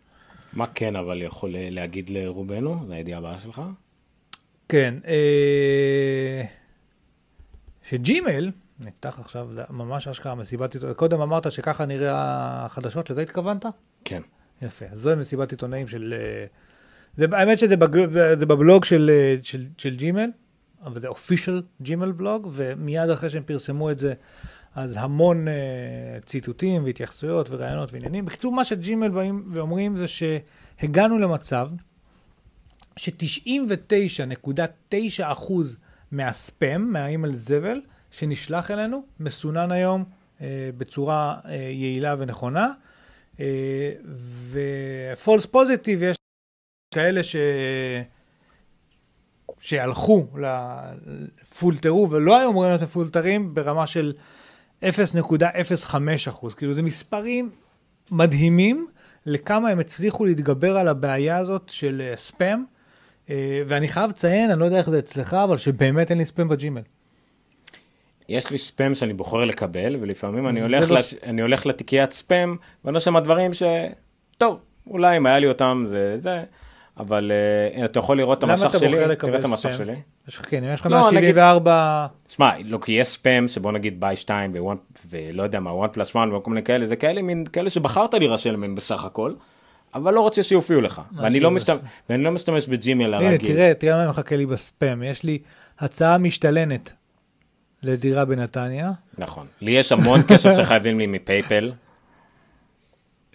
[0.53, 2.85] מה כן אבל יכול להגיד לרובנו?
[2.87, 3.63] זו הידיעה הבאה שלך?
[4.69, 6.45] כן, אה,
[7.83, 12.13] שג'ימייל, נפתח עכשיו, זה ממש אשכרה מסיבת עיתונאים, קודם אמרת שככה נראה
[12.65, 13.67] החדשות, לזה התכוונת?
[14.05, 14.23] כן.
[14.63, 16.15] יפה, אז זוהי מסיבת עיתונאים של...
[16.17, 16.47] אה,
[17.17, 20.31] זה, האמת שזה בגל, זה בבלוג של, אה, של, של ג'ימייל,
[20.85, 24.15] אבל זה official Gmail blog, ומיד אחרי שהם פרסמו את זה,
[24.75, 28.25] אז המון uh, ציטוטים והתייחסויות וראיונות ועניינים.
[28.25, 31.69] בקיצור, מה שג'ימייל באים ואומרים זה שהגענו למצב
[32.97, 35.53] ש-99.9%
[36.11, 37.81] מהספאם, מהאימייל זבל,
[38.11, 40.43] שנשלח אלינו, מסונן היום uh,
[40.79, 42.73] בצורה uh, יעילה ונכונה.
[43.37, 43.41] Uh,
[44.15, 46.17] ו-false positive יש
[46.95, 47.37] כאלה ש...
[49.61, 50.27] שהלכו,
[51.59, 54.13] פולטרו ולא היו אמורים להיות מפולטרים ברמה של
[54.83, 54.87] 0.05
[56.29, 56.55] אחוז.
[56.55, 57.51] כאילו זה מספרים
[58.11, 58.87] מדהימים
[59.27, 62.65] לכמה הם הצליחו להתגבר על הבעיה הזאת של ספאם.
[63.67, 66.83] ואני חייב לציין, אני לא יודע איך זה אצלך, אבל שבאמת אין לי ספאם בג'ימל.
[68.29, 70.99] יש לי ספאם שאני בוחר לקבל, ולפעמים אני הולך, לא...
[70.99, 71.15] לש...
[71.23, 73.63] אני הולך לתיקיית ספאם, ואני שם דברים ש...
[74.39, 76.43] טוב, אולי אם היה לי אותם זה זה,
[76.97, 77.33] אבל
[77.77, 79.95] uh, אתה יכול לראות את המסך שלי, תראה את המסך שלי.
[80.29, 82.07] יש לך, כן, יש לך 174...
[82.29, 84.53] שמע, לא, כי יש ספאם שבוא נגיד buy 2
[85.11, 88.61] ולא יודע מה, 1 פלוס 1 וכל מיני כאלה, זה כאלה מין כאלה שבחרת להירשם
[88.61, 89.33] מהם בסך הכל.
[89.95, 91.79] אבל לא רוצה שיופיעו לך, ואני לא, משתמש,
[92.11, 93.29] ואני לא משתמש בג'ימייל הרגיל.
[93.29, 95.39] הנה, תראה, תראה מה מחכה לי בספאם, יש לי
[95.79, 96.93] הצעה משתלמת
[97.83, 98.93] לדירה בנתניה.
[99.19, 101.73] נכון, לי יש המון כסף שחייבים לי מ-PayPal,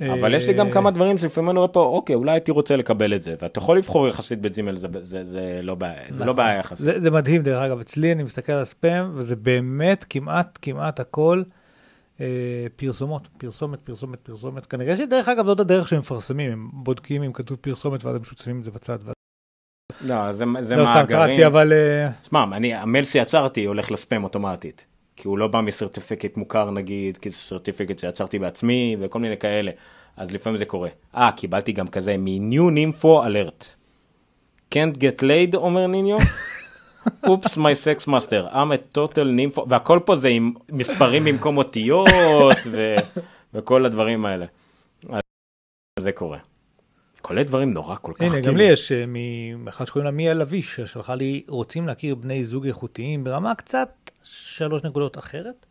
[0.02, 3.14] אבל יש לי גם כמה דברים שלפעמים אני רואה פה, אוקיי, אולי הייתי רוצה לקבל
[3.14, 6.60] את זה, ואתה יכול לבחור יחסית בג'ימייל, זה, זה, זה לא בעיה, זה לא בעיה
[6.60, 6.86] יחסית.
[6.86, 11.44] זה, זה מדהים, דרך אגב, אצלי אני מסתכל על הספאם, וזה באמת כמעט, כמעט הכל.
[12.22, 12.26] אה,
[12.76, 14.66] פרסומות, פרסומת, פרסומת, פרסומת.
[14.66, 18.38] כנראה שדרך אגב זאת הדרך שהם מפרסמים, הם בודקים אם כתוב פרסומת ואז הם פשוט
[18.38, 18.98] שמים את זה בצד.
[20.02, 21.06] לא, זה, זה לא, מאגרים.
[21.06, 21.74] סתם צחקתי, אבל...
[22.30, 24.86] שמע, אני, המייל שיצרתי הולך לספאם אוטומטית.
[25.16, 29.72] כי הוא לא בא מסרטיפיקט מוכר נגיד, כי זה סרטיפיקט שיצרתי בעצמי וכל מיני כאלה.
[30.18, 30.90] אז לפעמים זה קורה.
[31.16, 33.66] אה, קיבלתי גם כזה מ-new info alert.
[34.74, 36.18] can't get laid, אומר ניניו.
[37.24, 42.10] אופס, my sex master, I'm a total nympho, והכל פה זה עם מספרים במקום אותיות
[42.72, 42.96] ו...
[43.54, 44.46] וכל הדברים האלה.
[45.10, 45.22] אז
[46.00, 46.38] זה קורה.
[47.22, 48.22] כל מיני דברים נורא כל כך...
[48.22, 48.92] הנה, גם לי יש
[49.58, 53.90] מאחד שקוראים לה מיה לביא, ששלחה לי, רוצים להכיר בני זוג איכותיים ברמה קצת
[54.24, 55.66] שלוש נקודות אחרת.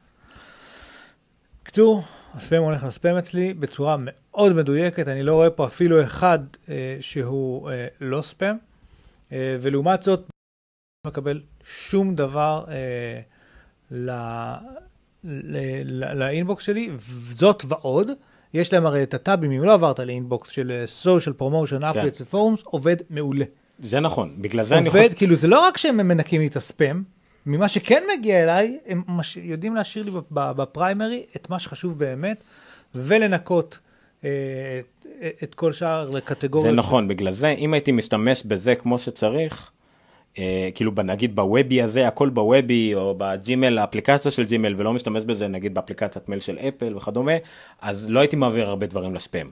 [1.62, 2.03] קצור,
[2.35, 7.70] הספאם הולך לספאם אצלי בצורה מאוד מדויקת, אני לא רואה פה אפילו אחד אה, שהוא
[7.70, 8.57] אה, לא ספאם,
[9.33, 10.20] אה, ולעומת זאת,
[11.07, 13.21] מקבל שום דבר אה,
[16.15, 16.91] לאינבוקס שלי,
[17.23, 18.11] זאת ועוד,
[18.55, 22.97] יש להם הרי את הטאבים, אם לא עברת לאינבוקס של social promotion updates ופורומס, עובד
[23.11, 23.45] מעולה.
[23.83, 25.19] זה נכון, בגלל זה עובד, אני חושב...
[25.19, 27.03] כאילו זה לא רק שהם מנקים לי את הספאם,
[27.47, 29.03] ממה שכן מגיע אליי, הם.
[29.43, 32.45] יודעים להשאיר לי בפריימרי את מה שחשוב באמת,
[32.95, 33.79] ולנקות
[34.25, 34.81] אה,
[35.43, 36.71] את כל שאר לקטגוריות.
[36.71, 39.71] זה נכון, בגלל זה, אם הייתי משתמש בזה כמו שצריך,
[40.74, 45.49] כאילו ב- נגיד בוובי הזה, הכל בוובי, או בג'ימל, האפליקציה של ג'ימל, ולא משתמש בזה
[45.49, 47.32] נגיד באפליקציית מייל של אפל וכדומה,
[47.80, 49.47] אז לא הייתי מעביר הרבה דברים לספאם.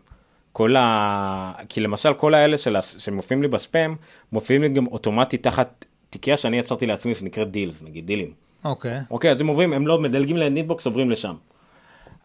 [0.52, 1.52] כל ה...
[1.68, 2.76] כי למשל כל האלה של...
[2.80, 3.94] שמופיעים לי בספאם,
[4.32, 8.30] מופיעים לי גם אוטומטית תחת תיקייה שאני יצרתי לעצמי שנקראת deals, נגיד דילים.
[8.64, 9.00] אוקיי.
[9.10, 11.34] אוקיי, אז הם עוברים, הם לא מדלגים ל inbox, עוברים לשם.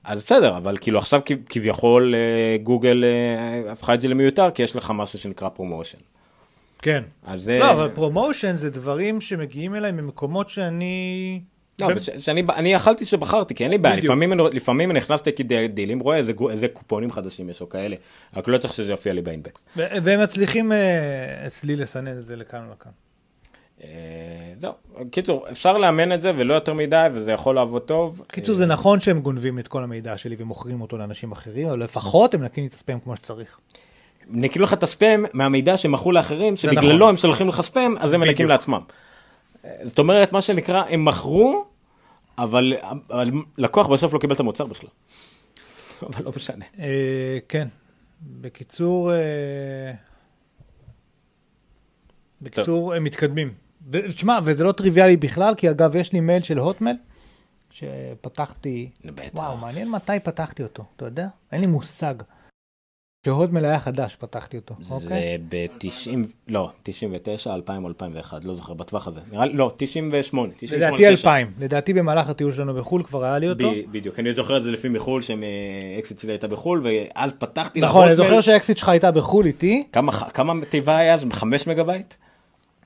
[0.03, 4.75] אז בסדר, אבל כאילו עכשיו כביכול אה, גוגל אה, הפכה את זה למיותר, כי יש
[4.75, 5.97] לך משהו שנקרא promotion.
[6.81, 7.03] כן.
[7.25, 7.59] אז זה...
[7.59, 11.41] לא, אבל promotion זה דברים שמגיעים אליי ממקומות שאני...
[11.79, 13.95] לא, ש- שאני אני יכלתי שבחרתי, כי אין לי בעיה.
[13.95, 17.95] לפעמים לפעמים אני נכנס לדילים, רואה איזה איזה קופונים חדשים יש או כאלה,
[18.35, 19.65] רק לא צריך שזה יופיע לי באינבקס.
[19.77, 22.91] ו- והם מצליחים אה, אצלי לסנן את זה לכאן ולכאן.
[23.83, 23.89] אה,
[24.57, 24.73] זהו,
[25.11, 28.21] קיצור, אפשר לאמן את זה ולא יותר מדי, וזה יכול לעבוד טוב.
[28.27, 31.83] קיצור, אה, זה נכון שהם גונבים את כל המידע שלי ומוכרים אותו לאנשים אחרים, אבל
[31.83, 33.59] לפחות הם נקים את הספאם כמו שצריך.
[34.31, 37.09] נקילו לך את הספאם מהמידע שמכרו לאחרים, שבגללו נכון.
[37.09, 38.47] הם שולחים לך ספאם, אז הם מנקים.
[38.47, 38.81] לעצמם.
[39.83, 41.65] זאת אומרת, מה שנקרא, הם מכרו,
[42.37, 42.73] אבל
[43.09, 44.89] אבל לקוח בסוף לא קיבל את המוצר בכלל.
[46.07, 46.65] אבל לא משנה.
[46.79, 47.67] אה, כן.
[48.21, 49.91] בקיצור, אה,
[52.41, 53.53] בקיצור, הם מתקדמים.
[53.91, 56.95] ותשמע, וזה לא טריוויאלי בכלל, כי אגב, יש לי מייל של הוטמייל,
[57.71, 58.89] שפתחתי.
[59.33, 61.27] וואו, מעניין מתי פתחתי אותו, אתה יודע?
[61.51, 62.13] אין לי מושג.
[63.23, 65.07] כשהוטמייל היה חדש, פתחתי אותו, אוקיי?
[65.07, 69.19] זה ב-90, לא, 99, 2000 או 2001, לא זוכר, בטווח הזה.
[69.31, 70.53] נראה לי, לא, 98.
[70.57, 71.09] 98, לדעתי 9.
[71.09, 73.71] 2000, לדעתי במהלך הטיול שלנו בחו"ל כבר היה לי אותו.
[73.91, 78.15] בדיוק, אני זוכר את זה לפי מחו"ל, שאקסיט שלי הייתה בחו"ל, ואז פתחתי נכון, אני.
[78.15, 81.25] זוכר שהאקסיט שלך הייתה בחו"ל איתי, כמה כמה תיבה היה אז?
[81.31, 82.13] 5 מגבייט?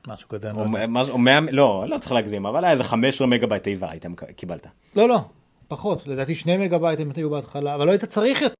[0.07, 1.11] משהו כזה, אני לא או יודע.
[1.11, 4.67] או 100, לא, לא צריך להגזים, אבל היה איזה 15 מגבייט תיבה היית מק- קיבלת.
[4.95, 5.19] לא, לא,
[5.67, 8.55] פחות, לדעתי שני מגבייט הם היו בהתחלה, אבל לא היית צריך יותר.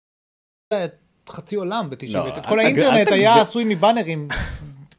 [1.30, 3.42] חצי עולם ב-99, לא, את כל האינטרנט היה.
[3.42, 4.28] עשוי מבאנרים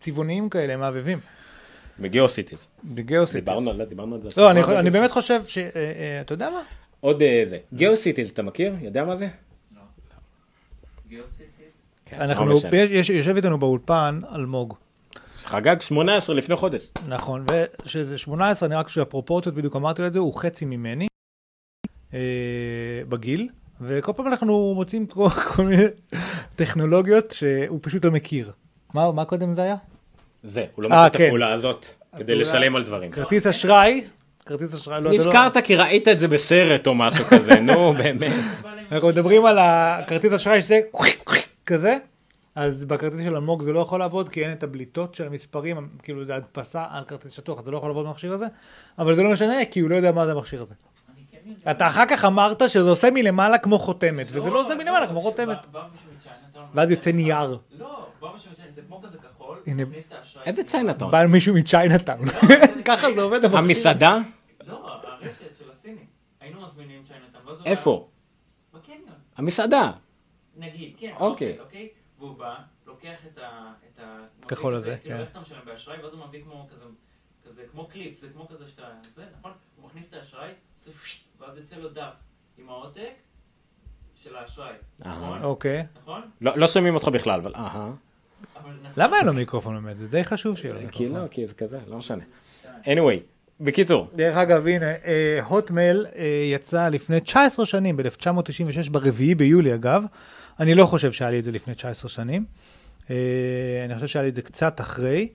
[0.01, 1.19] צבעוניים כאלה, מעבבים,
[2.01, 2.69] בגיאוסיטיז.
[2.85, 3.45] בגיאוסיטיז.
[3.45, 4.41] דיברנו על זה, דיברנו על זה.
[4.41, 4.51] לא,
[4.81, 4.91] אני-.
[4.91, 5.59] באמת חושב ש...
[5.59, 6.63] אה, אה, אתה יודע מה?
[7.01, 7.59] עוד אה, זה.
[7.75, 8.75] גיאוסיטיז, אתה מכיר?
[8.83, 9.29] יודע מה זה?
[11.09, 11.47] גיאוסיטיז?
[12.07, 12.53] כן, לא אנחנו.
[12.73, 14.75] יש- יש- יושב איתנו באולפן אלמוג,
[15.45, 16.89] חגג 18 לפני חודש.
[17.09, 17.45] נכון,
[17.85, 21.07] ושזה 18, אני רק בשביל הפרופורציות בדיוק אמרתי לו את זה, הוא חצי ממני
[22.15, 22.19] אה,
[23.09, 23.49] בגיל,
[23.81, 25.83] וכל פעם אנחנו מוצאים כל כל מיני
[26.57, 28.53] טכנולוגיות שהוא פשוט לא מכיר.
[28.95, 29.77] מה מה קודם זה היה?
[30.43, 31.25] זה, הוא לא אה, מכיר את כן.
[31.25, 33.11] הפעולה הזאת, כדי הפעולה- לשלם על דברים.
[33.11, 34.05] כרטיס אשראי,
[34.47, 38.33] כרטיס אשראי, לא, לא- נזכרת כי ראית את זה בסרט או משהו כזה, נו באמת.
[38.93, 40.81] אנחנו מדברים על הכרטיס אשראי שזה
[41.67, 41.97] כזה,
[42.55, 46.25] אז בכרטיס של אלמוג זה לא יכול לעבוד, כי אין את הבליטות של המספרים, כאילו
[46.25, 48.47] זה הדפסה על כרטיס שטוח, זה לא יכול לעבוד במכשיר הזה,
[48.99, 50.75] אבל זה לא משנה, כי הוא לא יודע מה זה המכשיר הזה.
[51.65, 51.71] כן.
[51.71, 55.67] אתה אחר כך אמרת שזה עושה מלמעלה כמו חותמת, וזה לא עושה מלמעלה כמו חותמת.
[56.75, 57.59] ואז יוצא נייר.
[57.79, 59.85] לא, בא מישהו מצ'יינאטאון, זה כמו כזה כחול, הנה.
[59.85, 60.45] מכניס את האשראי.
[60.47, 61.11] איזה צ'יינאטון?
[61.11, 62.27] בא מישהו מצ'יינאטאון.
[62.85, 63.45] ככה זה עובד.
[63.45, 64.19] המסעדה?
[64.67, 66.07] לא, הרשת של הסינים.
[66.41, 67.57] היינו מזמינים צ'יינאטאון.
[67.67, 68.09] איפה?
[68.75, 69.01] בקניון.
[69.37, 69.93] המסעדה.
[70.57, 71.13] נגיד, כן.
[71.17, 71.61] אוקיי.
[71.61, 71.89] אוקיי.
[72.19, 72.55] והוא בא,
[72.87, 73.73] לוקח את ה...
[74.49, 75.21] כחול הזה, כאילו כן.
[75.21, 76.69] איך אתה משלם באשראי, ואז הוא מביא כמו
[77.45, 78.83] כזה, כמו קליפ, זה כמו כזה שאתה...
[79.15, 79.53] זה, נכון?
[79.77, 80.51] הוא מכניס את האשראי,
[81.03, 82.13] פשט, ואז יוצא לו דף
[82.59, 83.13] עם העותק
[84.15, 84.73] של האשראי.
[85.07, 85.17] אהה.
[85.17, 85.43] נכון?
[85.43, 85.87] אוקיי.
[86.03, 86.23] נכון?
[86.41, 87.67] לא לא שומעים אותך בכלל, אבל אהה.
[87.67, 87.97] נכון.
[88.97, 89.97] למה אין לו מיקרופון באמת?
[89.97, 91.23] זה די חשוב שיהיה לו כי מיקרופון.
[91.23, 92.23] לא, כי זה כזה, לא משנה.
[92.85, 93.21] anyway,
[93.61, 100.05] בקיצור, דרך אגב, הנה, אה, הוטמייל אה, יצא לפני 19 שנים, ב-1996, ברביעי ביולי אגב.
[100.61, 102.45] אני לא חושב שהיה לי את זה לפני 19 שנים.
[103.11, 103.17] אה,
[103.85, 105.29] אני חושב שהיה לי את זה קצת אחרי,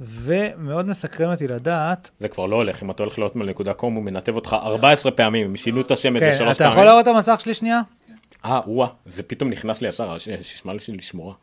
[0.00, 4.56] ומאוד מסקרן אותי לדעת, זה כבר לא הולך, אם אתה הולך להוטמייל.קום הוא מנתב אותך
[4.62, 6.86] 14 פעמים, הם שינו את השם איזה כן, שלוש אתה יכול פעמים.
[6.88, 7.80] להראות את המסך שלי שנייה?
[8.44, 11.34] אה, וואה, זה פתאום נכנס לי ישר, ש- שישמע לי לשמוע.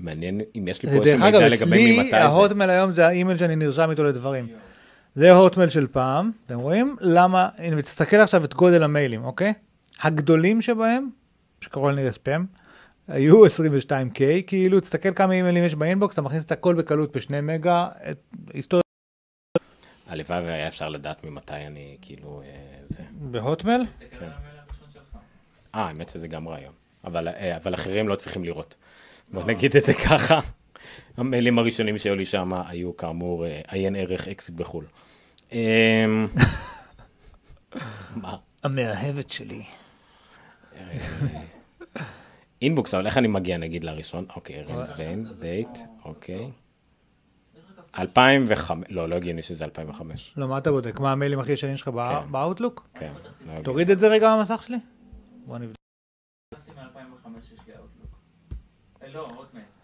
[0.00, 2.22] מעניין אם יש לי פה דרך איזה אגב, מידע לגבי ממתי זה.
[2.24, 4.46] ההוטמייל היום זה האימייל שאני נרשם איתו לדברים.
[5.14, 6.96] זה ההוטמייל של פעם, אתם רואים?
[7.00, 9.52] למה, הנה, תסתכל עכשיו את גודל המיילים, אוקיי?
[10.02, 11.08] הגדולים שבהם,
[11.60, 12.44] שקרוב לוודאי ספאם,
[13.08, 17.40] היו 22K, כאילו, תסתכל כמה אימיילים יש ב inbox, אתה מכניס את הכל בקלות בשני
[17.40, 18.18] מגה, את
[18.54, 18.82] היסטוריה
[20.06, 22.48] הלוואי והיה אפשר לדעת ממתי אני כאילו אה,
[22.88, 23.02] זה.
[24.58, 25.16] הראשון שלך.
[25.74, 26.72] אה, האמת שזה גם רעיון.
[27.04, 28.76] אבל, אה, אבל אחרים לא צריכים לראות.
[29.32, 30.40] בוא נגיד את זה ככה.
[31.16, 34.84] המיילים הראשונים שהיו לי שם היו כאמור אה, עיין ערך אקזיט בחו"ל.
[35.52, 36.26] אמ,
[38.22, 38.36] מה?
[38.64, 39.62] המאהבת שלי.
[42.62, 44.26] אינבוקס, אבל איך אני מגיע נגיד לראשון?
[44.36, 46.50] אוקיי, רנז ביין, דייט, אוקיי.
[47.98, 50.32] 2005, לא, לא הגיוני שזה 2005.
[50.36, 51.00] לא, מה אתה בודק?
[51.00, 52.32] מה המיילים הכי ישנים שלך כן.
[52.32, 52.88] באאוטלוק?
[52.94, 53.12] כן,
[53.46, 53.62] לא.
[53.62, 54.76] תוריד את זה רגע מהמסך שלי.
[55.46, 55.76] בוא נבדוק.
[56.54, 58.18] לקחתי מ-2005 יש לי אאוטלוק.
[59.02, 59.28] אה, לא.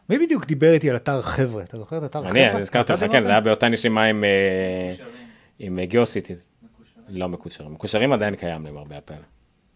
[0.08, 1.62] מי בדיוק דיבר איתי על אתר חבר'ה?
[1.62, 2.30] אתה זוכר את אתר חבר'ה?
[2.30, 3.04] אני, אני הזכרתי לך?
[3.12, 5.26] כן, זה היה באותה נשימה עם, אה, מקושרים,
[5.58, 6.48] עם גיאוסיטיז.
[6.62, 7.04] מקושרים.
[7.08, 7.72] לא מקושרים.
[7.72, 9.16] מקושרים עדיין קיים למרבה הפלא.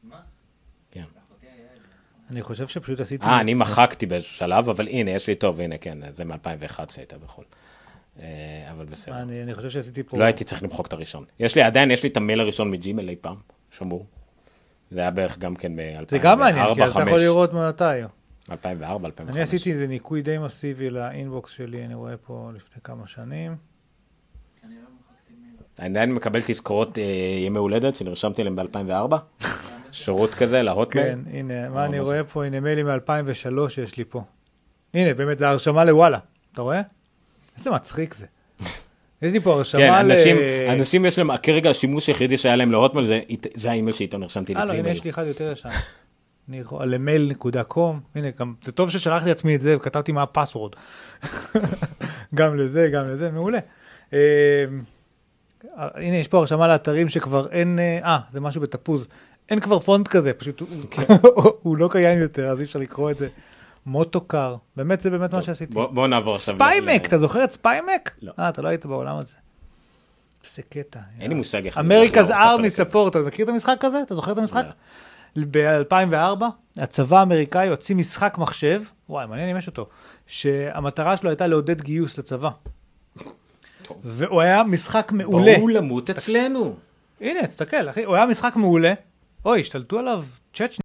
[0.02, 0.20] מה?
[0.90, 1.04] כן.
[2.32, 3.24] אני חושב שפשוט עשיתי...
[3.24, 7.18] אה, אני מחקתי באיזשהו שלב, אבל הנה, יש לי טוב, הנה, כן, זה מ-2001 שהייתה
[7.18, 7.44] בחו"ל.
[8.20, 8.26] אה,
[8.70, 9.18] אבל בסדר.
[9.18, 10.18] אני אני חושב שעשיתי פה...
[10.18, 11.24] לא הייתי צריך למחוק את הראשון.
[11.40, 13.36] יש לי, עדיין יש לי את המייל הראשון מג'ימל אי פעם,
[13.70, 14.06] שמור.
[14.90, 17.84] זה היה בערך גם כן ב-2004, זה גם מעניין, כי אתה יכול לראות מתי.
[18.50, 19.36] 2004, 2005.
[19.36, 23.56] אני עשיתי איזה ניקוי די מסיבי לאינבוקס שלי, אני רואה פה לפני כמה שנים.
[24.64, 27.04] אני לא עדיין מקבל תזכורות אה,
[27.46, 29.44] ימי הולדת שנרשמתי להם ב-2004,
[29.92, 31.06] שירות כזה להוטמייל.
[31.06, 32.44] כן, הנה, מה אה, אני רואה פה?
[32.44, 34.22] הנה מיילים מ-2003 יש לי פה.
[34.94, 36.18] הנה, באמת, זה הרשמה לוואלה.
[36.52, 36.80] אתה רואה?
[37.58, 38.26] איזה מצחיק זה.
[39.22, 40.12] יש לי פה הרשמה כן, ל...
[40.12, 40.36] אנשים,
[40.70, 43.20] אנשים יש להם, כרגע השימוש היחידי שהיה להם להוטמייל זה,
[43.54, 44.96] זה האימייל שאיתו נרשמתי אה, לא, הנה לצימייל.
[44.96, 45.68] יש לי אחד יותר ישן.
[46.48, 50.72] אני יכול, למייל.קום, הנה, גם, זה טוב ששלחתי לעצמי את זה וכתבתי מה הפסוורד.
[52.34, 53.58] גם לזה, גם לזה, מעולה.
[54.12, 54.64] אה,
[55.76, 59.08] הנה, יש פה הרשמה לאתרים שכבר אין, אה, אה, זה משהו בתפוז.
[59.48, 60.68] אין כבר פונט כזה, פשוט הוא,
[61.62, 63.28] הוא לא קיים יותר, אז אי אפשר לקרוא את זה.
[63.86, 65.74] מוטוקר, באמת, זה באמת מה שעשיתי.
[65.74, 66.54] בוא, נעבור עכשיו.
[66.54, 68.10] Spymac, אתה זוכר את Spymac?
[68.22, 68.32] לא.
[68.38, 69.34] אה, אתה לא היית בעולם הזה.
[70.44, 71.00] איזה קטע.
[71.20, 71.78] אין לי מושג איך...
[71.78, 72.70] America's Army.
[72.70, 74.02] ספורט, אתה מכיר את המשחק הזה?
[74.02, 74.64] אתה זוכר את המשחק?
[75.50, 76.44] ב-2004,
[76.76, 79.86] הצבא האמריקאי הוציא משחק מחשב, וואי, מעניין אם יש אותו,
[80.26, 82.50] שהמטרה שלו הייתה לעודד גיוס לצבא.
[84.02, 85.52] והוא היה משחק מעולה.
[85.56, 86.74] בואו למות אצלנו.
[87.20, 88.92] הנה, תסתכל, אחי, הוא היה משחק מעולה.
[89.44, 90.24] אוי, השתלטו עליו
[90.54, 90.82] צ'צ'ני.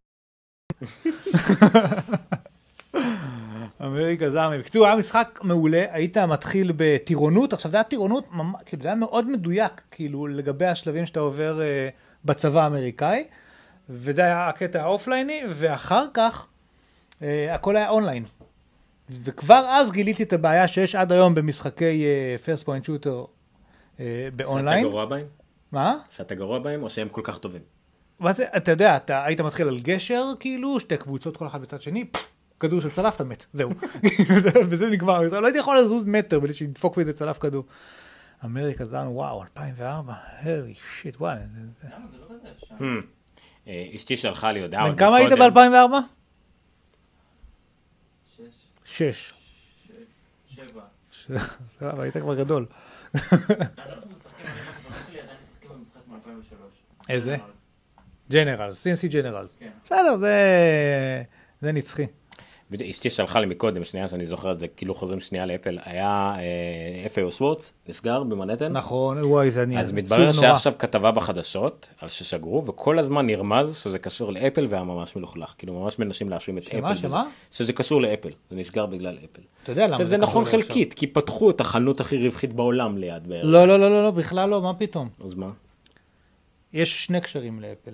[3.82, 4.58] אמריקה זעמי.
[4.58, 8.30] בקיצור, היה משחק מעולה, היית מתחיל בטירונות, עכשיו זה היה טירונות,
[8.66, 11.89] כאילו זה היה מאוד מדויק, כאילו לגבי השלבים שאתה עובר אה,
[12.26, 13.24] בצבא האמריקאי,
[13.89, 16.45] וזה היה הקטע האופלייני, ואחר כך
[17.22, 18.26] אה, הכל היה אונליין.
[19.10, 22.05] וכבר אז גיליתי את הבעיה שיש עד היום במשחקי
[22.66, 23.28] point shooter
[23.99, 24.80] אה, באונליין.
[24.80, 25.26] שאתה גרוע בהם?
[25.72, 25.97] מה?
[26.10, 27.77] שאתה גרוע בהם או שהם כל כך טובים?
[28.20, 31.82] מה זה, אתה יודע, אתה היית מתחיל על גשר, כאילו, שתי קבוצות, כל אחת בצד
[31.82, 32.05] שני,
[32.59, 33.70] כדור של צלף, אתה מת, זהו.
[34.70, 37.63] וזה- נגמר, לא הייתי יכול לזוז מטר בלי שידפוק בי איזה צלף כדור.
[38.45, 41.36] אמריקה זן, וואו, 2004, הרי שיט, וואי.
[41.38, 42.05] למה?
[42.11, 42.76] זה לא כזה.
[42.80, 42.84] Hmm.
[43.68, 44.89] אה, אשתי שלחה לי הודעה.
[44.91, 45.53] בן כמה היית מקודם.
[45.53, 45.97] ב-2004?
[48.36, 48.43] שש,
[48.86, 49.34] שש.
[50.55, 50.82] שבע.
[51.80, 52.65] סבבה, היית כבר גדול.
[53.15, 57.09] אנחנו משחקים, אני והחברים שלי עדיין משחקים במשחק מ-2003.
[57.09, 57.38] איזה?
[58.32, 59.58] ג'נרלס, CNC ג'נרלס.
[59.58, 59.70] כן.
[59.84, 60.34] בסדר, זה...
[61.62, 62.06] זה נצחי.
[62.90, 66.36] אשתי שלחה לי מקודם, שנייה שאני זוכר את זה, כאילו חוזרים שנייה לאפל, היה
[67.06, 68.72] FAO סוורטס, נסגר במנהטן.
[68.72, 69.80] נכון, וואי, זה אני...
[69.80, 70.32] אז מתברר.
[70.32, 75.54] שהיה עכשיו כתבה בחדשות על שסגרו, וכל הזמן נרמז שזה קשור לאפל והיה ממש מלוכלך.
[75.58, 77.00] כאילו ממש מנסים להאשים את שמה, אפל.
[77.00, 77.08] בזה.
[77.08, 77.30] שמה?
[77.52, 79.42] שזה קשור לאפל, זה נסגר בגלל אפל.
[79.64, 80.70] אתה יודע למה שזה זה נכון קשור לעכשיו.
[80.70, 83.46] חלקית, כי פתחו את החנות הכי רווחית בעולם ליד בערך.
[83.46, 85.10] לא, לא, לא, לא, לא, בכלל לא, מה פתאום?
[85.26, 85.50] אז מה?
[86.74, 87.94] יש שני קשרים לאפל.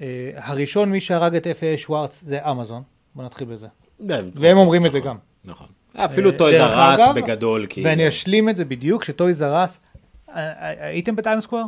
[0.00, 2.82] אה, הראשון, מי שהרג את FA שוורץ זה אמזון,
[3.14, 3.66] בוא נתחיל בזה.
[4.08, 5.16] והם והם אומרים את זה גם.
[5.44, 5.66] נכון.
[5.96, 7.88] אפילו אה, Toys R Us בגדול, כאילו.
[7.88, 9.80] ואני אשלים את זה בדיוק, ש Toys R Us,
[10.28, 11.64] הייתם ב Times Square?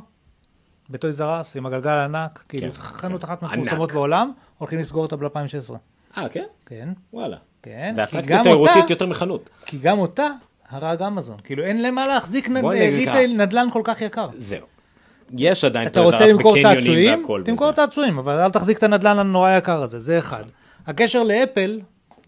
[0.91, 3.27] ב Toys R Us, עם הגלגל הענק, כאילו כן, חנות כן.
[3.27, 3.43] אחת.
[3.43, 5.75] מפורסמות בעולם, הולכים לסגור אותה ב-2016.
[6.17, 6.45] אה, כן?
[6.67, 7.37] כן, וואלה.
[7.63, 9.51] כן, זה אטרקציה תיירותית יותר מחנות.
[9.67, 10.27] כי גם אותה
[10.69, 11.37] הרג אמזון.
[11.45, 13.13] כאילו אין להחזיק בוא נגיד ככה.
[13.13, 14.29] retail נדל"ן כל כך יקר.
[14.37, 14.67] זהו.
[15.37, 17.23] יש עדיין אתה רוצה למכור צעצועים?
[17.45, 17.73] תמכור.
[17.73, 20.45] צעצועים, אבל אל תחזיק את הנדל"ן הנורא יקר הזה, זה אחד.
[20.87, 21.81] הקשר לאפל,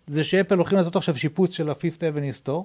[0.07, 2.63] זה שאפל הולכים לעשות עכשיו שיפוץ של ה-Fifth Avenue Store,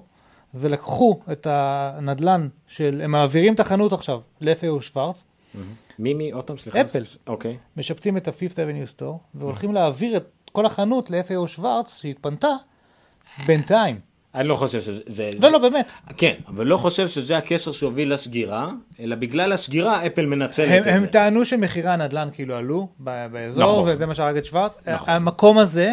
[0.54, 5.24] ולקחו את הנדל"ן של, הם מעבירים את החנות עכשיו ל-FAO שוורץ,
[5.98, 6.30] מי מי?
[6.30, 6.80] עוד פעם, סליחה.
[6.80, 7.04] אפל.
[7.26, 7.56] אוקיי.
[7.76, 12.48] משפצים את ה-Fifth Avenue Store, והולכים להעביר את כל החנות ל-FAO שוורץ, שהתפנתה,
[13.46, 14.00] בינתיים.
[14.38, 15.00] אני לא חושב שזה...
[15.06, 15.86] זה- לא, לא, באמת.
[16.16, 18.70] כן, אבל לא חושב שזה הקשר שהוביל לסגירה,
[19.00, 21.06] אלא בגלל הסגירה אפל מנצלת הם, את הם זה.
[21.06, 23.88] טענו שמחירי הנדל"ן כאילו עלו באזור, נכון.
[23.94, 24.72] וזה מה שהרג את שוורץ.
[24.86, 25.10] נכון.
[25.10, 25.92] המקום הזה,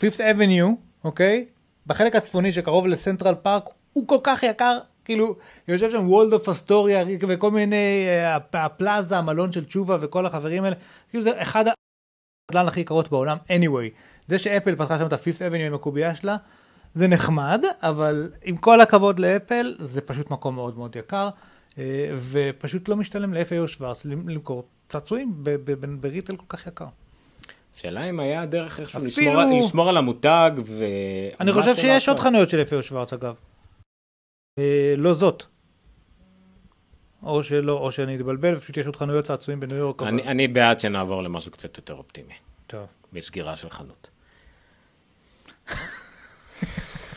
[0.00, 0.68] Fifth Avenue,
[1.04, 1.46] אוקיי?
[1.86, 5.36] בחלק הצפוני שקרוב לסנטרל פארק, הוא כל כך יקר, כאילו,
[5.68, 7.76] יושב שם Waldorf Astoria וכל מיני,
[8.08, 10.76] אה, הפ- הפלאזה, המלון של תשובה וכל החברים האלה,
[11.10, 11.64] כאילו זה אחד
[12.50, 13.90] הנדל"ן הכי יקרות בעולם, anyway.
[14.28, 16.36] זה שאפל פתחה שם את ה-Fifth Avenue עם הקובייה שלה,
[16.96, 21.28] זה נחמד, אבל עם כל הכבוד לאפל, זה פשוט מקום מאוד מאוד יקר,
[21.78, 21.82] אה,
[22.30, 25.34] ופשוט לא משתלם ל-FAO שוורץ למכור צעצועים
[26.00, 26.86] בריטל כל כך יקר.
[27.74, 30.84] שאלה אם היה דרך איכשהו אפילו- לשמור לשמור על המותג ו...
[31.40, 32.18] אני חושב שיש עוד?
[32.20, 33.34] חנויות של FAO שוורץ אגב.
[34.58, 35.42] אה, לא זאת.
[37.22, 40.02] או שלא, או שאני אתבלבל, ופשוט יש עוד חנויות צעצועים בניו יורק.
[40.02, 42.34] אבל- אני- אני בעד שנעבור למשהו קצת יותר אופטימי,
[42.66, 42.86] טוב.
[43.12, 44.10] מסגירה של חנות.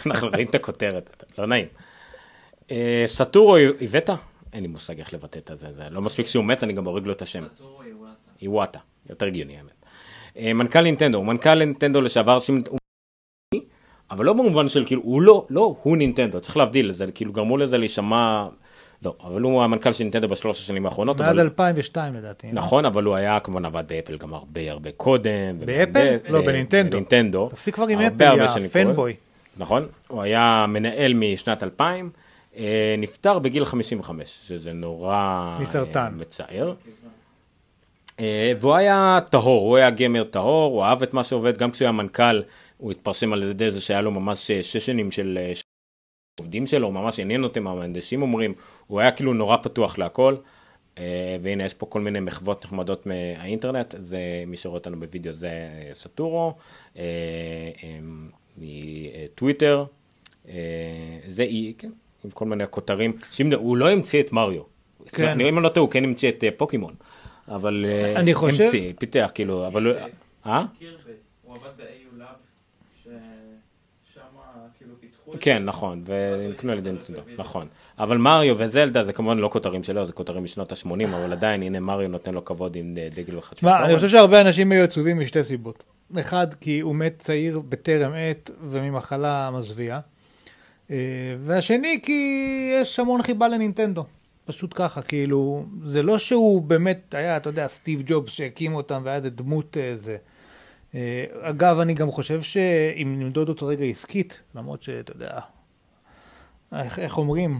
[0.06, 1.66] אנחנו רואים את הכותרת, לא נעים.
[2.72, 4.16] אה, סטורו איווטה?
[4.54, 7.06] אין לי מושג איך לבטא את זה, זה לא מספיק שהוא מת, אני גם הורג
[7.06, 7.44] לו את השם.
[7.58, 8.32] טורו איוואטה.
[8.42, 8.80] איוואטה,
[9.10, 9.72] יותר הגיוני האמת.
[10.38, 12.38] אה, מנכ"ל נינטנדו, הוא מנכ"ל נינטנדו לשעבר,
[14.12, 17.58] אבל לא במובן של כאילו, הוא לא, לא, הוא נינטנדו, צריך להבדיל, זה כאילו גרמו
[17.58, 18.48] לזה להישמע,
[19.04, 22.48] לא, אבל הוא המנכ"ל של נינטנדו בשלוש השנים האחרונות, מאז אבל, 2002 לדעתי.
[22.54, 25.60] נכון, אבל הוא היה כמובן עבד באפל גם הרבה הרבה קודם.
[25.66, 26.18] באפל?
[26.30, 26.92] לא, אה, בנינטנדו.
[26.92, 27.50] בנינטנדו.
[27.50, 28.68] תפסיק כבר עם אפל, יא.
[28.68, 29.16] fanboy.
[29.60, 32.10] נכון, הוא היה מנהל משנת 2000,
[32.58, 36.00] אה, נפטר בגיל 55, שזה נורא מסרטן.
[36.00, 36.74] אה, מצער.
[38.20, 41.86] אה, והוא היה טהור, הוא היה גמר טהור, הוא אהב את מה שעובד, גם כשהוא
[41.86, 42.42] היה מנכ"ל,
[42.78, 45.40] הוא התפרסם על ידי זה שהיה לו ממש שש שנים של
[46.40, 48.54] עובדים שלו, ממש עניין אותם, מה המהנדסים אומרים,
[48.88, 50.36] הוא היה כאילו נורא פתוח להכל.
[51.42, 55.52] והנה יש פה כל מיני מחוות נחמדות מהאינטרנט, זה מי שרואה אותנו בווידאו זה
[55.94, 56.54] סטורו,
[56.98, 57.04] אה,
[58.60, 59.86] מטוויטר,
[60.50, 60.54] אה,
[61.32, 61.90] זה אי, כן,
[62.26, 64.62] עם כל מיני כותרים, שימנה, הוא לא המציא את מריו,
[65.08, 65.42] כן.
[65.42, 66.94] אם אני לא טועה הוא כן המציא את אה, פוקימון,
[67.48, 69.96] אבל אה, אני חושב- המציא, פיתח כאילו, אבל
[70.46, 70.66] אה?
[71.44, 74.22] הוא עבד ב-AU Labs, ששם
[74.78, 75.42] כאילו פיתחו את זה.
[75.42, 77.68] כן, נכון, ונקנו על ידי נצדו, נכון.
[78.00, 81.80] אבל מריו וזלדה זה כמובן לא כותרים שלו, זה כותרים משנות ה-80, אבל עדיין, הנה
[81.80, 83.66] מריו נותן לו כבוד עם דגל וחצי.
[83.66, 85.84] מה, אני חושב שהרבה אנשים היו עצובים משתי סיבות.
[86.20, 90.00] אחד, כי הוא מת צעיר בטרם עת וממחלה מזוויעה.
[90.92, 90.96] אה,
[91.46, 92.22] והשני, כי
[92.82, 94.06] יש המון חיבה לנינטנדו.
[94.46, 99.18] פשוט ככה, כאילו, זה לא שהוא באמת היה, אתה יודע, סטיב ג'ובס שהקים אותם והיה
[99.18, 100.18] איזה דמות איזה.
[100.96, 105.40] אה, אגב, אני גם חושב שאם נמדוד אותו רגע עסקית, למרות שאתה יודע,
[106.76, 107.60] איך, איך אומרים,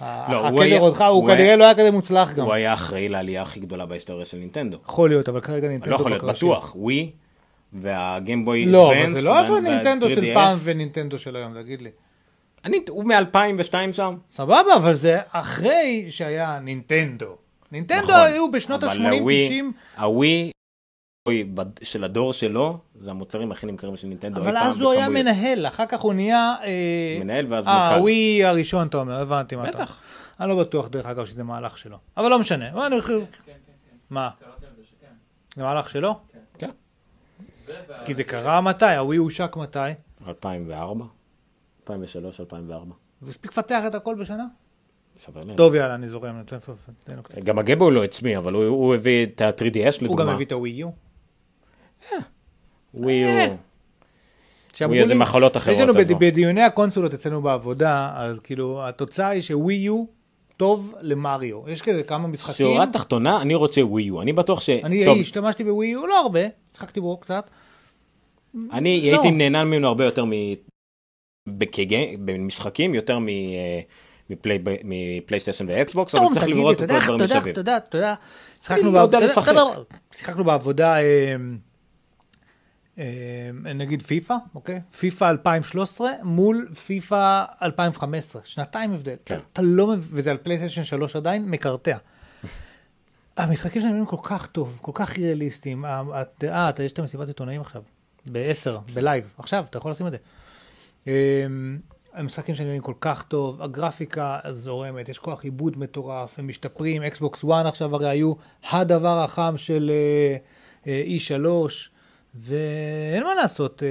[0.00, 2.44] לא, היה- אותך, הוא הוא כנראה לא היה כזה מוצלח גם.
[2.44, 4.78] הוא היה אחראי לעלייה הכי גדולה בהיסטוריה של נינטנדו.
[4.84, 6.24] יכול להיות, אבל כרגע נינטנדו לא יכול להיות.
[6.24, 7.10] בטוח, ווי
[7.72, 10.34] והגיימבוי לא, אבל זה לא אבל נינטנדו של 3DS.
[10.34, 11.90] פעם ונינטנדו של היום, תגיד לי.
[12.64, 14.16] אני, הוא מ-2002 שם.
[14.36, 17.36] סבבה, אבל זה אחרי שהיה נינטנדו.
[17.72, 20.50] נינטנדו נכון, היו בשנות אבל ה-80-90, הווי- הווי
[21.28, 21.42] הווי
[21.82, 24.40] של הדור שלו, זה המוצרים הכי נמכרים של נינטנדו.
[24.40, 25.26] אבל אז הוא היה בכמויות.
[25.26, 26.54] מנהל, אחר כך הוא נהיה...
[26.64, 28.00] אה, מנהל ואז אה, מנכ"ל.
[28.00, 29.84] ווי הראשון, אתה אומר, הבנתי מה אתה אומר.
[29.84, 30.00] בטח.
[30.40, 31.96] אני לא בטוח, דרך אגב, שזה מהלך שלו.
[32.16, 32.70] אבל לא משנה.
[32.72, 33.96] כן, כן, כן.
[34.10, 34.30] מה,
[35.56, 36.18] זה מהלך שלו?
[36.58, 36.70] כן,
[38.04, 38.94] כי זה קרה מתי?
[38.96, 39.78] הווי הושק מתי?
[40.28, 41.04] 2004,
[41.82, 42.94] 2003, 2004.
[43.20, 44.44] הוא הספיק לפתח את הכל בשנה?
[45.56, 46.36] טוב, יאללה, אני זורם.
[46.36, 47.38] נותן סוף- תן לו קצת.
[47.38, 49.64] גם הגבו לא הצמיא, אבל הוא- הוא הביא את ה-3DS
[50.00, 50.08] לדוגמה.
[50.08, 50.88] הוא גם הביא את הווי יו.
[52.94, 53.56] ווי הוא...
[54.74, 59.42] שאמרו איזה לי- מחלות אחרות, יש לנו בדיוני הקונסולות אצלנו בעבודה, אז כאילו, התוצאה היא
[59.42, 60.04] שווי יו
[60.58, 61.68] טוב למריו.
[61.68, 62.66] יש כזה כמה משחקים.
[62.66, 64.22] שורה תחתונה, אני רוצה ווי יו.
[64.22, 64.70] אני בטוח ש...
[64.70, 66.40] אני טוב, השתמשתי בווי יו, לא הרבה,
[66.72, 67.50] שיחקתי בו קצת.
[68.72, 69.16] אני לא.
[69.22, 70.30] הייתי נהנה ממנו הרבה יותר מ...
[72.24, 73.28] במשחקים, יותר מ...
[73.28, 73.80] אה,
[74.30, 77.52] מפליי- מפלייסטיישן ואקסבוקס, אבל צריך לראות את הדברים אתה יודע, מסביב.
[77.52, 78.14] אתה יודע, אתה יודע,
[78.60, 79.52] שיחקנו לא יודע בעבודה, לשחק.
[79.52, 79.82] אתה יודע,
[80.12, 81.34] שיחקנו בעבודה, אה, אה,
[83.74, 84.80] נגיד פיפא, אוקיי?
[84.98, 89.16] פיפא 2013 מול פיפא 2015, שנתיים הבדל.
[89.24, 89.38] כן.
[89.52, 91.96] אתה לא מבין, וזה על פלייסטיישן 3 עדיין, מקרטע.
[93.36, 95.84] המשחקים שלהם כל כך טוב, כל כך ריאליסטיים.
[95.84, 96.22] אה,
[96.68, 97.82] אתה יש את המסיבת עיתונאים עכשיו,
[98.32, 100.18] ב-10, בלייב, עכשיו, אתה יכול לשים את זה.
[101.06, 101.78] אמ,
[102.12, 107.44] המשחקים שלהם נראים כל כך טוב, הגרפיקה זורמת, יש כוח עיבוד מטורף, הם משתפרים, אקסבוקס
[107.44, 108.32] 1 עכשיו הרי היו
[108.70, 110.36] הדבר החם של אה,
[110.86, 111.44] אה, E3,
[112.34, 113.88] ואין מה לעשות, אה,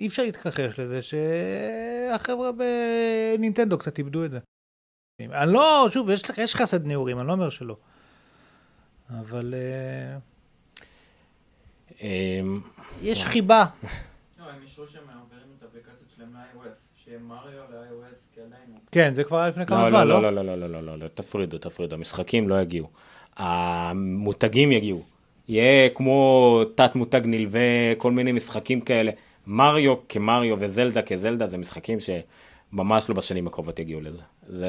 [0.00, 4.38] אי אפשר להתכחש לזה שהחבר'ה בנינטנדו קצת איבדו את זה.
[5.20, 7.76] אני לא, שוב, יש, לך- יש חסד נעורים, אני לא אומר שלא.
[9.10, 10.18] אבל אה,
[12.02, 12.60] אמ,
[13.02, 13.64] יש חיבה.
[14.38, 14.44] לא,
[18.92, 20.32] כן, זה כבר היה לפני כמה לא, זמן, לא, לא?
[20.32, 22.90] לא, לא, לא, לא, לא, לא, לא, תפרידו, תפרידו, המשחקים לא יגיעו.
[23.36, 25.04] המותגים יגיעו.
[25.48, 29.10] יהיה כמו תת מותג נלווה, כל מיני משחקים כאלה.
[29.46, 34.18] מריו כמריו וזלדה כזלדה זה משחקים שממש לא בשנים הקרובות יגיעו לזה.
[34.46, 34.68] זה...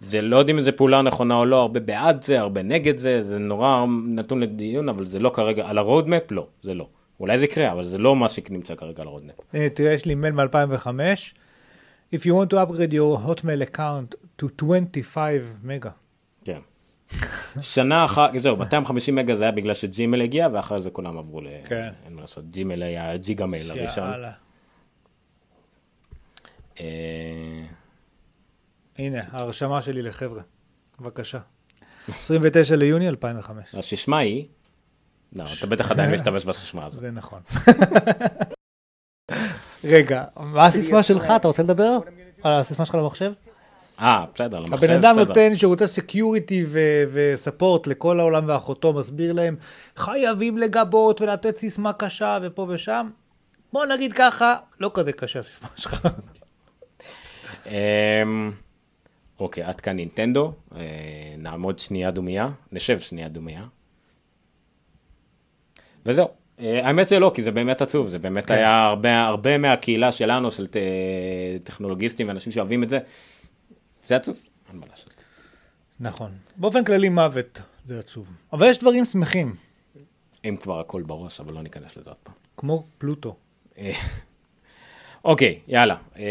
[0.00, 3.22] זה לא יודעים אם זו פעולה נכונה או לא, הרבה בעד זה, הרבה נגד זה,
[3.22, 6.88] זה נורא נתון לדיון, אבל זה לא כרגע, על ה roadmap לא, זה לא.
[7.20, 9.34] אולי זה יקרה, אבל זה לא מה שנמצא כרגע על ה roadmap.
[9.54, 10.86] אה, תראה, יש לי מייל מ-2005.
[12.14, 15.90] If you want to upgrade your hotmail account to 25 מגה.
[17.60, 21.48] שנה אחת, זהו, 250 מגה זה היה בגלל שג'ימל הגיע, ואחרי זה כולם עברו ל...
[21.68, 21.88] כן.
[22.04, 24.10] אין מה לעשות, ג'ימל היה ג'יגה מייל הראשון.
[26.80, 26.86] אה,
[28.98, 30.42] הנה, ההרשמה שלי לחבר'ה.
[31.00, 31.38] בבקשה.
[32.08, 33.74] 29 ליוני 2005.
[33.74, 34.46] הסיסמה היא,
[35.32, 37.00] לא, אתה בטח עדיין משתמש בסיסמה הזאת.
[37.00, 37.40] זה נכון.
[39.84, 41.32] רגע, מה הסיסמה שלך?
[41.36, 41.98] אתה רוצה לדבר?
[42.42, 43.32] על הסיסמה שלך למחשב?
[44.00, 45.28] אה, בסדר, למחשב, הבן אדם בסדר.
[45.28, 46.64] נותן שירותי security
[47.12, 49.56] ו support לכל העולם ואחותו, מסביר להם,
[49.96, 53.10] חייבים לגבות ולתת סיסמה קשה ופה ושם.
[53.72, 56.08] בוא נגיד ככה, לא כזה קשה הסיסמה שלך.
[57.66, 58.52] אמ,
[59.40, 60.52] אוקיי, עד כאן נינטנדו.
[60.76, 60.80] אה,
[61.38, 63.64] נעמוד שנייה דומייה, נשב שנייה דומייה.
[66.06, 66.28] וזהו.
[66.60, 68.54] אה, האמת שלא, כי זה באמת עצוב, זה באמת כן.
[68.54, 70.76] היה הרבה, הרבה מהקהילה שלנו, של ט-
[71.64, 72.98] טכנולוגיסטים ואנשים שאוהבים את זה,
[74.04, 74.38] זה עצוב,
[74.70, 75.24] אין מה לעשות.
[76.00, 76.30] נכון.
[76.56, 78.32] באופן כללי מוות, זה עצוב.
[78.52, 79.54] אבל יש דברים שמחים,
[80.44, 82.34] אם כבר הכל בראש, אבל לא ניכנס לזה עוד פעם.
[82.56, 83.36] כמו פלוטו.
[83.78, 83.92] אה,
[85.24, 85.96] אוקיי, יאללה.
[86.16, 86.22] אמ,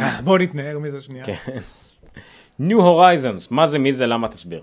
[0.00, 1.24] אה, בוא נתנער מזה שנייה.
[1.24, 1.58] כן.
[2.60, 4.62] New Horizons, מה זה, מי זה, למה תסביר.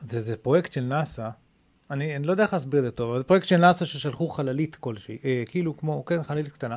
[0.00, 1.28] זה, זה פרויקט של נאסא,
[1.90, 4.28] אני, אני לא יודע איך להסביר את זה טוב, אבל זה פרויקט של נאסא ששלחו
[4.28, 6.76] חללית כלשהי, אה, כאילו כמו, כן, חללית קטנה,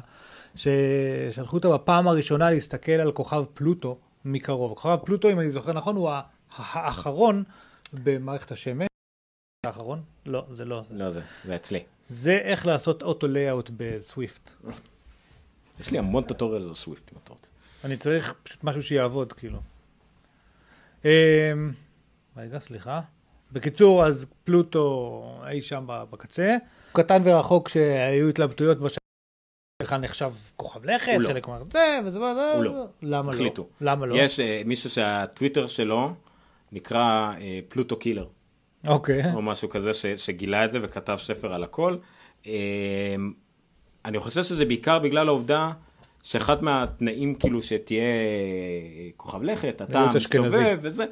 [0.55, 4.73] ששלחו אותה בפעם הראשונה להסתכל על כוכב פלוטו מקרוב.
[4.73, 6.11] כוכב פלוטו, אם אני זוכר נכון, הוא
[6.57, 7.43] האחרון
[7.93, 8.87] במערכת השמש.
[9.65, 10.01] האחרון?
[10.25, 10.83] לא, זה לא.
[10.91, 11.83] לא זה, זה אצלי.
[12.09, 14.51] זה איך לעשות auto layout ב Swift.
[15.79, 17.47] יש לי המון tutorial על Swift, אם אתה רוצה.
[17.83, 19.59] אני צריך פשוט משהו שיעבוד, כאילו.
[21.05, 21.09] אמ,
[22.37, 23.01] רגע, סליחה.
[23.51, 26.57] בקיצור, אז פלוטו אי שם בקצה.
[26.91, 28.98] הוא קטן ורחוק שהיו התלבטויות בשנה.
[29.89, 31.29] בכלל נחשב כוכב לכת, הוא לא.
[31.29, 31.59] חלק מה...
[31.71, 32.53] זה וזה וזה.
[32.55, 32.85] הוא לא.
[33.01, 33.35] למה לא?
[33.35, 33.67] החליטו.
[33.81, 34.15] למה לא?
[34.15, 36.13] יש אה, מישהו שהטוויטר שלו
[36.71, 38.25] נקרא אה, פלוטו קילר,
[38.87, 39.33] אוקיי.
[39.33, 41.97] או משהו כזה ש- שגילה את זה וכתב ספר על הכל.
[42.47, 42.53] אה,
[44.05, 45.71] אני חושב שזה בעיקר בגלל העובדה
[46.23, 50.11] שאחד מהתנאים כאילו שתהיה אה, כוכב לכת, אתה.
[50.15, 51.05] מסתובב וזה.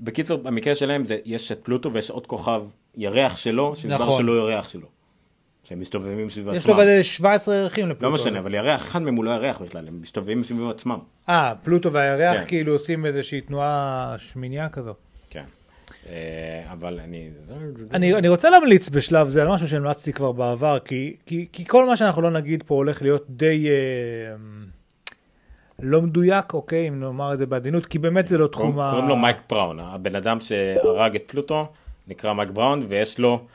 [0.00, 2.62] בקיצור, במקרה שלהם זה, יש את פלוטו ויש עוד כוכב
[2.96, 4.22] ירח שלו, שמדבר נכון.
[4.22, 4.93] שלא ירח שלו.
[5.64, 6.58] שהם מסתובבים סביב עצמם.
[6.58, 8.04] יש לו ודאי 17 ירחים לפלוטו.
[8.04, 10.98] לא משנה, אבל ירח, אחד מהם הוא לא ירח בכלל, הם מסתובבים סביב עצמם.
[11.28, 12.46] אה, פלוטו והירח כן.
[12.46, 14.94] כאילו עושים איזושהי תנועה שמיניה כזו.
[15.30, 15.44] כן.
[16.08, 17.28] אה, אבל אני...
[17.92, 21.86] אני, אני רוצה להמליץ בשלב זה על משהו שהמלצתי כבר בעבר, כי, כי, כי כל
[21.86, 24.36] מה שאנחנו לא נגיד פה הולך להיות די אה,
[25.78, 28.90] לא מדויק, אוקיי, אם נאמר את זה בעדינות, כי באמת זה לא תחום ה...
[28.90, 31.66] קוראים לו מייק בראון, הבן אדם שהרג את פלוטו
[32.08, 33.46] נקרא מייק בראון, ויש לו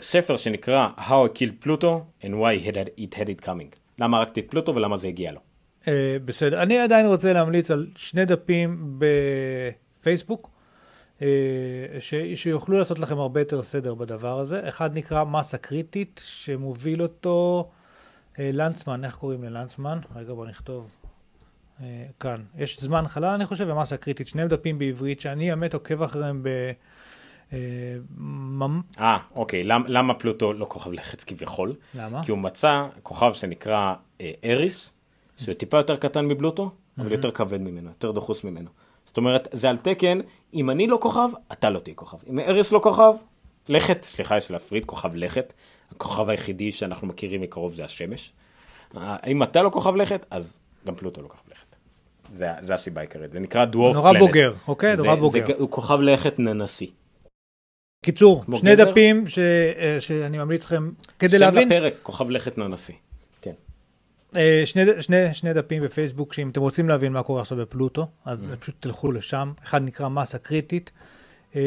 [0.00, 3.76] ספר שנקרא How I Killed Pluto and Why it had, it coming.
[3.98, 5.40] למה הרגתי את פלוטו ולמה זה הגיע לו.
[5.88, 6.62] אה, בסדר.
[6.62, 10.50] אני עדיין רוצה להמליץ על שני דפים בפייסבוק,
[11.22, 11.26] אה,
[12.00, 14.68] ש, שיוכלו לעשות לכם הרבה יותר סדר בדבר הזה.
[14.68, 17.70] אחד נקרא מסה קריטית, שמוביל אותו
[18.38, 19.98] אה, לנצמן, איך קוראים ללנצמן?
[20.16, 20.90] רגע, בוא נכתוב.
[22.20, 22.42] כאן.
[22.58, 24.28] יש זמן חלל, אני חושב, ומסה קריטית.
[24.28, 26.48] שני דפים בעברית, שאני האמת עוקב אחריהם ב...
[27.52, 27.58] אה,
[29.00, 31.74] אה, אוקיי, למ, למה פלוטו לא כוכב לחץ כביכול?
[31.94, 32.22] למה?
[32.24, 32.70] כי הוא מצא
[33.02, 34.92] כוכב שנקרא אה, אריס,
[35.36, 38.70] שהוא טיפה יותר קטן מבלוטו, אבל יותר כבד ממנו, יותר דחוס ממנו.
[39.06, 40.20] זאת אומרת, זה על תקן,
[40.54, 42.16] אם אני לא כוכב, אתה לא תהיה כוכב.
[42.30, 43.12] אם אריס לא כוכב,
[43.68, 45.52] לכת, סליחה, יש להפריד, כוכב לכת.
[45.90, 48.32] הכוכב היחידי שאנחנו מכירים מקרוב זה השמש.
[48.96, 50.52] אה, אם אתה לא כוכב לכת, אז
[50.86, 51.76] גם פלוטו לא כוכב לכת.
[52.32, 54.22] זה, זה הסיבה העיקרית, זה נקרא דוורף נורא פלנט.
[54.26, 54.96] בוגר, אוקיי?
[54.96, 55.44] זה- נורא זה בוגר.
[55.46, 56.90] ג- הוא כוכב לכת ננסי.
[58.06, 58.90] קיצור, שני גזר?
[58.90, 62.92] דפים ש, אה, שאני ממליץ לכם, כדי שם להבין, לפרק, כוכב לכת ננסי.
[63.40, 63.52] כן.
[64.36, 68.46] אה, שני, שני, שני דפים בפייסבוק, שאם אתם רוצים להבין מה קורה עכשיו בפלוטו, אז
[68.60, 69.52] פשוט תלכו לשם.
[69.64, 70.90] אחד נקרא מסה קריטית,
[71.56, 71.60] אה,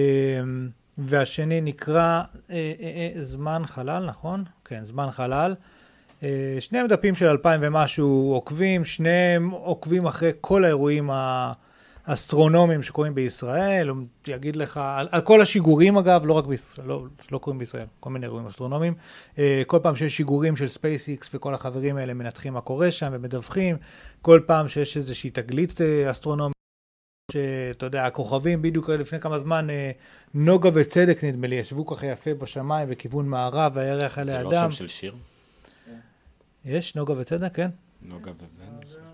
[0.97, 2.21] והשני נקרא
[3.15, 4.43] זמן חלל, נכון?
[4.65, 5.55] כן, זמן חלל.
[6.59, 11.09] שניהם דפים של אלפיים ומשהו עוקבים, שניהם עוקבים אחרי כל האירועים
[12.09, 17.03] האסטרונומיים שקורים בישראל, הוא יגיד לך, על, על כל השיגורים אגב, לא רק בישראל, לא,
[17.31, 18.93] לא קורים בישראל, כל מיני אירועים אסטרונומיים.
[19.37, 23.77] אה, כל פעם שיש שיגורים של SpaceX וכל החברים האלה מנתחים מה קורה שם ומדווחים,
[24.21, 26.55] כל פעם שיש איזושהי תגלית אה, אסטרונומית.
[27.31, 29.91] שאתה יודע, הכוכבים בדיוק לפני כמה זמן, אה,
[30.33, 34.71] נוגה וצדק נדמה לי, ישבו ככה יפה בשמיים בכיוון מערב, והירח זה עלי לא אדם.
[34.71, 35.15] שם של שיר?
[36.65, 37.69] יש נוגה וצדק, כן.
[38.01, 39.08] נוגה ובן.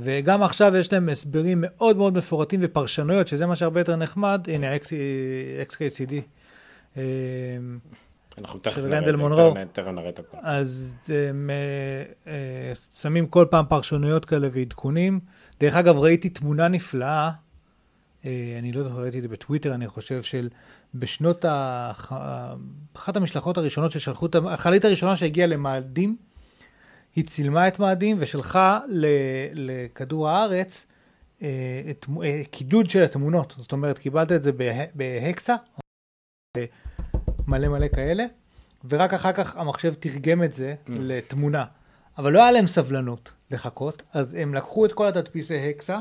[0.00, 4.46] וגם עכשיו יש להם הסברים מאוד מאוד מפורטים ופרשנויות, שזה מה שהרבה יותר נחמד.
[4.52, 4.66] הנה,
[5.68, 6.12] XKCD.
[8.38, 9.54] אנחנו תכף נראה את מונרו.
[9.72, 10.36] תכף- נראה את הכל.
[10.40, 15.20] אז הם אה, אה, שמים כל פעם פרשנויות כאלה ועדכונים.
[15.60, 17.30] דרך אגב, ראיתי תמונה נפלאה,
[18.24, 20.48] אה, אני לא זוכר, ראיתי את זה בטוויטר, אני חושב, של
[20.94, 21.92] בשנות ה...
[22.96, 26.16] אחת המשלחות הראשונות ששלחו, החללית הראשונה שהגיעה למאדים,
[27.16, 29.06] היא צילמה את מאדים ושלחה ל-
[29.54, 30.86] לכדור הארץ
[31.42, 31.48] אה,
[31.90, 33.54] את, אה, קידוד של התמונות.
[33.58, 35.54] זאת אומרת, קיבלת את זה בה- בהקסה,
[37.46, 38.24] מלא מלא כאלה,
[38.88, 40.90] ורק אחר כך המחשב תרגם את זה Mm.
[40.90, 41.64] לתמונה.
[42.18, 45.98] אבל לא היה להם סבלנות לחכות, אז הם לקחו את כל התדפיסי הקסה,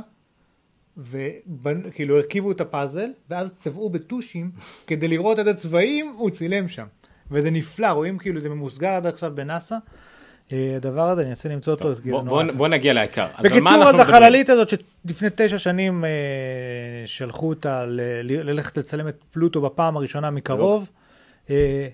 [0.97, 4.51] וכאילו הרכיבו את הפאזל, ואז צבעו בטושים,
[4.87, 6.85] כדי לראות את הצבעים, הוא צילם שם.
[7.31, 9.75] וזה נפלא, רואים כאילו זה ממוסגר עד עכשיו בנאסא.
[10.51, 11.93] אה, הדבר הזה, אני אנסה למצוא אותו.
[12.09, 12.51] בוא, בוא, יפה.
[12.53, 13.27] בוא נגיע לעיקר.
[13.43, 13.99] בקיצור, אז?
[13.99, 16.09] החללית הזאת שלפני תשע שנים אה,
[17.05, 20.89] שלחו אותה ל- ל- ללכת לצלם את פלוטו בפעם הראשונה מקרוב,
[21.49, 21.87] אה,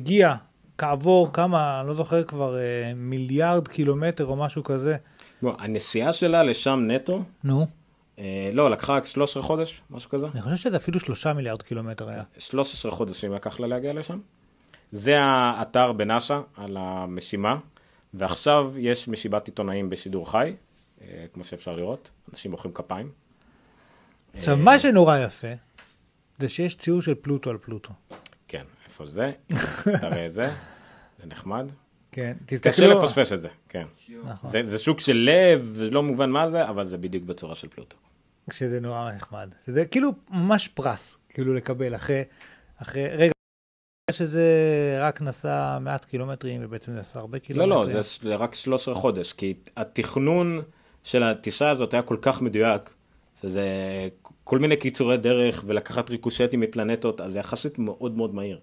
[0.00, 0.34] הגיע
[0.78, 4.96] כעבור כמה, אני לא זוכר כבר, אה, מיליארד קילומטר או משהו כזה.
[5.42, 7.66] בוא, הנסיעה שלה לשם נטו, נו,
[8.18, 10.26] אה, לא, לקחה רק 13 חודש, משהו כזה.
[10.34, 12.22] אני חושב שזה אפילו שלושה מיליארד קילומטר היה.
[12.38, 14.18] 13 חודשים לקח לה להגיע לשם.
[14.96, 17.56] זה האתר בנאסא על המשימה,
[18.14, 20.54] ועכשיו יש מסיבת עיתונאים בשידור חי,
[21.00, 23.10] אה, כמו שאפשר לראות, אנשים מוחאים כפיים.
[24.38, 25.52] עכשיו, מה שנורא יפה,
[26.38, 27.90] זה שיש ציור של פלוטו על פלוטו.
[28.48, 29.32] כן, איפה זה?
[30.00, 30.50] תראה את זה,
[31.20, 31.72] זה נחמד.
[32.12, 33.86] כן, קשה תסתכלו, לפספס את זה, כן.
[34.24, 34.50] נכון.
[34.50, 37.96] זה, זה סוג של לב, לא מובן מה זה, אבל זה בדיוק בצורה של פלוטו.
[38.52, 39.48] שזה נורא נחמד.
[39.66, 42.22] שזה כאילו ממש פרס, כאילו לקבל אחרי,
[42.82, 43.32] אחרי, רגע,
[44.12, 44.48] שזה
[45.00, 47.70] רק נסע מעט קילומטרים ובעצם עשה הרבה לא, קילומטרים.
[47.94, 50.62] לא, זה ס- זה רק 13 חודש, כי התכנון
[51.04, 52.94] של הטיסה הזאת היה כל כך מדויק,
[53.40, 53.64] שזה
[54.44, 58.58] כל מיני קיצורי דרך ולקחת ריקושטים מפלנטות, אז זה יחסית מאוד מאוד מהיר.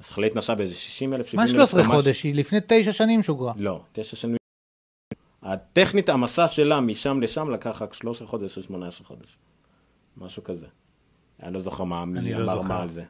[0.00, 1.50] אז החללית נסעה באיזה 60 אלף, 70 מה אלף.
[1.50, 2.22] 13 ממש- חודש?
[2.22, 3.52] היא לפני תשע שנים שוגרה.
[3.56, 4.36] לא, תשע שנים.
[5.42, 9.36] הטכנית, המסע שלה משם לשם לקח רק 13 חודש או 18 חודש.
[10.16, 10.66] משהו כזה.
[11.42, 12.62] אני לא זוכר מה מי לא אמר.
[12.62, 13.04] מה על זה.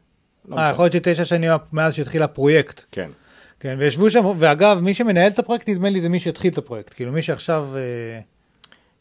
[0.49, 0.71] לא אה.
[0.71, 2.85] יכול להיות שתשע שנים מאז שהתחיל הפרויקט.
[2.93, 3.11] כן.
[3.61, 6.95] כן, וישבו שם, ואגב, מי שמנהל את הפרויקט, נדמה לי זה מי שהתחיל את הפרויקט.
[6.95, 7.69] כאילו, מי שעכשיו...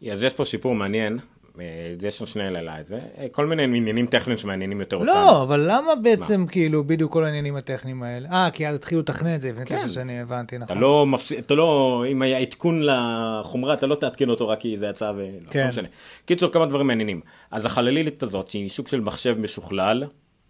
[0.04, 1.20] אה, אז יש פה סיפור מעניין,
[1.60, 5.12] אה, יש שם שני העלה את זה, אה, כל מיני עניינים טכניים שמעניינים יותר אותנו.
[5.12, 8.30] לא, אבל למה בעצם, כאילו, בדיוק כל העניינים הטכניים האלה?
[8.32, 9.78] אה, כי אז התחילו לתכנן את זה לפני כן.
[9.78, 10.78] תשע שנים, הבנתי, אתה נכון.
[10.78, 14.88] לא מפסיד, אתה לא, אם היה עדכון לחומרה, אתה לא תעדכן אותו רק כי זה
[14.88, 15.28] יצא ו...
[15.46, 15.64] לא, כן.
[15.64, 15.88] לא משנה.
[16.26, 17.22] קיצור, כמה דברים מעניינים.
[17.52, 20.04] אז החללית הזאת, שהיא סוג של מחשב משוכלל,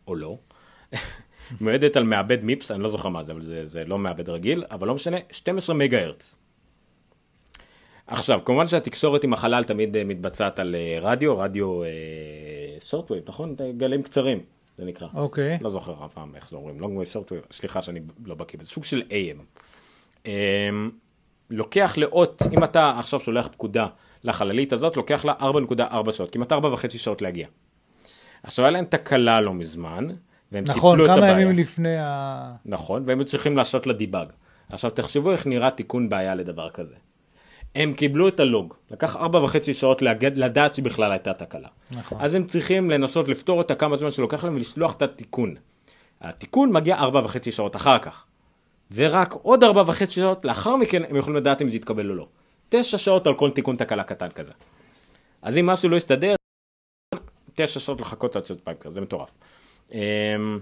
[0.07, 0.37] או לא,
[1.61, 4.63] מיועדת על מעבד מיפס, אני לא זוכר מה זה, אבל זה, זה לא מעבד רגיל,
[4.71, 6.35] אבל לא משנה, 12 מגה הרץ.
[8.07, 11.81] עכשיו, כמובן שהתקשורת עם החלל תמיד אה, מתבצעת על אה, רדיו, רדיו
[12.79, 13.55] שורטווייב, נכון?
[13.77, 14.39] גלים קצרים,
[14.77, 15.07] זה נקרא.
[15.13, 15.57] אוקיי.
[15.61, 18.69] לא זוכר אף פעם איך זה אומרים, wave short wave, סליחה שאני לא בקיא בזה,
[18.69, 19.59] סוג של AM.
[20.25, 20.91] אמ,
[21.49, 23.87] לוקח לאות, אם אתה עכשיו שולח פקודה
[24.23, 27.47] לחללית הזאת, לוקח לה 4.4 שעות, כמעט 4.5 שעות להגיע.
[28.43, 30.07] עכשיו היה להם תקלה לא מזמן,
[30.51, 31.41] והם נכון, טיפלו את כמה הבעיה.
[31.41, 32.53] ימים לפני ה...
[32.65, 34.27] נכון, והם צריכים לעשות לה דיבאג.
[34.69, 36.95] עכשיו תחשבו איך נראה תיקון בעיה לדבר כזה.
[37.75, 41.67] הם קיבלו את הלוג, לקח ארבע וחצי שעות להגד, לדעת שבכלל הייתה תקלה.
[41.91, 42.17] נכון.
[42.21, 45.55] אז הם צריכים לנסות לפתור אותה כמה זמן שלוקח להם ולשלוח את התיקון.
[46.21, 48.25] התיקון מגיע ארבע וחצי שעות אחר כך.
[48.91, 52.27] ורק עוד ארבע וחצי שעות לאחר מכן הם יכולים לדעת אם זה יתקבל או לא.
[52.69, 54.51] תשע שעות על כל תיקון תקלה קטן כזה.
[55.41, 56.35] אז אם משהו לא יסתדר,
[57.55, 59.37] תשע שעות לחכות עד שיוצא פייפקר, זה מטורף.
[59.91, 60.59] אמ,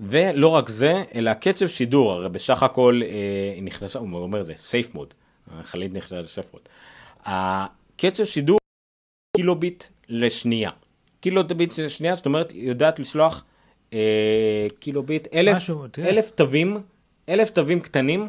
[0.00, 4.46] ולא רק זה, אלא הקצב שידור, הרי בסך הכל אה, היא נכנסה, הוא אומר את
[4.46, 5.14] זה, סייף מוד,
[5.50, 6.62] החללית נכנסה לסייף מוד.
[7.24, 8.58] הקצב שידור
[9.36, 10.70] קילוביט לשנייה.
[11.20, 13.44] קילוביט לשנייה, זאת אומרת, היא יודעת לשלוח
[13.92, 15.84] אה, קילוביט, אלף, משהו.
[15.98, 16.80] אלף תווים,
[17.28, 18.20] אלף תווים קטנים,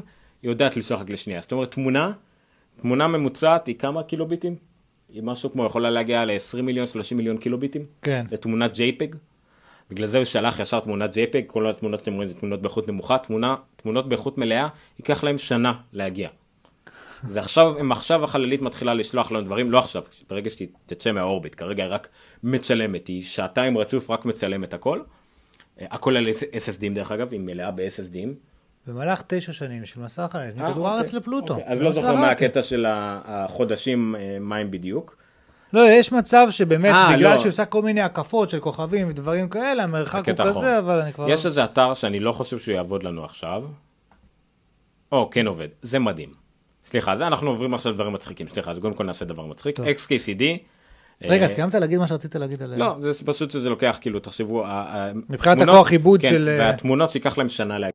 [0.41, 1.41] היא יודעת לשלוח רק לשנייה.
[1.41, 2.11] זאת אומרת, תמונה,
[2.81, 4.55] תמונה ממוצעת היא כמה קילוביטים?
[5.13, 7.85] היא משהו כמו יכולה להגיע ל-20 מיליון, 30 מיליון קילוביטים.
[8.01, 8.25] כן.
[8.31, 9.15] לתמונת JPEG.
[9.93, 13.17] בגלל זה הוא שלח ישר תמונת JPEG, כל התמונות שאתם רואים זה תמונות באיכות נמוכה,
[13.17, 14.67] תמונה, תמונות באיכות מלאה,
[14.99, 16.29] ייקח להם שנה להגיע.
[17.29, 21.55] זה עכשיו, הם עכשיו החללית מתחילה לשלוח לנו דברים, לא עכשיו, ברגע שהיא תצא מהאורביט,
[21.57, 22.07] כרגע היא רק
[22.43, 25.01] מצלמת, היא שעתיים רצוף רק מצלמת הכל.
[25.81, 28.29] אה, הכל על SSDים דרך אגב, היא מלאה ב-SSDים.
[28.87, 31.53] במהלך תשע שנים של מסע החללית, אה, מכדור הארץ אוקיי, לפלוטו.
[31.53, 32.29] אוקיי, אז לא זוכר מה.
[32.29, 35.22] הקטע של החודשים, אה, מה הם בדיוק.
[35.73, 37.39] לא, יש מצב שבאמת, אה, בגלל לא.
[37.39, 40.35] שהיא עושה כל מיני הקפות של כוכבים ודברים כאלה, המרחק הוא.
[40.37, 41.29] כזה, אבל אני כבר...
[41.29, 43.63] יש איזה אתר שאני לא חושב שהוא יעבוד לנו עכשיו.
[45.11, 46.29] או, כן עובד, זה מדהים.
[46.85, 49.75] סליחה, זה אנחנו עוברים עכשיו לדברים מצחיקים, סליחה, אז קודם כל נעשה דבר מצחיק.
[49.75, 49.85] טוב.
[49.85, 50.43] XKCD.
[51.21, 52.77] רגע, אה, סיימת להגיד מה שרצית להגיד עליה?
[52.77, 54.65] לא, זה פשוט שזה לוקח, כאילו, תחשבו,
[55.29, 56.49] מבחינת הכוח עיבוד כן, של...
[56.49, 57.91] אה, והתמונות שיקח להם שנה להגיע,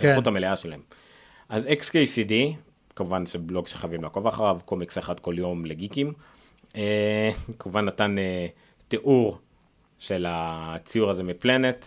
[0.00, 0.08] כן.
[0.08, 0.80] האיכות המלאה שלהם.
[1.48, 2.32] אז XKCD,
[2.96, 6.12] כמובן זה בלוג שחייבים לעקוב אחריו, קומיקס אחד כל יום לגיקים.
[6.76, 8.46] אה, כמובן נתן אה,
[8.88, 9.38] תיאור
[9.98, 11.86] של הציור הזה מפלנט,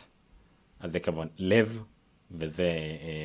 [0.79, 1.83] אז זה כמובן לב,
[2.31, 2.69] וזה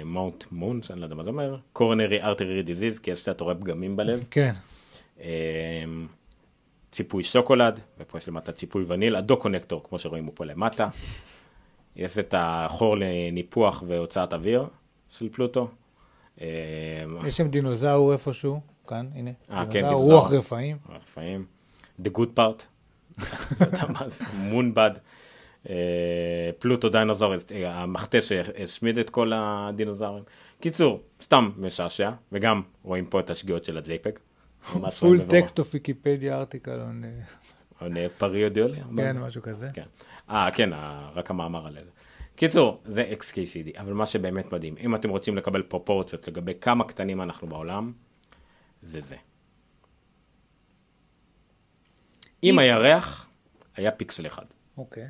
[0.05, 3.55] מונט מון, שאני לא יודע מה זה אומר, קורנרי ארטרי דיזיז, כי יש אתה רואה
[3.55, 4.25] פגמים בלב.
[4.31, 4.53] כן.
[5.21, 5.85] אה,
[6.91, 10.89] ציפוי שוקולד, ופה יש למטה ציפוי וניל, הדו-קונקטור, כמו שרואים הוא פה למטה.
[11.97, 14.67] יש את החור לניפוח והוצאת אוויר
[15.11, 15.69] של פלוטו.
[16.39, 19.31] יש שם דינוזאור איפשהו, כאן, הנה.
[19.51, 20.21] אה, כן, דינוזאור.
[20.21, 20.77] רוח רפאים.
[20.89, 21.45] רפאים.
[22.03, 22.63] The good part.
[24.51, 24.91] מונבד.
[25.69, 25.75] אה,
[26.59, 30.25] פלוטו דיינוזאורס, אה, המכתש שהשמיד את כל הדינוזאורים.
[30.61, 33.79] קיצור, סתם משעשע, וגם רואים פה את השגיאות של.
[34.77, 35.21] ממש פול.
[35.29, 36.81] טקסט אוף ויקיפדיה ארטיקל,
[37.81, 38.81] עוד פריודיולי?
[38.97, 39.69] כן, משהו כזה.
[39.75, 39.83] כן.
[40.31, 41.91] אה, כן, ה- רק המאמר על זה.
[42.37, 47.23] קיצור, זה XKCD, אבל מה שבאמת מדהים, אם אתם רוצים לקבל פרופורציות לגבי כמה קטנים
[47.23, 47.93] אנחנו בעולם,
[48.83, 49.17] זה זה.
[52.43, 53.29] אם הירח
[53.77, 54.45] היה פיקסל אחד,
[54.77, 55.09] אוקיי.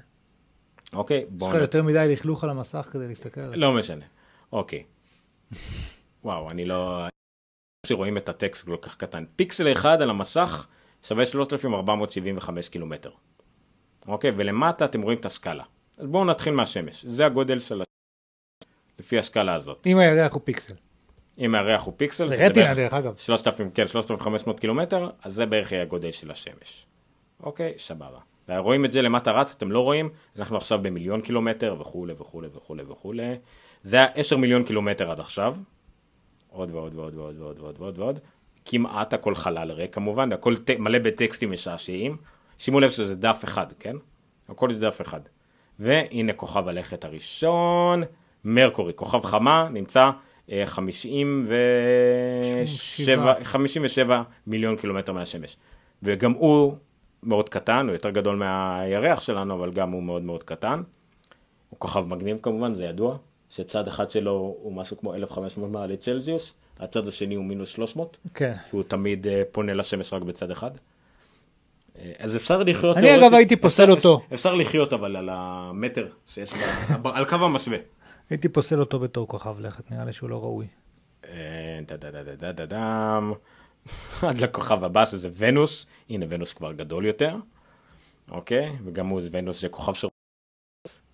[0.93, 1.19] אוקיי?
[1.19, 3.61] יש בואו לך יותר מדי לכלוך על המסך כדי להסתכל עליו.
[3.61, 4.05] לא משנה.
[4.53, 4.85] אוקיי.
[6.25, 7.07] וואו, אני לא...
[7.87, 9.25] שרואים את הטקסט כל כך קטן.
[9.37, 10.67] פיקסל אחד על המסך
[11.03, 13.11] שווה 3,475 קילומטר.
[14.07, 15.65] אוקיי, ולמטה אתם רואים את הסקאלה.
[15.99, 17.05] אז בואו נתחיל מהשמש.
[17.05, 18.69] זה הגודל של השמש,
[18.99, 19.87] לפי הסקאלה הזאת.
[19.87, 20.75] אם הירח הוא פיקסל.
[21.41, 23.15] אם הירח הוא פיקסל, זה רטינה דרך אגב.
[23.17, 26.87] 3,000, כן, 3,500 קילומטר, אז זה בערך יהיה הגודל של השמש.
[27.43, 28.19] אוקיי, סבבה.
[28.49, 30.09] רואים את זה למטה רץ, אתם לא רואים,
[30.39, 33.37] אנחנו עכשיו במיליון קילומטר וכולי וכולי וכולי וכולי.
[33.83, 35.57] זה היה 10 מיליון קילומטר עד עכשיו.
[36.49, 38.19] עוד ועוד ועוד ועוד ועוד ועוד ועוד ועוד.
[38.65, 40.71] כמעט הכל חלל ריק כמובן, הכל ט...
[40.71, 42.17] מלא בטקסטים משעשעים.
[42.59, 43.97] שימו לב שזה דף אחד, כן?
[44.49, 45.21] הכל זה דף אחד.
[45.79, 48.03] והנה כוכב הלכת הראשון,
[48.45, 50.11] מרקורי, כוכב חמה, נמצא
[50.65, 55.57] 57, 57 מיליון קילומטר מהשמש.
[56.03, 56.77] וגם הוא
[57.23, 60.83] מאוד קטן, הוא יותר גדול מהירח שלנו, אבל גם הוא מאוד מאוד קטן.
[61.71, 63.17] הוא כוכב מגניב כמובן, זה ידוע,
[63.51, 68.55] שצד אחד שלו הוא משהו כמו 1,500 מעלי צלזיוס, הצד השני הוא מינוס 300, כן.
[68.71, 70.71] כי הוא תמיד אה, פונה לשמש רק בצד אחד.
[71.99, 72.97] אה, אז אפשר לחיות...
[72.97, 74.21] אני, אגב, הייתי פוסל אותו.
[74.35, 76.51] אפשר לחיות אבל על המטר שיש,
[77.05, 77.79] על קו המשווה.
[78.31, 80.66] הייתי פוסל אותו בתור כוכב לכת, נראה לי שהוא לא ראוי.
[81.24, 81.81] אה.
[84.28, 87.36] עד לכוכב הבא שזה ונוס, הנה ונוס כבר גדול יותר,
[88.31, 88.77] אוקיי?
[88.85, 90.09] וגם הוא ונוס זה כוכב של...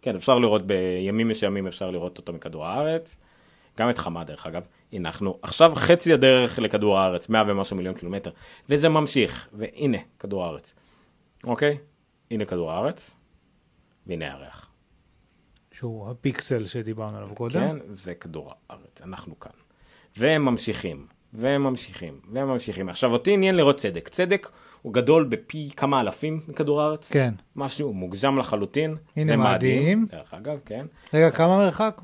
[0.02, 3.16] כן, אפשר לראות בימים מסוימים אפשר לראות אותו מכדור הארץ.
[3.78, 4.62] גם את חמה דרך אגב.
[4.92, 8.30] הנה אנחנו עכשיו חצי הדרך לכדור הארץ, 100 ומשהו מיליון קילומטר.
[8.68, 10.74] וזה ממשיך, והנה כדור הארץ.
[11.44, 11.78] אוקיי?
[12.30, 13.16] הנה כדור הארץ,
[14.06, 14.65] והנה הירח.
[15.78, 17.60] שהוא הפיקסל שדיברנו עליו קודם.
[17.60, 19.50] כן, זה כדור הארץ, אנחנו כאן.
[20.16, 22.88] והם ממשיכים, והם ממשיכים, והם ממשיכים.
[22.88, 24.08] עכשיו, אותי עניין לראות צדק.
[24.08, 24.50] צדק
[24.82, 27.12] הוא גדול בפי כמה אלפים מכדור הארץ.
[27.12, 27.34] כן.
[27.56, 28.96] משהו מוגזם לחלוטין.
[29.16, 30.06] הנה זה מאדים.
[30.10, 30.86] דרך אגב, כן.
[31.14, 32.00] רגע, כמה מרחק?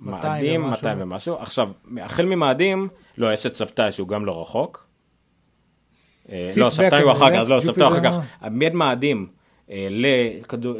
[0.00, 0.70] 200 מאדים, ומשהו.
[0.70, 1.34] 200 ומשהו.
[1.34, 1.68] עכשיו,
[2.00, 2.88] החל ממאדים,
[3.18, 4.86] לא, יש את סבתאי שהוא גם לא רחוק.
[6.28, 8.02] אה, לא, סבתאי הוא אחר כך, לא, סבתאי הוא אחר.
[8.04, 8.18] כך.
[8.58, 9.26] בין מאדים
[9.70, 9.88] אה,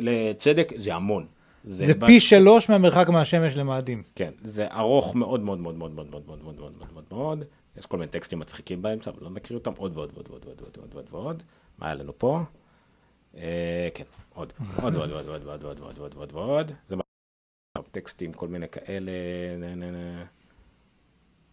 [0.01, 1.27] לצדק זה המון.
[1.65, 4.03] זה בת- פי שלוש מהמרחק מהשמש למאדים.
[4.15, 7.45] כן, זה ארוך מאוד מאוד מאוד מאוד מאוד מאוד מאוד מאוד מאוד מאוד מאוד מאוד.
[7.79, 9.73] יש כל מיני טקסטים מצחיקים באמצע, אבל לא נקריא אותם.
[9.77, 11.43] עוד ועוד ועוד ועוד ועוד ועוד ועוד ועוד ועוד.
[11.79, 12.41] מה היה לנו פה?
[13.37, 14.05] אה, כן,
[14.35, 14.53] עוד.
[14.83, 16.73] עוד ועוד ועוד ועוד ועוד ועוד ועוד ועוד ועוד ועוד.
[16.89, 17.03] זה מה...
[17.91, 19.11] טקסטים, כל מיני כאלה.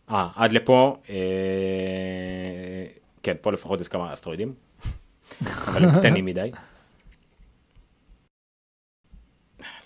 [0.09, 0.97] אה, עד לפה.
[1.09, 1.15] אה,
[3.23, 4.53] כן, פה לפחות יש כמה אסטרואידים.
[5.41, 6.51] אבל הם קטנים מדי.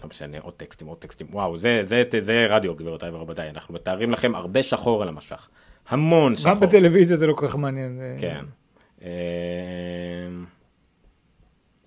[0.06, 1.27] לא משנה, עוד טקסטים, עוד טקסטים.
[1.32, 3.49] וואו, זה, זה, זה רדיו, גבירותיי ורבותיי.
[3.49, 5.49] אנחנו מתארים לכם הרבה שחור על המשך.
[5.90, 6.52] המון שחור.
[6.52, 7.98] גם בטלוויזיה זה לא כל כך מעניין.
[7.98, 8.45] זה- כן.
[9.02, 9.10] אה,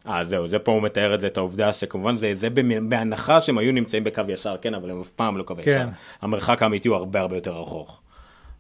[0.07, 2.49] אה, זהו, זה פה הוא מתאר את זה, את העובדה שכמובן זה, זה
[2.89, 5.63] בהנחה שהם היו נמצאים בקו ישר, כן, אבל הם אף פעם לא קו ישר.
[5.65, 5.89] כן.
[6.21, 8.01] המרחק האמיתי הוא הרבה הרבה יותר ארוך,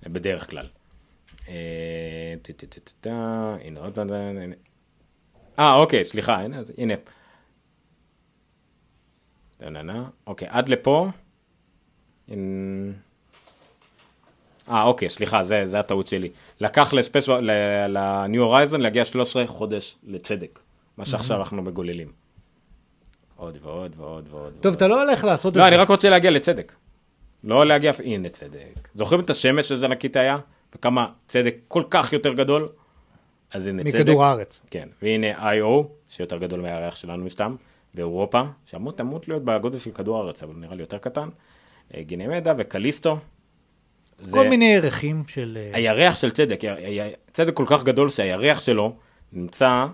[0.02, 0.66] בדרך כלל.
[1.48, 2.34] אה,
[3.64, 4.54] הנה עוד הנה.
[5.58, 6.94] אה, אוקיי, סליחה, הנה, אז- הנה.
[6.94, 7.04] נה, נה, נה.
[10.26, 11.08] אוקיי, עד לפה.
[12.28, 12.92] אין-
[14.70, 16.30] אה, אוקיי, סליחה, זה, זה הטעות שלי.
[16.60, 17.40] לקח לספיישל,
[17.88, 18.38] ל-New
[18.70, 20.58] Horizon להגיע 13 חודש לצדק,
[20.96, 22.12] מה שעכשיו אנחנו מגוללים.
[23.36, 24.52] עוד ועוד ועוד ועוד.
[24.60, 25.60] טוב, אתה לא הולך לעשות את זה.
[25.60, 26.72] לא, אני רק רוצה להגיע לצדק.
[27.44, 28.88] לא להגיע, הנה צדק.
[28.94, 30.38] זוכרים את השמש שזה ענקית היה?
[30.74, 32.68] וכמה צדק כל כך יותר גדול?
[33.52, 33.94] אז הנה צדק.
[33.94, 34.60] מכדור הארץ.
[34.70, 37.56] כן, והנה IO, שיותר גדול מהירח שלנו מסתם,
[37.94, 41.28] ואירופה, שאמור אמור להיות בגודל של כדור הארץ, אבל נראה לי יותר קטן.
[41.94, 43.18] אה, גינמדה וקליסטו.
[44.30, 45.58] כל מיני ערכים של...
[45.60, 46.60] אה, הירח של צדק,
[47.32, 48.96] צדק כל כך גדול שהירח שלו
[49.32, 49.86] נמצא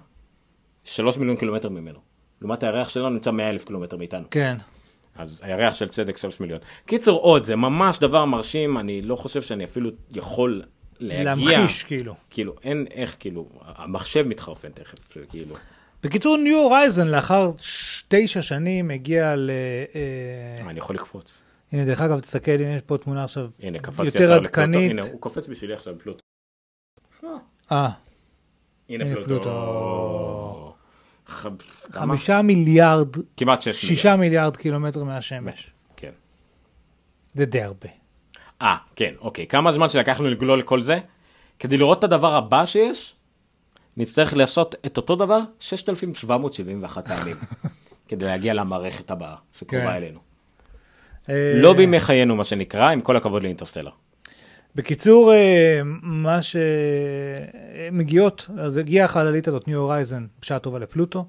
[0.84, 1.98] 3 מיליון קילומטר ממנו.
[2.40, 4.24] לעומת הירח שלנו נמצא 100 אלף קילומטר מאיתנו.
[4.30, 4.56] כן.
[5.16, 6.60] אז הירח של צדק 3 מיליון.
[6.86, 10.62] קיצור עוד, זה ממש דבר מרשים, אני לא חושב שאני אפילו יכול
[11.00, 11.24] להגיע.
[11.24, 12.14] להמחיש, כאילו.
[12.30, 15.56] כאילו, אין איך, כאילו, המחשב מתחרפן תכף, כאילו.
[16.05, 17.51] בקיצור, ניו הורייזן לאחר
[18.09, 19.51] תשע שנים הגיע ל...
[19.94, 21.43] אה, אני יכול לקפוץ.
[21.72, 24.35] הנה, דרך אגב, תסתכל, הנה יש פה תמונה עכשיו הנה, יותר.
[24.35, 24.90] עדכנית.
[24.90, 26.20] הנה, הוא קופץ בשבילי עכשיו פלוטו.
[27.72, 27.89] אה,
[28.89, 30.74] הנה פלוטו.
[31.90, 35.70] חמישה מיליארד, כמעט שש שישה מיליארד קילומטר מהשמש.
[35.97, 36.10] כן.
[37.35, 37.89] זה די הרבה.
[38.62, 39.47] אה, כן, אוקיי.
[39.47, 40.98] כמה זמן שלקחנו לגלול לכל זה?
[41.59, 43.14] כדי לראות את הדבר הבא שיש,
[43.96, 47.36] נצטרך לעשות את אותו דבר 6,771 פעמים,
[48.08, 49.96] כדי להגיע למערכת הבאה שקרובה כן.
[49.96, 50.18] אלינו.
[51.28, 53.90] אה, לא בימי חיינו, מה שנקרא, עם כל הכבוד לאינטרסטלר.
[54.74, 56.40] בקיצור, אה, מה
[57.90, 61.26] שמגיעות, אז הגיעה החללית הזאת, ניו הורייזן, בשעה טובה לפלוטו.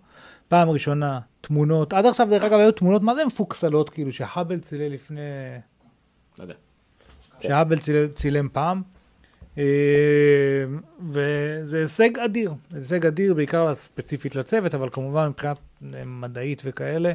[0.47, 4.91] פעם ראשונה, תמונות, עד עכשיו דרך אגב היו תמונות, מה זה מפוקסלות, כאילו שהאבל צילם
[4.91, 5.19] לפני,
[6.37, 6.53] לא יודע.
[7.41, 8.94] שהאבל צילם, צילם פעם.
[9.57, 9.63] אה,
[10.99, 15.57] וזה הישג אדיר, הישג אדיר בעיקר ספציפית לצוות, אבל כמובן מבחינת
[15.93, 17.13] אה, מדעית וכאלה,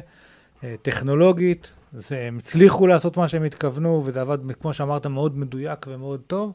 [0.63, 5.85] אה, טכנולוגית, זה, הם הצליחו לעשות מה שהם התכוונו, וזה עבד, כמו שאמרת, מאוד מדויק
[5.87, 6.53] ומאוד טוב.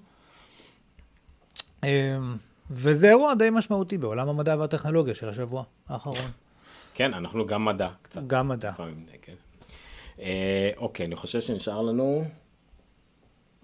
[2.71, 6.31] וזה אירוע די משמעותי בעולם המדע והטכנולוגיה של השבוע האחרון.
[6.95, 8.25] כן, אנחנו גם מדע קצת.
[8.27, 8.71] גם מדע.
[8.71, 9.33] לפעמים, כן.
[10.21, 12.25] אה, אוקיי, אני חושב שנשאר לנו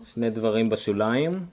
[0.05, 1.47] שני דברים בשוליים,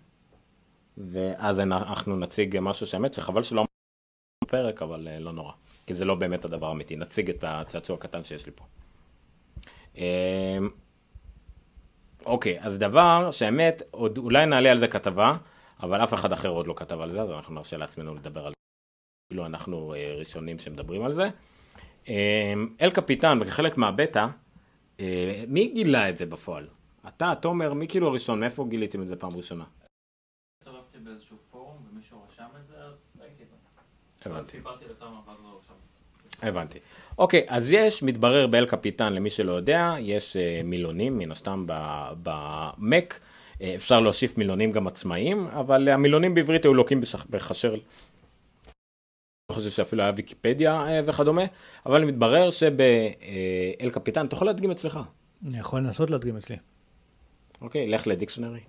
[0.99, 3.65] ואז אנחנו נציג משהו שהאמת שחבל שלא
[4.43, 5.53] בפרק, אבל אה, לא נורא,
[5.87, 6.95] כי זה לא באמת הדבר האמיתי.
[6.95, 8.65] נציג את הצעצוע הקטן שיש לי פה.
[9.97, 10.57] אה,
[12.25, 15.37] אוקיי, אז דבר שהאמת, עוד אולי נעלה על זה כתבה,
[15.79, 18.49] אבל אף אחד אחר עוד לא כתב על זה, אז אנחנו נרשה לעצמנו לדבר על
[18.51, 18.59] זה.
[19.29, 21.29] כאילו אנחנו אה, ראשונים שמדברים על זה.
[22.09, 24.27] אה, אל קפיטן, וכחלק מהבטא,
[24.99, 26.67] אה, מי גילה את זה בפועל?
[27.07, 28.39] אתה, תומר, מי כאילו הראשון?
[28.39, 29.65] מאיפה גיליתם את זה פעם ראשונה?
[30.61, 33.55] הצטרפתי באיזשהו פורום ומישהו רשם את זה, אז ראיתי את זה.
[34.25, 34.57] הבנתי.
[36.41, 36.79] הבנתי.
[37.17, 42.11] אוקיי, אז יש, מתברר באל קפיטן, למי שלא יודע, יש אה, מילונים, מן הסתם ב-
[42.23, 43.19] במק,
[43.61, 47.75] אה, אפשר להוסיף מילונים גם עצמאיים, אבל המילונים בעברית היו לוקים בחשר,
[49.49, 51.43] לא חושב שאפילו היה ויקיפדיה אה, וכדומה,
[51.85, 54.99] אבל מתברר שבאל קפיטן, אתה יכול להדגים אצלך,
[55.47, 56.57] אני יכול לנסות להדגים אצלי.
[57.61, 58.59] אוקיי, לך לדיקשנרי.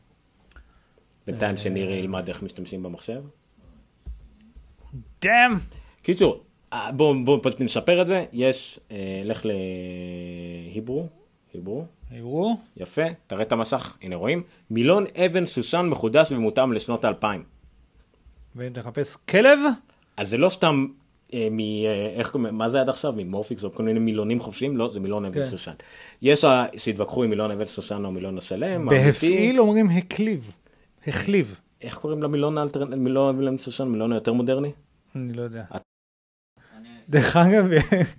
[1.27, 3.23] בינתיים שניר ילמד איך משתמשים במחשב.
[5.23, 5.59] דאם!
[6.03, 6.41] קיצור,
[6.73, 9.47] אה, בואו בוא, פשוט נשפר את זה, יש, אה, לך
[10.75, 11.07] להיברו,
[11.55, 12.57] היברו, יראו?
[12.77, 17.43] יפה, תראה את המסך, הנה רואים, מילון אבן שושן מחודש ומותאם לשנות האלפיים.
[18.57, 19.59] ותחפש כלב?
[20.17, 20.87] אז זה לא סתם,
[21.35, 24.77] אה, מ, אה, איך קוראים, מה זה עד עכשיו, ממורפיקס או כל מיני מילונים חופשיים,
[24.77, 25.51] לא, זה מילון אבן כן.
[25.51, 25.73] שושן.
[26.23, 30.51] יש ה- שהתווכחו עם מילון אבן שושן או מילון השלם, בהפעיל אומרים הכליב.
[31.07, 31.61] הכליב.
[31.81, 32.85] איך קוראים למילון האלטר...
[32.85, 34.73] מילון אבן שושן, מילון היותר מודרני?
[35.17, 35.65] אני לא יודע.
[37.09, 37.65] דרך אגב,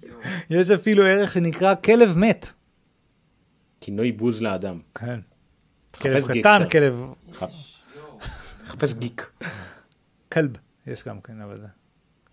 [0.50, 2.50] יש אפילו ערך שנקרא כלב מת.
[3.82, 4.80] כינוי בוז לאדם.
[4.96, 5.20] כן.
[5.92, 6.62] כלב קטן.
[6.72, 7.06] כלב...
[8.66, 9.32] חפש גיק.
[10.32, 10.52] כלב.
[10.88, 11.68] יש גם כן, אבל זה...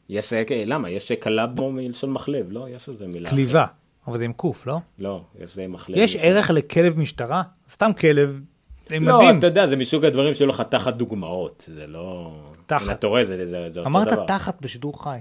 [0.08, 0.90] יש, אה, למה?
[0.90, 2.68] יש קלאבו מלשון מחלב, לא?
[2.68, 3.30] יש איזה מילה.
[3.30, 3.66] כליבה.
[4.06, 4.78] אבל זה עם קוף, לא?
[4.98, 5.96] לא, יש אה, מחלב.
[5.96, 7.42] יש ערך לכלב משטרה?
[7.70, 8.40] סתם כלב.
[8.90, 9.38] לא, מדהים.
[9.38, 12.32] אתה יודע, זה מסוג הדברים שהיו לך תחת דוגמאות, זה לא...
[12.66, 12.90] תחת.
[12.90, 14.26] אתה רואה, זה, זה, זה אותו אמרת דבר.
[14.26, 15.18] תחת בשידור חי.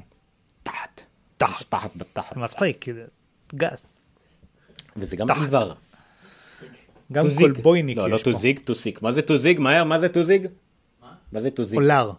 [0.64, 1.02] תחת.
[1.38, 1.66] תחת.
[1.70, 2.36] תחת בתחת.
[2.36, 2.86] זה מצחיק,
[3.56, 3.98] גס.
[4.98, 5.42] וזה גם תחת.
[5.42, 5.74] עיוור.
[7.12, 7.26] גם.
[7.38, 8.32] קולבויניק לא, לא יש פה.
[8.32, 9.02] טוזיג, טוסיק.
[9.02, 9.60] מה זה טוזיג?
[9.60, 10.48] מהר, מה זה טוזיג?
[11.32, 11.80] מה זה טוזיג?
[11.80, 12.12] אולר.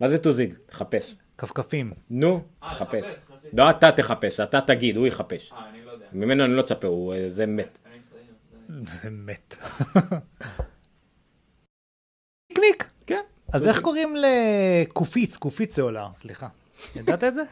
[0.00, 0.54] מה זה טוזיג?
[0.70, 1.14] חפש.
[1.38, 1.92] כפכפים.
[2.10, 3.04] נו, אה, חפש.
[3.04, 3.48] לחפש, חשבתי.
[3.52, 5.52] לא אתה תחפש, אתה תגיד, הוא יחפש.
[5.52, 6.06] אה, אני לא יודע.
[6.12, 7.78] ממנו אני לא צפה, אה, זה מת.
[8.68, 9.56] זה מת.
[12.54, 12.90] קליק.
[13.06, 13.20] כן.
[13.52, 15.36] אז איך קוראים לקופיץ?
[15.36, 16.48] קופיץ זה אולר, סליחה.
[16.96, 17.42] ידעת את זה?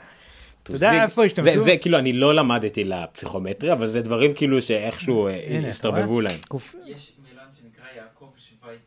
[0.62, 1.51] אתה יודע איפה השתמשו?
[1.55, 6.20] זה, זה כאילו, אני לא למדתי לפסיכומטרי, אבל זה דברים כאילו שאיכשהו אה, הסתרבבו?
[6.20, 6.38] להם.
[6.48, 8.82] קופ- יש מילון שנקרא יעקב שווייקה.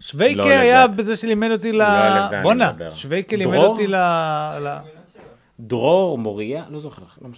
[0.00, 0.48] שווייקה לא.
[0.48, 1.76] היה בזה שלימד אותי ל...
[1.76, 1.84] לא
[2.32, 2.72] אני בואנה.
[2.94, 3.54] שווייקה לימד?
[3.54, 3.94] אותי ל...
[3.96, 4.78] ל-.
[5.60, 7.02] דרור, מוריה, לא זוכר.
[7.22, 7.28] לא.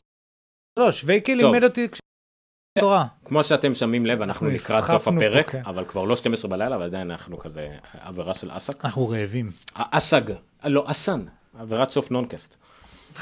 [0.78, 1.42] לא, שווייקה טוב.
[1.52, 1.88] לימד אותי.
[3.24, 5.62] כמו שאתם שמים לב, אנחנו לקראת סוף הפרק, כן.
[5.66, 7.69] אבל כבר לא 12 בלילה, ועדיין אנחנו כזה
[8.01, 8.85] עבירה של אסק.
[8.85, 9.51] אנחנו רעבים.
[9.74, 10.20] אסג,
[10.65, 11.24] לא, אסן,
[11.59, 12.57] עבירת סוף נונקאסט.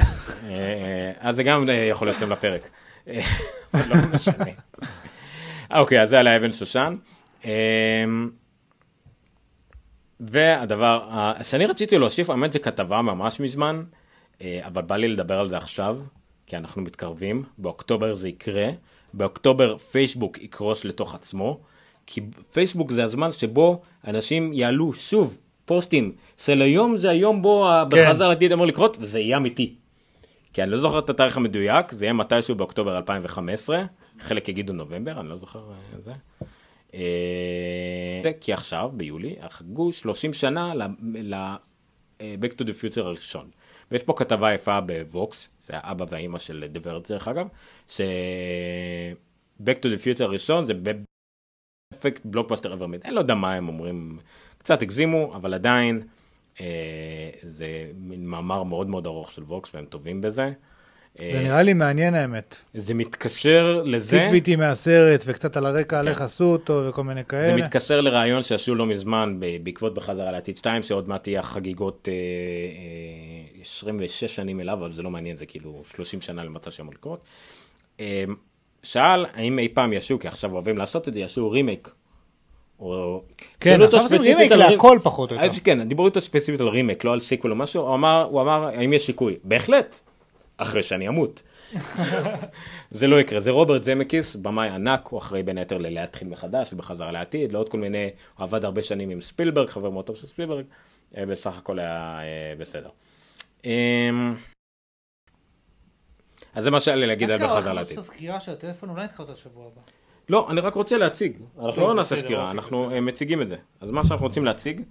[0.00, 2.68] אה, אז זה גם אה, יכול להיות שם לפרק.
[3.08, 3.20] אה,
[3.74, 3.82] אבל
[5.70, 5.80] לא.
[5.80, 6.96] אוקיי, אז זה על האבן שושן.
[7.44, 8.04] אה,
[10.20, 11.08] והדבר
[11.42, 13.82] שאני רציתי להוסיף, האמת זה כתבה ממש מזמן,
[14.42, 15.98] אה, אבל בא לי לדבר על זה עכשיו,
[16.46, 18.68] כי אנחנו מתקרבים, באוקטובר זה יקרה,
[19.14, 21.60] באוקטובר פייסבוק יקרוס לתוך עצמו,
[22.06, 22.20] כי
[22.52, 26.12] פייסבוק זה הזמן שבו אנשים יעלו שוב פוסטים
[26.44, 29.74] של היום זה היום בו בחזר לעתיד אמור לקרות, וזה יהיה אמיתי.
[30.52, 33.84] כי אני לא זוכר את התאריך המדויק, זה יהיה מתישהו באוקטובר 2015,
[34.20, 36.12] חלק יגידו נובמבר, אני לא זוכר אה, זה.
[36.94, 40.82] אה, כי עכשיו, ביולי, חגגו 30 שנה ל-
[41.14, 41.34] ל-
[42.20, 43.50] אה, to the Future הראשון.
[43.90, 47.46] ויש פה כתבה יפה בווקס, זה האבא והאימא של דברת דרך אגב,
[47.88, 48.00] ש...
[49.60, 50.72] Back to the Future הראשון זה
[51.92, 53.04] אפקט בלוקבאסטר ever made.
[53.04, 54.18] אני לא יודע מה הם אומרים,
[54.58, 56.02] קצת הגזימו, אבל עדיין
[56.60, 60.52] אה, זה מין מאמר מאוד מאוד ארוך של ווקס והם טובים בזה.
[61.20, 62.56] אה, זה נראה לי מעניין האמת.
[62.74, 67.24] זה מתקשר לזה, טיטביטי מהסרט, וקצת על הרקע על איך עשו אותו, וכל מיני זה
[67.24, 67.56] כאלה.
[67.56, 73.62] מתקשר לרעיון שעשו לא מזמן בעקבות בחזרה לעתיד 2, שעוד מעט תהיה חגיגות אה, אה,
[73.62, 77.20] 26 שנים אליו, אבל זה לא מעניין, זה כאילו 30 שנה שאמור לקרות.
[78.00, 78.24] אה,
[78.82, 81.90] שאל האם אי פעם יעשו, כי עכשיו אוהבים לעשות את זה, יעשו רימייק.
[82.80, 83.22] או...
[83.60, 85.60] כן, עכשיו עושים רימייק להכל פחות או יותר.
[85.64, 88.64] כן, דיברו איתו ספציפית על רימייק, לא על sequel או משהו, הוא אמר, הוא אמר,
[88.64, 89.36] האם יש סיכוי?
[89.44, 90.00] בהחלט,
[90.62, 91.42] אחרי שאני אמות.
[92.90, 97.12] זה לא יקרה, זה רוברט זמקיס, במאי ענק, הוא אחראי בין היתר ללהתחיל מחדש, בחזרה
[97.12, 100.64] לעתיד, לעוד כל מיני, הוא עבד הרבה שנים עם ספילברג, חבר מאוד טוב של ספילברג,
[101.16, 102.88] אה, בסך הכל היה אה, בסדר.
[103.64, 104.34] אמ,
[106.54, 108.00] אז זה מה שהיה לי להגיד על בחזרה לעתיד.
[108.00, 109.82] סקירה של הטלפון, אולי נדחה אותה שבוע הבא.
[110.28, 112.90] לא, אני רק רוצה להציג, אנחנו טוב, לא נעשה סקירה, אוקיי, אנחנו.
[112.90, 113.56] אה, מציגים את זה.
[113.80, 114.82] אז מה שאנחנו רוצים להציג.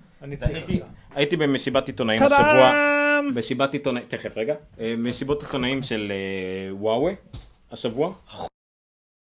[1.15, 2.98] הייתי במסיבת עיתונאים השבוע.
[3.35, 7.14] מסיבת עיתונאים, תכף רגע, אה, מסיבות עיתונאים של אה, וואווה
[7.72, 8.14] השבוע.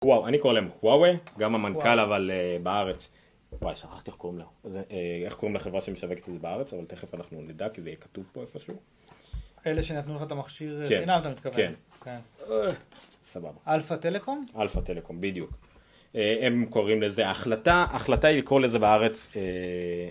[0.04, 2.00] וואו, אני קורא להם וואווה, גם המנכ"ל.
[2.00, 3.10] אבל אה, בארץ.
[3.62, 4.46] וואי, שכחתי איך קוראים לה.
[5.26, 8.26] איך קוראים לחברה שמשווקת את זה בארץ, אבל תכף אנחנו נדע כי זה יהיה כתוב
[8.34, 8.76] פה איפשהו.
[9.68, 11.56] אלה שנתנו לך את המכשיר כן, חינם, אתה מתכוון.
[11.56, 11.74] כן.
[12.04, 12.20] כן.
[13.24, 13.60] סבבה.
[13.68, 14.46] אלפא טלקום?
[14.60, 15.52] אלפא טלקום, בדיוק.
[16.14, 19.28] הם קוראים לזה, ההחלטה, ההחלטה היא לקרוא לזה בארץ,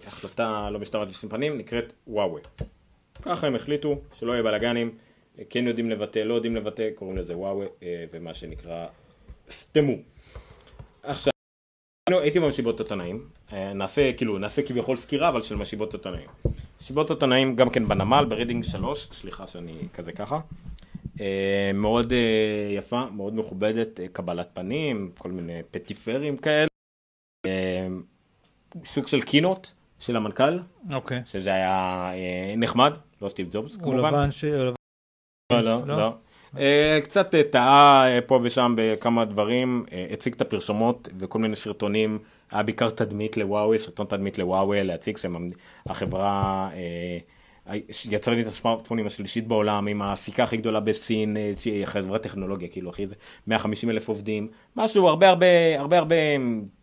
[0.06, 2.40] החלטה לא משתמעת לשום פנים, נקראת וואווה.
[3.22, 4.90] ככה הם החליטו, שלא יהיה בלאגנים,
[5.50, 8.86] כן יודעים לבטא, לא יודעים לבטא, קוראים לזה וואווה, אה, ומה שנקרא
[9.50, 9.92] סתמו.
[11.02, 11.32] עכשיו,
[12.08, 16.28] הייתי במסיבות עיתונאים, אה, נעשה כאילו, נעשה כביכול סקירה, אבל של מסיבות עיתונאים.
[16.80, 20.40] מסיבות עיתונאים גם כן בנמל, ברידינג 3, סליחה שאני כזה ככה.
[21.20, 22.12] אה, מאוד
[22.76, 26.68] יפה, מאוד מכובדת, קבלת פנים, כל מיני פטיפרים כאלה.
[28.84, 30.58] סוג של keynote של המנכ"ל,
[30.92, 31.22] אוקיי.
[31.24, 31.70] שזה היה
[32.14, 32.92] אה, נחמד,
[33.22, 34.30] לא סטיב ג'ובס כמובן.
[34.30, 34.44] ש...
[34.44, 34.72] הוא לבן-
[35.52, 35.96] לא, לא, לא?
[35.98, 36.12] לא.
[36.58, 41.56] אה, קצת אה, טעה אה, פה ושם בכמה דברים, אה, הציג את הפרסומות וכל מיני
[41.56, 42.18] סרטונים,
[42.50, 46.70] היה בעיקר תדמית לוואוי, סרטון תדמית לוואוי, להציג שהחברה
[48.10, 51.52] יצרנית את הסמארטפונים השלישית בעולם, עם הסיכה הכי גדולה בסין, אה,
[51.84, 53.14] חברת טכנולוגיה, כאילו אחי זה
[53.46, 55.46] 150 אלף עובדים, משהו, הרבה הרבה
[55.78, 56.16] הרבה הרבה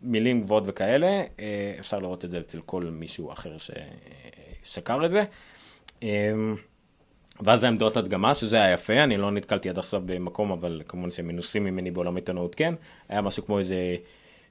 [0.02, 3.56] מילים גבוהות וכאלה, אה, אפשר לראות את זה אצל כל מישהו אחר
[4.64, 5.24] ששקר את זה.
[6.02, 6.32] אה,
[7.40, 11.28] ואז העמדות הדגמה, שזה היה יפה, אני לא נתקלתי עד עכשיו במקום, אבל כמובן שהם
[11.28, 12.74] מנוסים ממני בעולם עיתונאות, כן.
[13.08, 13.96] היה משהו כמו איזה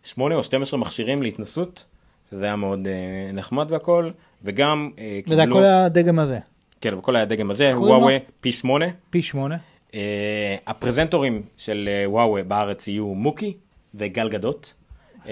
[0.03, 1.85] 8 או 12 מכשירים להתנסות,
[2.33, 2.93] שזה היה מאוד אה,
[3.33, 4.09] נחמד והכל,
[4.43, 6.39] וגם אה, וזה הכל הדגם הזה.
[6.81, 7.71] כן, וכל היה הדגם הזה?
[7.77, 8.85] וואווה פי 8.
[9.09, 9.57] פי שמונה.
[9.95, 13.53] אה, הפרזנטורים של וואווה בארץ יהיו מוקי
[13.95, 14.73] וגל גדות.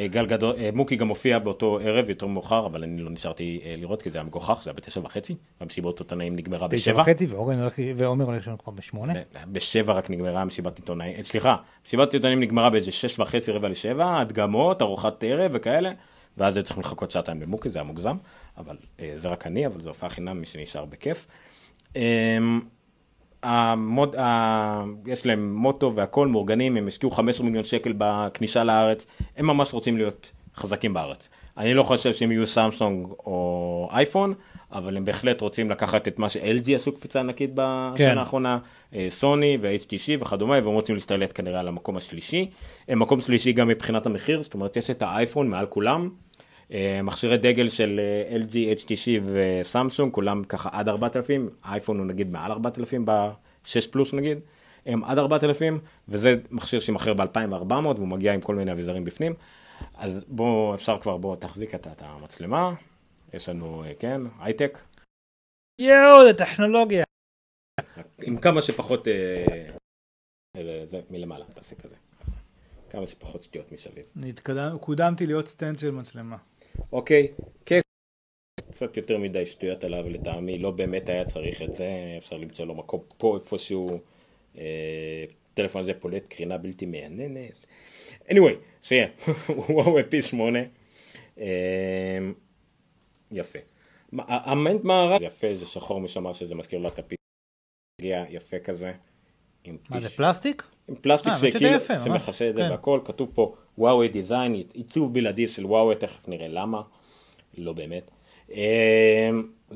[0.05, 4.01] גל גדות, אה, מוקי גם הופיע באותו ערב יותר מאוחר, אבל אני לא נשארתי לראות
[4.01, 7.01] כי זה היה מגוחך, זה היה בתשע וחצי, והמסיבות עיתונאים נגמרה בשבע.
[7.01, 9.13] וחצי, ואורן הולך- ועומר הולך לישון כבר בשמונה.
[9.51, 11.55] בשבע רק נגמרה מסיבת עיתונאים, סליחה,
[11.85, 15.91] מסיבת עיתונאים נגמרה באיזה שש וחצי רבע לשבע, הדגמות, ארוחת ערב וכאלה,
[16.37, 18.17] ואז היו צריכים לחכות שעתיים למוקי, זה היה מוגזם,
[18.57, 21.27] אבל אה, זה רק אני, אבל זו הופעה חינם, מי שנשאר בכיף.
[21.95, 22.37] אה,
[23.43, 24.83] המוד, ה...
[25.05, 29.05] יש להם מוטו והכל מאורגנים, הם השקיעו 15 מיליון שקל בכניסה לארץ,
[29.37, 31.29] הם ממש רוצים להיות חזקים בארץ.
[31.57, 34.33] אני לא חושב שהם יהיו סמסונג או אייפון,
[34.73, 38.17] אבל הם בהחלט רוצים לקחת את מה ש-LG עשו קפיצה ענקית בשנה כן.
[38.17, 38.57] האחרונה,
[38.95, 42.49] אה, סוני ו-HTC וכדומה, והם רוצים להשתלט כנראה על המקום השלישי.
[42.87, 46.09] הם מקום שלישי גם מבחינת המחיר, זאת אומרת יש את האייפון מעל כולם.
[46.73, 52.31] אה, מכשירי דגל של אה, LG, HTC וסמסונג, כולם ככה עד 4,000, האייפון הוא נגיד
[52.31, 54.39] מעל 4,000 ב-6 פלוס נגיד,
[54.85, 55.79] הם עד 4,000,
[56.09, 59.33] וזה מכשיר שימכר ב-2,400 והוא מגיע עם כל מיני אביזרים בפנים.
[59.97, 62.73] אז בוא, אפשר כבר, בוא תחזיק את המצלמה,
[63.33, 64.77] יש לנו, אה, כן, הייטק,
[65.81, 67.03] יואו, זה טכנולוגיה.
[68.23, 69.69] עם כמה שפחות, אה,
[70.57, 71.95] אה, זה מלמעלה, תעשה כזה,
[72.89, 74.05] כמה שפחות שטויות מסביב.
[74.79, 76.37] קודמתי להיות stand של מצלמה.
[76.91, 77.27] אוקיי,
[77.63, 77.83] case,
[78.71, 82.75] קצת יותר מדי שטויות עליו לטעמי, לא באמת היה צריך את זה, אפשר למצוא לו
[82.75, 83.99] מקום פה איפשהו,
[84.57, 87.65] אה, טלפון הזה פולט קרינה בלתי מעניינת.
[88.29, 89.07] anyway, שיהיה,
[89.69, 90.59] וואו פי שמונה,
[93.31, 93.59] יפה.
[94.27, 97.15] המנט מערב, זה יפה, זה שחור משמה שזה מזכיר לו את הפי,
[98.29, 98.93] יפה כזה.
[99.89, 100.63] מה זה פלסטיק?
[100.87, 102.03] עם פלסטיק אה, שכאילו, ממש.
[102.03, 102.71] שמכסה את זה כן.
[102.71, 106.81] והכל, כתוב פה וואוי דיזיין, עיצוב בלעדי של וואוי, תכף נראה למה,
[107.57, 108.11] לא באמת.
[108.51, 109.29] אה,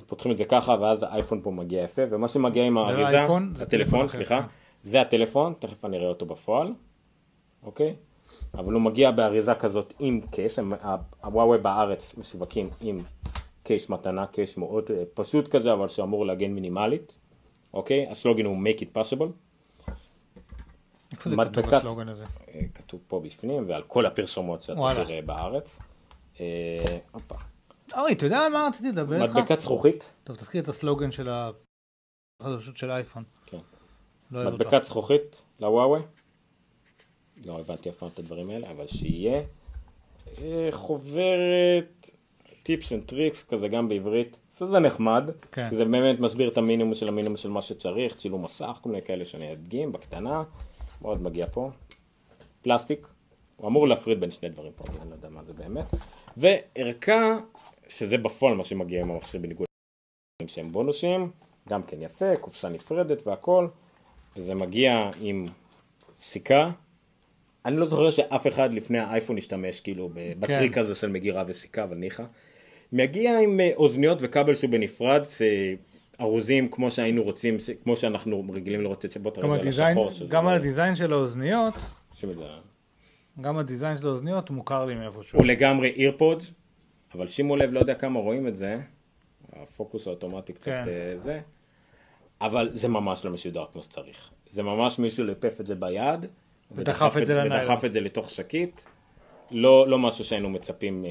[0.07, 3.65] פותחים את זה ככה, ואז האייפון פה מגיע יפה, ומה שמגיע עם האריזה, האייפון, זה
[3.65, 4.41] טלפון הטלפון, סליחה.
[4.84, 6.73] זה הטלפון, תכף אני אראה אותו בפועל,
[7.64, 7.95] אוקיי?
[8.53, 10.60] אבל הוא מגיע באריזה כזאת עם קייס,
[11.23, 13.02] הוואוי בארץ משווקים עם
[13.66, 17.18] קייס מתנה, קייס מאוד אה, פשוט כזה, אבל שאמור להגן מינימלית,
[17.74, 18.08] אוקיי?
[18.10, 19.32] הסלוגן הוא make it possible.
[21.14, 22.24] איפה זה כתוב מדבקת- הסלוגן הזה?
[22.48, 24.80] אה, כתוב פה בפנים ועל כל הפרסומות שאתה.
[24.96, 25.80] תראה בארץ.
[26.40, 27.36] אה, הופה.
[27.98, 29.36] אוי, אתה יודע על מה רציתי לדבר איתך?
[29.36, 31.30] מדבקת זכוכית, טוב, תזכיר את הסלוגן של
[32.42, 33.24] החדשות של האייפון.
[33.46, 33.58] כן.
[34.32, 34.84] לא מדבקת.
[34.84, 36.00] זכוכית לוואוי.
[37.46, 39.42] לא הבנתי אף פעם את הדברים האלה, אבל שיהיה.
[40.72, 42.10] חוברת,
[42.65, 44.40] tips and tricks, כזה גם בעברית.
[44.50, 45.70] זה נחמד, כן.
[45.70, 49.02] כי זה באמת מסביר את המינימום של המינימום של מה שצריך, צילום מסך, כל מיני
[49.02, 50.44] כאלה שאני אדגים בקטנה.
[51.02, 51.72] מאוד מגיע פה.
[52.62, 53.08] פלסטיק,
[53.56, 55.86] הוא אמור להפריד בין שני דברים פה, אני לא יודע מה זה באמת.
[56.38, 57.38] וערכה,
[57.88, 59.68] שזה בפועל מה שמגיע עם המכשיר בניגוד
[60.48, 61.32] שהם בונוסים,
[61.70, 63.68] גם כן יפה, קופסה נפרדת והכל,
[64.36, 65.48] וזה מגיע עם
[66.18, 66.72] סיכה.
[67.66, 71.84] אני לא זוכר שאף אחד לפני האייפון השתמש כאילו ב- בטריק הזה של מגירה וסיכה,
[71.84, 72.24] אבל ניחא.
[72.95, 75.49] מגיע עם אה, אוזניות וכבל שהוא בנפרד, זה
[76.22, 79.89] ארוזים כמו שהיינו רוצים, כמו שאנחנו רגילים לראות את זה, בוא תראה גם על הדיזיין,
[79.89, 80.11] השחור.
[80.11, 81.73] שזה- גם הדיזיין של האוזניות.
[83.41, 85.39] גם הדיזיין של האוזניות מוכר לי מאיפשהו.
[85.39, 86.43] הוא לגמרי אירפוד,
[87.15, 88.77] אבל שימו לב, לא יודע כמה רואים את זה,
[89.53, 90.84] הפוקוס האוטומטי קצת כן.
[90.88, 91.39] אה, זה,
[92.41, 94.30] אבל זה ממש לא משודר כמו שצריך.
[94.49, 96.26] זה ממש מישהו ליפף את זה ביד,
[96.72, 97.43] ודחף את זה.
[97.45, 98.85] ודחף את זה לתוך שקית.
[99.51, 101.09] לא, לא משהו שהיינו מצפים, אה,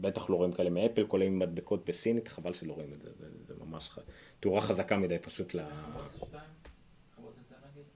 [0.00, 3.26] בטח לא רואים כאלה מאפל, כל עם מדבקות בסינית, חבל שלא רואים את זה, זה,
[3.46, 3.98] זה ממש ח-
[4.40, 5.60] תאורה חזקה מדי פשוט ל...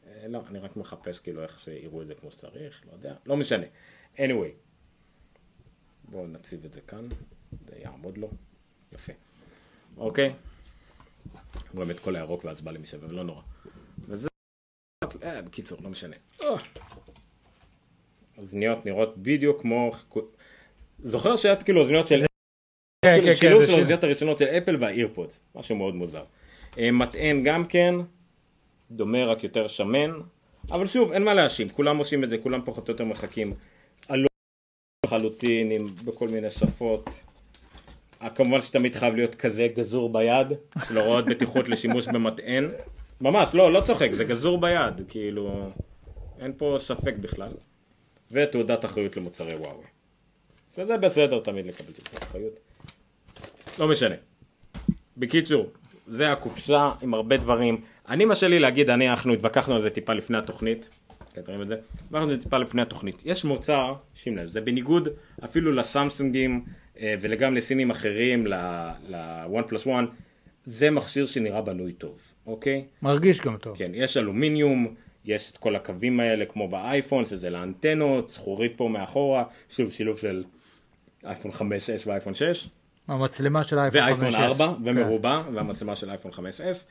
[0.07, 3.36] אה, לא, אני רק מחפש כאילו איך שיראו את זה כמו שצריך, לא יודע, לא
[3.36, 3.66] משנה.
[4.16, 4.52] anyway,
[6.05, 7.09] בואו נציב את זה כאן,
[7.69, 8.31] זה יעמוד לו,
[8.93, 9.12] יפה.
[9.97, 10.35] אוקיי?
[11.74, 13.43] רואים את כל הירוק ואז בא לי מסביב, לא נורא.
[14.09, 14.28] וזה,
[15.23, 16.16] אה, בקיצור, לא משנה.
[18.41, 18.43] אה.
[18.43, 19.91] אוזניות נראות בדיוק כמו,
[20.99, 22.25] זוכר שהיה כאילו אוזניות של
[23.05, 26.25] כן, כאילו כן, שילוב כן, של האוזניות הראשונות של אפל והאירפוד, משהו מאוד מוזר.
[26.79, 27.95] אה, מטען גם כן,
[28.91, 30.11] דומה רק יותר שמן,
[30.71, 33.55] אבל שוב, אין מה להאשים, כולם עושים את זה, כולם פחות או יותר מחכים.
[34.09, 34.27] עלו
[35.07, 37.23] לחלוטין, עם, בכל מיני שפות.
[38.23, 40.53] אה, כמובן שתמיד חייב להיות כזה גזור ביד,
[40.95, 42.69] להוראות בטיחות לשימוש במטען.
[43.21, 45.69] ממש, לא, לא צוחק, זה גזור ביד, כאילו,
[46.41, 47.53] אין פה ספק בכלל.
[48.31, 49.85] ותעודת אחריות למוצרי וואוי.
[50.73, 52.52] זה בסדר תמיד לקבל תעודת אחריות.
[53.78, 54.15] לא משנה.
[55.16, 55.70] בקיצור,
[56.07, 57.81] זה הקופסה עם הרבה דברים.
[58.09, 60.89] אני מרשה לי להגיד, אני, אנחנו התווכחנו על זה טיפה לפני התוכנית.
[61.47, 61.77] רואים את זה?
[61.94, 63.23] התווכחנו על זה טיפה לפני התוכנית.
[63.24, 65.09] יש מוצר, שים לב, זה בניגוד
[65.44, 66.65] אפילו לסמסונגים
[67.01, 70.07] אה, וגם לסינים אחרים, ל-one plus one,
[70.66, 72.85] זה מכשיר שנראה בנוי טוב, אוקיי?
[73.02, 73.77] מרגיש גם טוב.
[73.77, 74.94] כן, יש אלומיניום,
[75.25, 80.45] יש את כל הקווים האלה כמו באייפון, שזה לאנטנות, זכורית פה מאחורה, שוב שילוב של
[81.25, 82.69] אייפון 5S ואייפון 6.
[83.09, 84.05] המצלמה של האייפון 5S.
[84.05, 84.73] ואייפון 4 כן.
[84.85, 86.87] ומרובע, והמצלמה של אייפון 5S.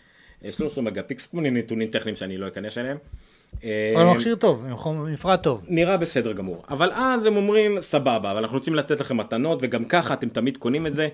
[0.46, 2.98] אה, 13 מגה פיקס, כל מיני נתונים טכניים שאני לא אכנס אליהם.
[3.64, 4.66] אה, אבל מכשיר טוב,
[5.14, 5.66] מפרט טוב.
[5.68, 6.64] נראה בסדר גמור.
[6.70, 10.58] אבל אז הם אומרים, סבבה, אבל אנחנו רוצים לתת לכם מתנות, וגם ככה אתם תמיד
[10.58, 11.08] קונים את זה.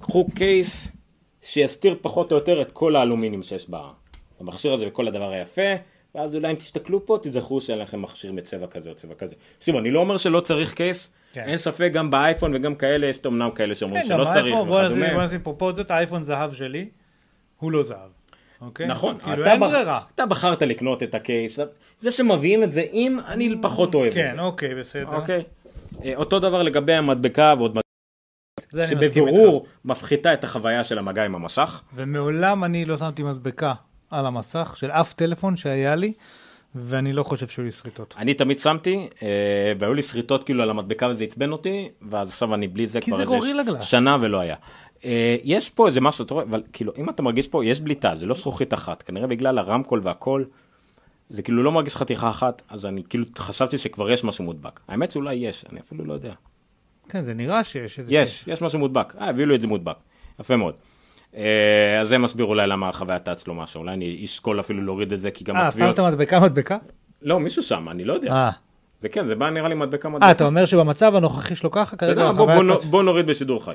[0.00, 0.88] קחו case
[1.42, 3.70] שיסתיר פחות או יותר את כל האלומיניום שיש
[4.40, 5.74] במכשיר הזה וכל הדבר היפה,
[6.18, 9.34] ואז אולי אם תסתכלו פה, תזכרו שאין לכם מכשיר מצבע כזה או צבע כזה.
[9.60, 11.44] שוב, אני לא אומר שלא צריך קייס, כן.
[11.46, 15.14] אין ספק, גם באייפון וגם כאלה, יש אמנם כאלה שאומרים כן, שלא צריך האייפון, וכדומה.
[15.14, 16.88] בוא נשים פרופורציות, האייפון זהב שלי,
[17.58, 18.10] הוא לא זהב.
[18.60, 18.86] אוקיי?
[18.86, 20.00] נכון, כאילו אתה אין ברירה.
[20.14, 21.58] אתה בחרת לקנות את הקייס,
[21.98, 24.22] זה שמביאים את זה עם, אני פחות אוהב את זה.
[24.22, 25.16] כן, אוקיי, בסדר.
[25.16, 25.44] אוקיי.
[26.04, 29.66] אה, אותו דבר לגבי המדבקה ועוד מדבקה שבבירור.
[29.84, 31.82] מפחיתה את החוויה של המגע עם המסך.
[31.94, 33.74] ומעולם אני לא שמתי מדבקה
[34.10, 36.12] על המסך של אף טלפון שהיה לי,
[36.74, 38.14] ואני לא חושב שהיו לי שריטות.
[38.18, 42.54] אני תמיד שמתי, אה, והיו לי שריטות כאילו על המדבקה וזה עצבן אותי, ואז עכשיו
[42.54, 43.80] אני בלי זה כבר זה איזה.
[43.80, 44.56] שנה ולא היה.
[45.04, 48.16] אה, יש פה איזה משהו, אתה רואה, אבל כאילו אם אתה מרגיש פה, יש בליטה,
[48.16, 50.44] זה לא זכוכית אחת, כנראה בגלל הרמקול והכל,
[51.30, 54.80] זה כאילו לא מרגיש חתיכה אחת, אז אני כאילו חשבתי שכבר יש משהו מודבק.
[54.88, 56.32] האמת שאולי יש, אני אפילו לא יודע.
[57.08, 58.00] כן, זה נראה שיש.
[58.08, 59.14] יש, יש משהו מודבק.
[59.20, 59.96] אה, הביאו לי את זה מודבק.
[60.40, 60.74] יפה מאוד.
[61.36, 63.80] אה, אז זה מסביר אולי למה החוויה הייתה אצלו משהו.
[63.80, 65.96] אולי אני אשקול אפילו להוריד את זה, כי גם אה, התביעות...
[65.96, 66.76] שמת מדבקה מדבקה?
[67.22, 68.32] לא, מישהו שם, אני לא יודע.
[68.32, 68.50] אה.
[69.02, 70.26] זה כן, זה בא נראה לי מדבקה מדבקה.
[70.26, 72.62] אה, אתה אומר שבמצב הנוכחי שלו ככה, כרגע החוויה...
[72.62, 73.72] נ- בוא נוריד בשידור חי.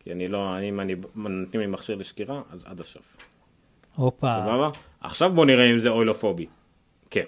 [0.00, 3.16] כי אני לא, אם אני, נותנים לי מכשיר לשקירה, אז עד הסוף.
[3.96, 4.34] הופה.
[4.42, 4.70] סבבה?
[5.00, 6.46] עכשיו בוא נראה אם זה אוילופובי.
[7.10, 7.24] כן.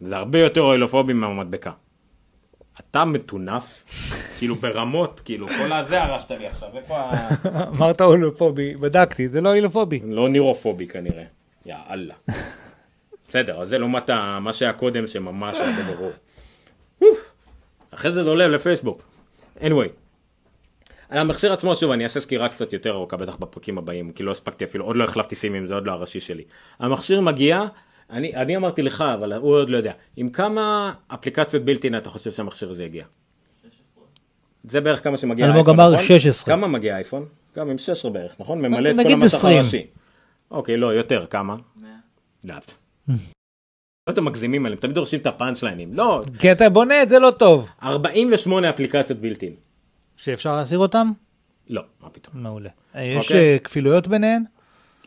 [0.00, 1.70] זה הרבה יותר אוילופובי מהמדבקה.
[2.80, 3.84] אתה מטונף,
[4.38, 7.28] כאילו ברמות, כאילו כל הזה הרשת לי עכשיו, איפה ה...
[7.76, 10.00] אמרת הולופובי, בדקתי, זה לא הולופובי.
[10.04, 11.24] לא נירופובי כנראה,
[11.66, 12.14] יא אללה.
[13.28, 16.12] בסדר, אז זה לעומת ה- מה שהיה קודם שממש היה בברור.
[17.02, 17.18] אוף.
[17.90, 19.02] אחרי זה זה עולה לפייסבוק.
[19.60, 19.88] anyway.
[21.08, 24.30] על המכשיר עצמו, שוב, אני אעשה סקירה קצת יותר ארוכה, בטח בפרקים הבאים, כי לא
[24.30, 26.44] הספקתי אפילו, עוד לא החלפתי סימים, זה עוד לא הראשי שלי.
[26.78, 27.62] המכשיר מגיע,
[28.10, 32.32] אני, אני אמרתי לך, אבל הוא עוד לא יודע, עם כמה אפליקציות בלתי אתה חושב
[32.32, 33.04] שהמכשיר הזה יגיע?
[33.62, 34.04] 16.
[34.64, 36.06] זה בערך כמה שמגיע אלמוג האייפון, אמר נכון?
[36.06, 36.54] 16.
[36.56, 37.24] כמה מגיע האייפון?
[37.56, 38.58] גם עם 16 בערך, נכון?
[38.62, 39.58] ממלא את כל נגיד המסך 20.
[39.58, 39.86] הראשי.
[40.50, 41.56] אוקיי, לא, יותר, כמה?
[41.76, 41.90] 100.
[42.44, 42.72] לאט.
[43.08, 43.14] לא
[44.10, 45.94] אתם מגזימים עליהם, תמיד דורשים את הפאנצ'ליינים.
[45.94, 47.68] לא, כי אתה בונה את זה לא טוב.
[47.82, 49.52] 48 אפליקציות בילטין.
[50.16, 51.12] שאפשר להסיר אותם?
[51.68, 52.42] לא, מה פתאום.
[52.42, 52.70] מעולה.
[52.94, 53.52] יש אוקיי.
[53.52, 54.44] אה, כפילויות ביניהן?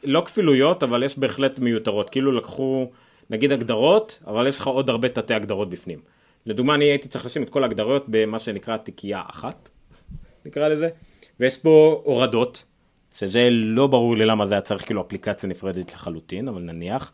[0.03, 2.09] לא כפילויות, אבל יש בהחלט מיותרות.
[2.09, 2.89] כאילו לקחו,
[3.29, 5.99] נגיד הגדרות, אבל יש לך עוד הרבה תתי הגדרות בפנים.
[6.45, 9.69] לדוגמה, אני הייתי צריך לשים את כל ההגדרות במה שנקרא תיקייה אחת,
[10.45, 10.89] נקרא לזה,
[11.39, 12.63] ויש פה הורדות,
[13.17, 17.11] שזה לא ברור לי למה זה היה צריך כאילו אפליקציה נפרדת לחלוטין, אבל נניח,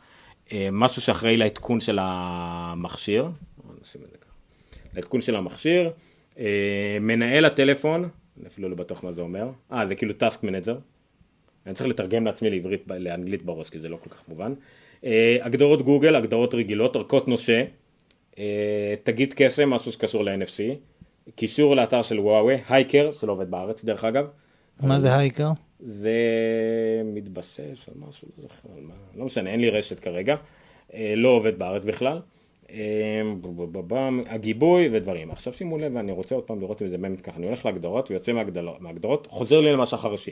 [0.52, 3.28] אה, משהו שאחראי לעדכון של המכשיר.
[4.94, 5.92] לעדכון של המכשיר,
[6.40, 8.10] אה, מנהל הטלפון,
[8.40, 10.78] אני אפילו לא בטוח מה זה אומר, אה זה כאילו task manager,
[11.66, 14.54] אני צריך לתרגם לעצמי לעברית, לאנגלית בראש, כי זה לא כל כך מובן.
[15.04, 17.64] אה, הגדרות גוגל, הגדרות רגילות, ערכות נושא,
[18.40, 20.64] אה, תגיד קסם, משהו שקשור ל-NFC,
[21.36, 24.28] קישור לאתר של וואוי, HiCare, שלא עובד בארץ דרך אגב,
[24.80, 25.52] מה זה HiCare?
[25.80, 26.12] זה
[27.06, 30.36] מתבסס על משהו, לא זוכר על מה, לא משנה, אין לי רשת כרגע,
[30.94, 32.20] אה, לא עובד בארץ בכלל.
[34.28, 35.32] הגיבוי ודברים.
[35.32, 38.12] עכשיו שימו לב, אני רוצה עוד פעם לראות אם זה באמת ככה, אני הולך להגדרות
[38.12, 38.32] ויוצא
[38.80, 40.32] מהגדרות, חוזר לי למשך הראשי.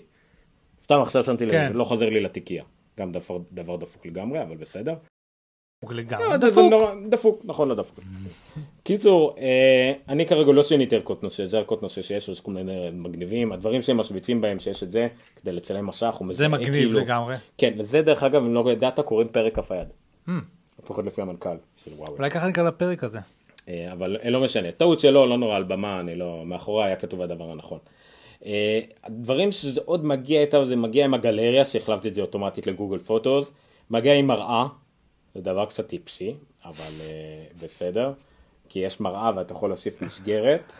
[0.84, 1.68] סתם עכשיו שמתי לב, כן.
[1.68, 2.64] זה לא חוזר לי לתיקייה.
[3.00, 4.94] גם דבר, דבר דפוק לגמרי, אבל בסדר.
[5.90, 6.24] לגמרי.
[6.30, 8.00] לא, זה- זה נורא- דפוק, נכון, לא דפוק.
[8.84, 12.90] קיצור, אה, אני כרגע לא שיניתי ערכות נושא, זה ערכות נושא שיש, יש כל מיני
[12.94, 15.08] מגניבים, הדברים שהם משוויצים בהם שיש את זה,
[15.42, 17.36] כדי לצלם מסך, הוא זה מזהה מגניב כאילו- לגמרי.
[17.58, 19.88] כן, וזה דרך אגב, אם לא ידעת, קוראים פרק כף היד.
[20.84, 21.50] לפחות לפי המנכ"ל
[21.84, 22.18] של וואוי.
[22.18, 23.20] אולי ככה נקרא לפרק הזה.
[23.70, 26.96] אה, אבל אה, לא משנה, טעות שלו, לא נורא על במה, אני לא, מאחורי היה
[26.96, 27.80] כתוב הדבר הנכון.
[28.46, 32.98] אה, הדברים שזה עוד מגיע איתה, זה מגיע עם הגלריה, שהחלפתי את זה אוטומטית לגוגל
[32.98, 33.52] פוטוס,
[33.90, 34.68] מגיע עם מראה,
[35.36, 38.14] זה דבר קצת טיפשי, אבל אה, בסדר,
[38.70, 40.74] כי יש מראה ואתה יכול להוסיף מסגרת,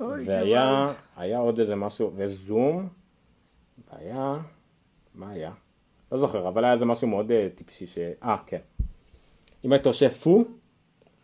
[0.00, 0.86] והיה
[1.16, 2.88] היה עוד איזה משהו, וזום,
[3.92, 4.36] והיה,
[5.14, 5.52] מה היה?
[6.12, 7.98] לא זוכר, אבל היה איזה משהו מאוד אה, טיפשי ש...
[8.22, 8.60] אה, כן.
[9.64, 10.44] אם היית עושה פו,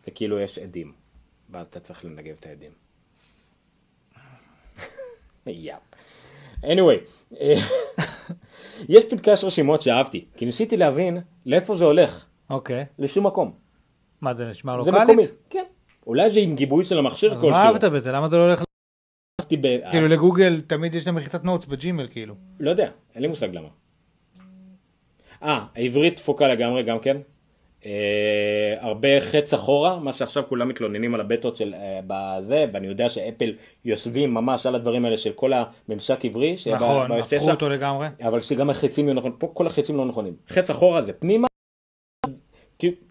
[0.05, 0.93] זה כאילו יש עדים,
[1.49, 2.71] ואז אתה צריך לנגב את העדים.
[6.63, 6.99] Anyway,
[7.41, 7.55] אה,
[8.89, 12.85] יש פנקס רשימות שאהבתי, כי ניסיתי להבין לאיפה זה הולך, אוקיי.
[12.99, 13.51] לשום מקום.
[14.21, 15.09] מה זה נשמע זה לוקאלית?
[15.09, 15.27] מקומי.
[15.49, 15.63] כן.
[16.07, 17.49] אולי זה עם גיבוי של המכשיר כלשהו.
[17.49, 18.11] מה אהבת בזה?
[18.11, 18.63] למה זה לא הולך?
[19.41, 19.89] אהבתי ב...
[19.91, 22.35] כאילו לגוגל תמיד יש להם מחיצת נוטס בג'ימל כאילו.
[22.59, 23.67] לא יודע, אין לי מושג למה.
[25.43, 27.17] אה, העברית תפוקה לגמרי גם כן.
[27.85, 33.09] אה, הרבה חץ אחורה, מה שעכשיו כולם מתלוננים על הבטות של אה, בזה, ואני יודע
[33.09, 33.53] שאפל
[33.85, 36.55] יושבים ממש על הדברים האלה של כל הממשק עברי.
[36.73, 38.07] נכון, הפכו ב- אותו לגמרי.
[38.21, 40.33] אבל שגם החצים יהיו נכונים, פה כל החצים לא נכונים.
[40.49, 41.47] חץ אחורה זה פנימה,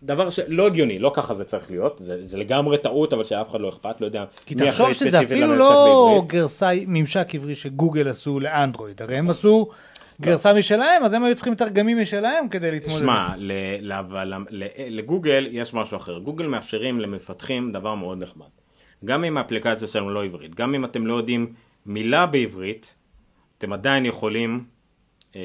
[0.02, 3.60] דבר שלא הגיוני, לא ככה זה צריך להיות, זה, זה לגמרי טעות, אבל שאף אחד
[3.60, 6.32] לא אכפת, לא יודע כי תחשוב שזה אפילו לא בעברית.
[6.32, 9.68] גרסה ממשק עברי שגוגל עשו לאנדרואיד, הרי הם עשו
[10.20, 12.98] גרסה משלהם, אז הם היו צריכים מתרגמים משלהם כדי להתמודד.
[12.98, 13.28] שמע,
[14.88, 16.18] לגוגל יש משהו אחר.
[16.18, 18.46] גוגל מאפשרים למפתחים דבר מאוד נחמד.
[19.04, 21.52] גם אם האפליקציה שלנו לא עברית, גם אם אתם לא יודעים
[21.86, 22.94] מילה בעברית,
[23.58, 24.64] אתם עדיין יכולים,
[25.36, 25.40] אה,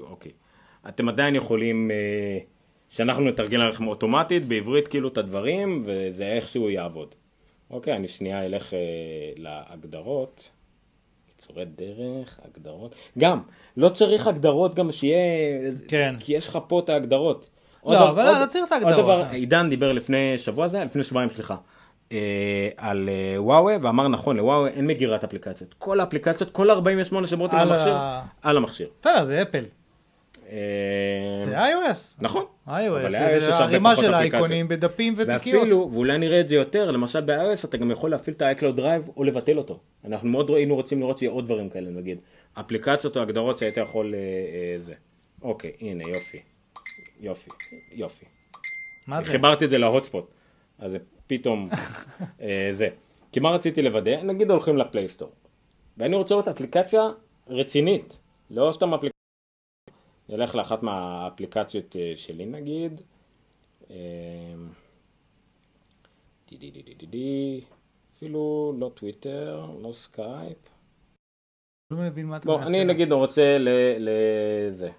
[0.00, 0.32] אוקיי,
[0.88, 2.38] אתם עדיין יכולים אה,
[2.88, 7.14] שאנחנו נתרגל עליכם אוטומטית בעברית כאילו את הדברים, וזה איכשהו יעבוד.
[7.70, 8.78] אוקיי, אני שנייה אלך אה,
[9.36, 10.50] להגדרות.
[11.54, 12.94] קיצורי דרך, הגדרות.
[13.18, 13.40] גם,
[13.76, 15.18] לא צריך הגדרות גם שיהיה...
[15.88, 16.14] כן.
[16.20, 17.50] כי יש לך פה את ההגדרות.
[17.86, 19.04] לא, עוד- אבל עוד- לא צריך את עוד ההגדרות.
[19.04, 21.56] דבר, עידן דיבר לפני שבוע זה, לפני שבועיים סליחה,
[22.12, 22.18] אה,
[22.76, 25.74] על וואוי, ואמר נכון, לוואוי אין מגירת אפליקציות.
[25.78, 27.96] כל האפליקציות, כל 48 שבועות עם על המכשיר,
[28.42, 28.88] על המכשיר.
[29.00, 29.64] בסדר, זה אפל.
[30.52, 31.98] אה, זה iOS.
[32.20, 32.44] נכון.
[32.66, 32.70] iOS,
[33.08, 34.14] זה פחות של אפליקציות.
[34.14, 35.62] אייקונים בדפים ותיקיות.
[35.62, 39.10] ואפילו, ואולי נראה את זה יותר, למשל ב-iOS אתה גם יכול להפעיל את ה-iCloud Drive
[39.16, 39.80] או לבטל אותו.
[40.04, 42.18] אנחנו מאוד היינו רוצים לראות שיהיה עוד דברים כאלה, נגיד.
[42.54, 44.94] אפליקציות או הגדרות שהיית יכול, אה, אה, זה.
[45.42, 46.38] אוקיי, הנה, יופי.
[47.20, 47.50] יופי,
[47.92, 48.24] יופי.
[49.06, 49.30] מה זה?
[49.30, 50.30] חיברתי את זה להוטספוט,
[50.78, 51.68] אז זה פתאום
[52.70, 52.88] זה.
[53.32, 54.22] כי מה רציתי לוודא?
[54.22, 55.32] נגיד הולכים לפלייסטור,
[55.98, 57.02] ואני רוצה לראות אפליקציה
[57.48, 58.20] רצינית,
[58.50, 59.11] לא סתם אפליקציה.
[60.32, 63.00] נלך לאחת מהאפליקציות אה, שלי נגיד,
[63.90, 63.96] אמ,
[68.16, 70.56] אפילו לא טוויטר, לא סקייפ.
[71.90, 72.66] לא מבין מה אתה מנסה.
[72.66, 73.68] אני נגיד רוצה ל-
[73.98, 74.90] לזה,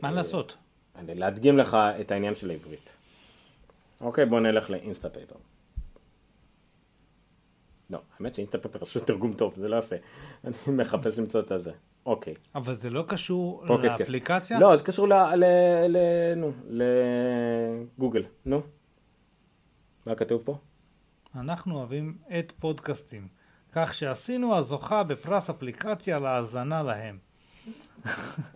[0.00, 0.56] מה לעשות?
[0.96, 2.90] אני- להדגים לך את העניין של העברית.
[4.00, 5.36] אוקיי, בוא נלך ל Instapaper.
[7.90, 9.96] לא, האמת ש Instapaper עשו תרגום טוב, זה לא יפה.
[10.44, 11.72] אני מחפש למצוא את הזה.
[12.08, 12.34] אוקיי.
[12.54, 13.64] אבל זה לא קשור.
[13.82, 14.58] לאפליקציה?
[14.58, 15.12] לא, זה קשור ל...
[15.12, 15.44] ל...
[15.88, 15.96] ל...
[16.36, 18.24] נו, לגוגל.
[18.44, 18.62] נו.
[20.06, 20.58] מה כתוב פה?
[21.34, 23.28] אנחנו אוהבים את פודקאסטים,
[23.72, 27.18] כך שעשינו הזוכה בפרס אפליקציה להאזנה להם.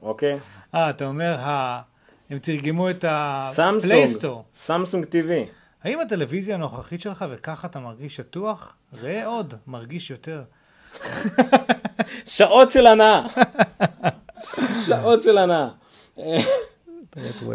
[0.03, 0.39] אוקיי.
[0.74, 1.83] אה, אתה אומר, ה...
[2.31, 3.05] הם תרגמו את.
[3.09, 4.44] ה Play Store.
[4.55, 5.49] סמסונג TV.
[5.83, 8.77] האם הטלוויזיה הנוכחית שלך וככה אתה מרגיש שטוח?
[8.93, 10.43] ראה עוד, מרגיש יותר.
[12.24, 13.27] שעות של הנאה.
[14.86, 15.69] שעות של הנאה.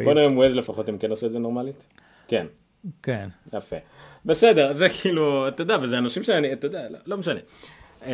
[0.05, 1.83] בוא נראה אם ווייז לפחות הם כן עשו את זה נורמלית.
[2.27, 2.45] כן.
[3.03, 3.29] כן.
[3.53, 3.75] יפה.
[4.25, 7.39] בסדר, זה כאילו, אתה יודע, וזה אנשים שאני, אתה יודע, לא, לא משנה.
[8.05, 8.11] אמ,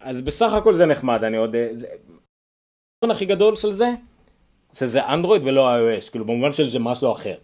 [0.00, 1.56] אז בסך הכל זה נחמד, אני עוד...
[1.56, 1.86] אה, זה-
[3.10, 3.90] הכי גדול של זה,
[4.72, 7.34] זה זה אנדרואיד ולא iOS, כאילו במובן של זה משהו אחר.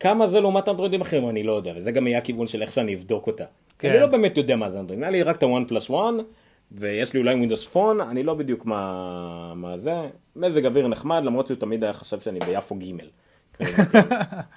[0.00, 2.94] כמה זה לעומת אנדרואידים אחרים אני לא יודע, וזה גם יהיה הכיוון של איך שאני
[2.94, 3.44] אבדוק אותה.
[3.78, 3.90] כן.
[3.90, 6.22] אני לא באמת יודע מה זה אנדרואיד, היה לי רק את ה-one plus one,
[6.72, 9.94] ויש לי אולי ווינדוס פון, אני לא בדיוק מה, מה זה.
[10.36, 12.84] מזג אוויר נחמד, למרות שהוא תמיד היה חשב שאני ביפו ג'.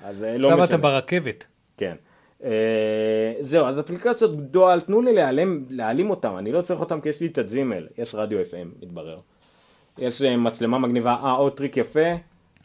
[0.04, 0.64] אז אה, לא עכשיו.
[0.64, 1.46] אתה ברכבת.
[1.78, 1.96] כן.
[2.44, 7.10] אה, זהו, אז אפליקציות דואל, תנו לי להיעלם, להעלים אותם, אני לא צריך אותם כי
[7.10, 9.20] יש לי את הג'ימל, יש רדיו FM, מתברר.
[9.98, 12.14] יש אה, מצלמה מגניבה, אה, עוד טריק יפה.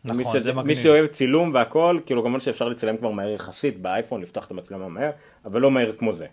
[0.04, 0.66] נכון, מי זה שזה- מגניב.
[0.66, 4.88] מי שאוהב צילום והכל, כאילו כמובן שאפשר לצלם כבר מהר יחסית באייפון, לפתוח את המצלמה
[4.88, 5.10] מהר,
[5.44, 6.26] אבל לא מהר כמו זה.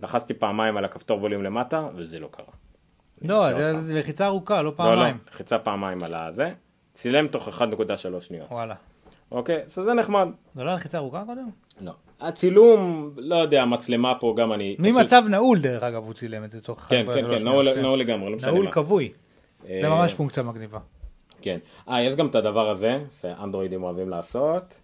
[0.00, 2.46] לחצתי פעמיים על הכפתור ווליום למטה, וזה לא קרה.
[3.22, 5.18] לא, זה לחיצה ארוכה, לא לא, לא, פעמיים.
[5.30, 6.50] לחיצה פעמיים על הזה,
[6.94, 7.62] צילם תוך 1.3
[8.20, 8.48] שניות.
[8.50, 8.74] וואלה.
[9.30, 10.28] אוקיי, אז זה נחמד.
[10.54, 11.48] זה לא לחיצה ארוכה קודם?
[11.80, 11.92] לא.
[12.20, 14.76] הצילום, לא יודע, המצלמה פה גם אני...
[14.78, 17.42] פשוט- ממצב נעול, דרך אגב, הוא צילם את זה תוך כן, 1.3 כן, כן, שניות,
[17.44, 18.70] נעול נעול לגמרי, לא משנה נעול.
[18.72, 19.12] כבוי.
[19.68, 20.78] אה, זה ממש פונקציה מגניבה.
[21.42, 21.58] כן.
[21.88, 24.80] אה, יש גם את הדבר הזה, שאנדרואידים אוהבים לעשות.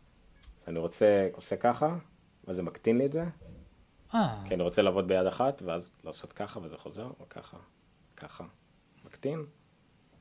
[0.68, 1.94] אני רוצה, עושה ככה,
[2.46, 3.24] ואז זה מקטין לי את זה.
[4.14, 7.56] אה, כי אני רוצה לעבוד ביד אחת, ואז לעשות ככה, וזה חוזר, או ככה,
[8.16, 8.44] ככה.
[9.06, 9.44] מקטין.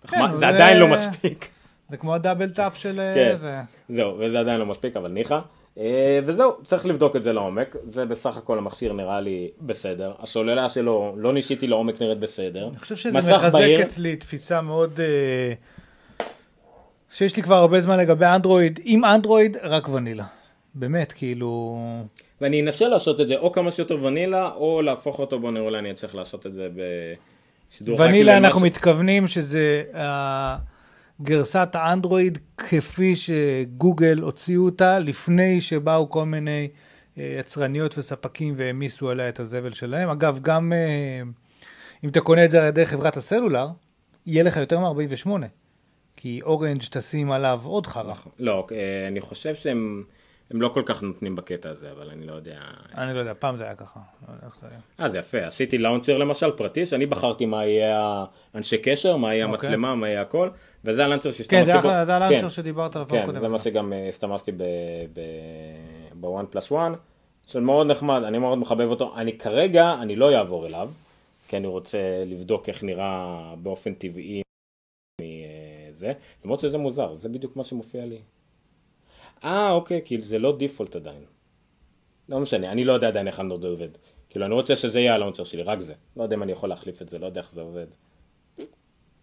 [0.07, 1.49] כן, זה עדיין לא מספיק.
[1.89, 2.99] זה כמו הדאבל טאפ של...
[2.99, 3.37] אה, כן.
[3.39, 3.61] זה.
[3.89, 5.39] זהו, וזה עדיין לא מספיק, אבל ניחא.
[5.77, 7.75] אה, וזהו, צריך לבדוק את זה לעומק.
[7.87, 10.13] זה בסך הכל המכשיר נראה לי בסדר.
[10.19, 12.67] הסוללה שלו, לא ניסיתי לעומק, נראית בסדר.
[12.67, 13.81] אני חושב שזה מחזק בהיר.
[13.81, 14.99] אצלי תפיסה מאוד...
[17.11, 18.79] שיש לי כבר הרבה זמן לגבי אנדרואיד.
[18.83, 20.25] עם אנדרואיד, רק ונילה.
[20.73, 21.79] באמת, כאילו...
[22.41, 25.79] ואני אנסה לעשות את זה או כמה שיותר ונילה, או להפוך אותו, בוא נראה, אולי
[25.79, 26.67] אני אצליח לעשות את זה
[27.71, 30.57] בשידור חי, ונילה אנחנו משהו- מתכוונים שזה אה,
[31.21, 36.67] גרסת האנדרואיד כפי שגוגל הוציאו אותה לפני שבאו כל מיני
[37.17, 40.09] אה, יצרניות וספקים והעמיסו עליה את הזבל שלהם.
[40.09, 41.21] אגב, גם אה,
[42.03, 43.67] אם אתה קונה את זה על ידי חברת הסלולר,
[44.25, 45.29] יהיה לך יותר מ-48.
[46.15, 48.13] כי אורנג' תשים עליו עוד חרא.
[48.39, 50.03] לא, אה, אני חושב שהם
[50.53, 52.59] הם לא כל כך נותנים בקטע הזה, אבל אני לא יודע.
[52.97, 53.99] אני לא יודע, פעם זה היה ככה.
[54.27, 54.79] לא יודע איך זה היה.
[54.99, 55.37] אה, זה יפה.
[55.45, 59.69] עשיתי לאונצ'ר למשל פרטי, שאני בחרתי מה יהיה האנשי קשר, מה יהיה אוקיי.
[59.69, 60.49] המצלמה, מה יהיה הכל,
[60.85, 61.89] וזה הלאנצ'ר שהשתמשתי כן, בו.
[61.89, 62.49] היה- זה הלאנצ'ר כן.
[62.49, 63.39] שדיברת עליו פעם כן.
[63.39, 64.51] זה מה שגם אה, הסתמשתי
[66.15, 66.93] בוואן פלוס וואן,
[67.47, 69.13] שמאוד נחמד, אני מאוד מחבב אותו.
[69.17, 70.89] אני כרגע, אני לא אעבור אליו,
[71.47, 73.27] כי אני רוצה לבדוק איך נראה
[73.63, 74.41] באופן טבעי
[75.21, 76.13] מזה,
[76.45, 78.19] למרות שזה מוזר, זה בדיוק מה שמופיע לי.
[79.43, 81.25] אה, אוקיי, כאילו זה לא דיפולט עדיין.
[82.29, 83.89] לא משנה, אני לא יודע עדיין איך אנדרואיד עובד.
[84.29, 85.93] כאילו, אני רוצה שזה יהיה הלאונצ'ר שלי, רק זה.
[86.17, 87.87] לא יודע אם אני יכול להחליף את זה, לא יודע איך זה עובד.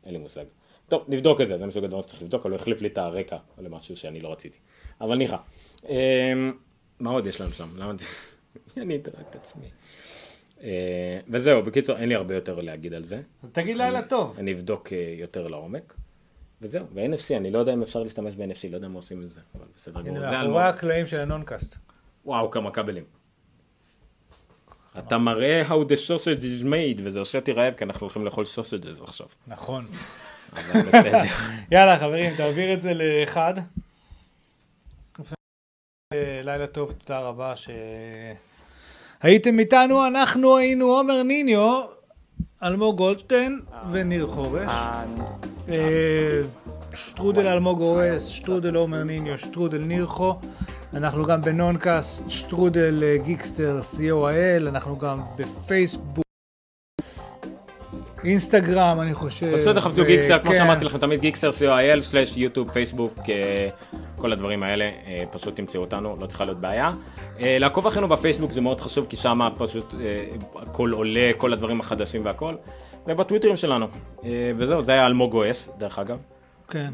[0.04, 0.44] אין לי מושג.
[0.88, 3.36] טוב, נבדוק את זה, זה מסוג הדברים שצריך לבדוק, אבל הוא החליף לי את הרקע
[3.58, 4.58] למשהו שאני לא רציתי.
[5.00, 5.36] אבל ניחא.
[5.88, 6.52] אמ,
[7.00, 7.68] מה עוד יש לנו שם?
[7.76, 7.92] למה.
[8.76, 9.66] אני אדרג את עצמי.
[10.62, 13.20] אה, וזהו, בקיצור, אין לי הרבה יותר להגיד על זה.
[13.42, 14.34] אז תגיד לילה טוב.
[14.38, 15.94] אני אבדוק אה, יותר לעומק.
[16.62, 19.40] וזהו, ו-NFC, אני לא יודע אם אפשר להשתמש ב-NFC, לא יודע מה עושים עם זה,
[19.54, 20.16] אבל בסדר גמור.
[20.16, 20.58] הנה, מאחורי אלמוג.
[20.58, 21.76] הקלעים של הנונקאסט.
[22.24, 23.04] וואו, כמה כבלים.
[24.98, 28.44] אתה מראה how the sausage is made, וזה עושה אותי רעב, כי אנחנו הולכים לאכול
[28.44, 29.26] sausages עכשיו.
[29.46, 29.86] נכון.
[31.72, 33.54] יאללה חברים, תעביר את זה לאחד.
[36.44, 37.54] לילה טוב, תודה רבה
[39.22, 41.97] שהייתם איתנו, אנחנו היינו עומר ניניו,
[42.62, 43.60] אלמוג גולדשטיין
[43.92, 44.70] וניר חורש.
[45.68, 46.40] אה,
[46.94, 50.34] שטרודל אלמוג אורס, שטרודל עומר ניניו, שטרודל נירחו.
[50.94, 56.27] אנחנו גם ב Noncast, שטרודל אה, Geekster co.il, אנחנו גם בפייסבוק.
[58.24, 59.52] אינסטגרם, אני חושב.
[59.54, 60.58] בסדר, חפשו ו- Geekster, כמו כן.
[60.58, 63.68] שאמרתי לכם, תמיד Geekster co.il, יוטיוב, פייסבוק, אה,
[64.16, 66.92] כל הדברים האלה, אה, פשוט תמצאו אותנו, לא צריכה להיות בעיה.
[67.40, 69.94] אה, לעקוב אחרינו בפייסבוק זה מאוד חשוב, כי שם פשוט
[70.54, 72.54] הכל עולה, כל הדברים החדשים והכל.
[73.06, 73.86] ובטוויטרים שלנו.
[74.56, 76.18] וזהו, זה היה אלמוג אוס, דרך אגב.
[76.68, 76.90] כן,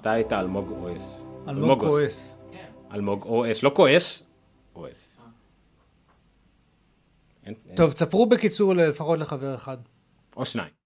[0.00, 1.24] אתה היית אלמוג אוס.
[1.48, 2.34] אלמוג כועס.
[2.52, 2.94] כן.
[2.94, 4.22] אלמוג אוס, לא כועס,
[4.76, 5.07] אוס.
[7.48, 9.78] אין- אין- טוב, תספרו בקיצור לפחות לחבר אחד.
[10.36, 10.77] או שניים.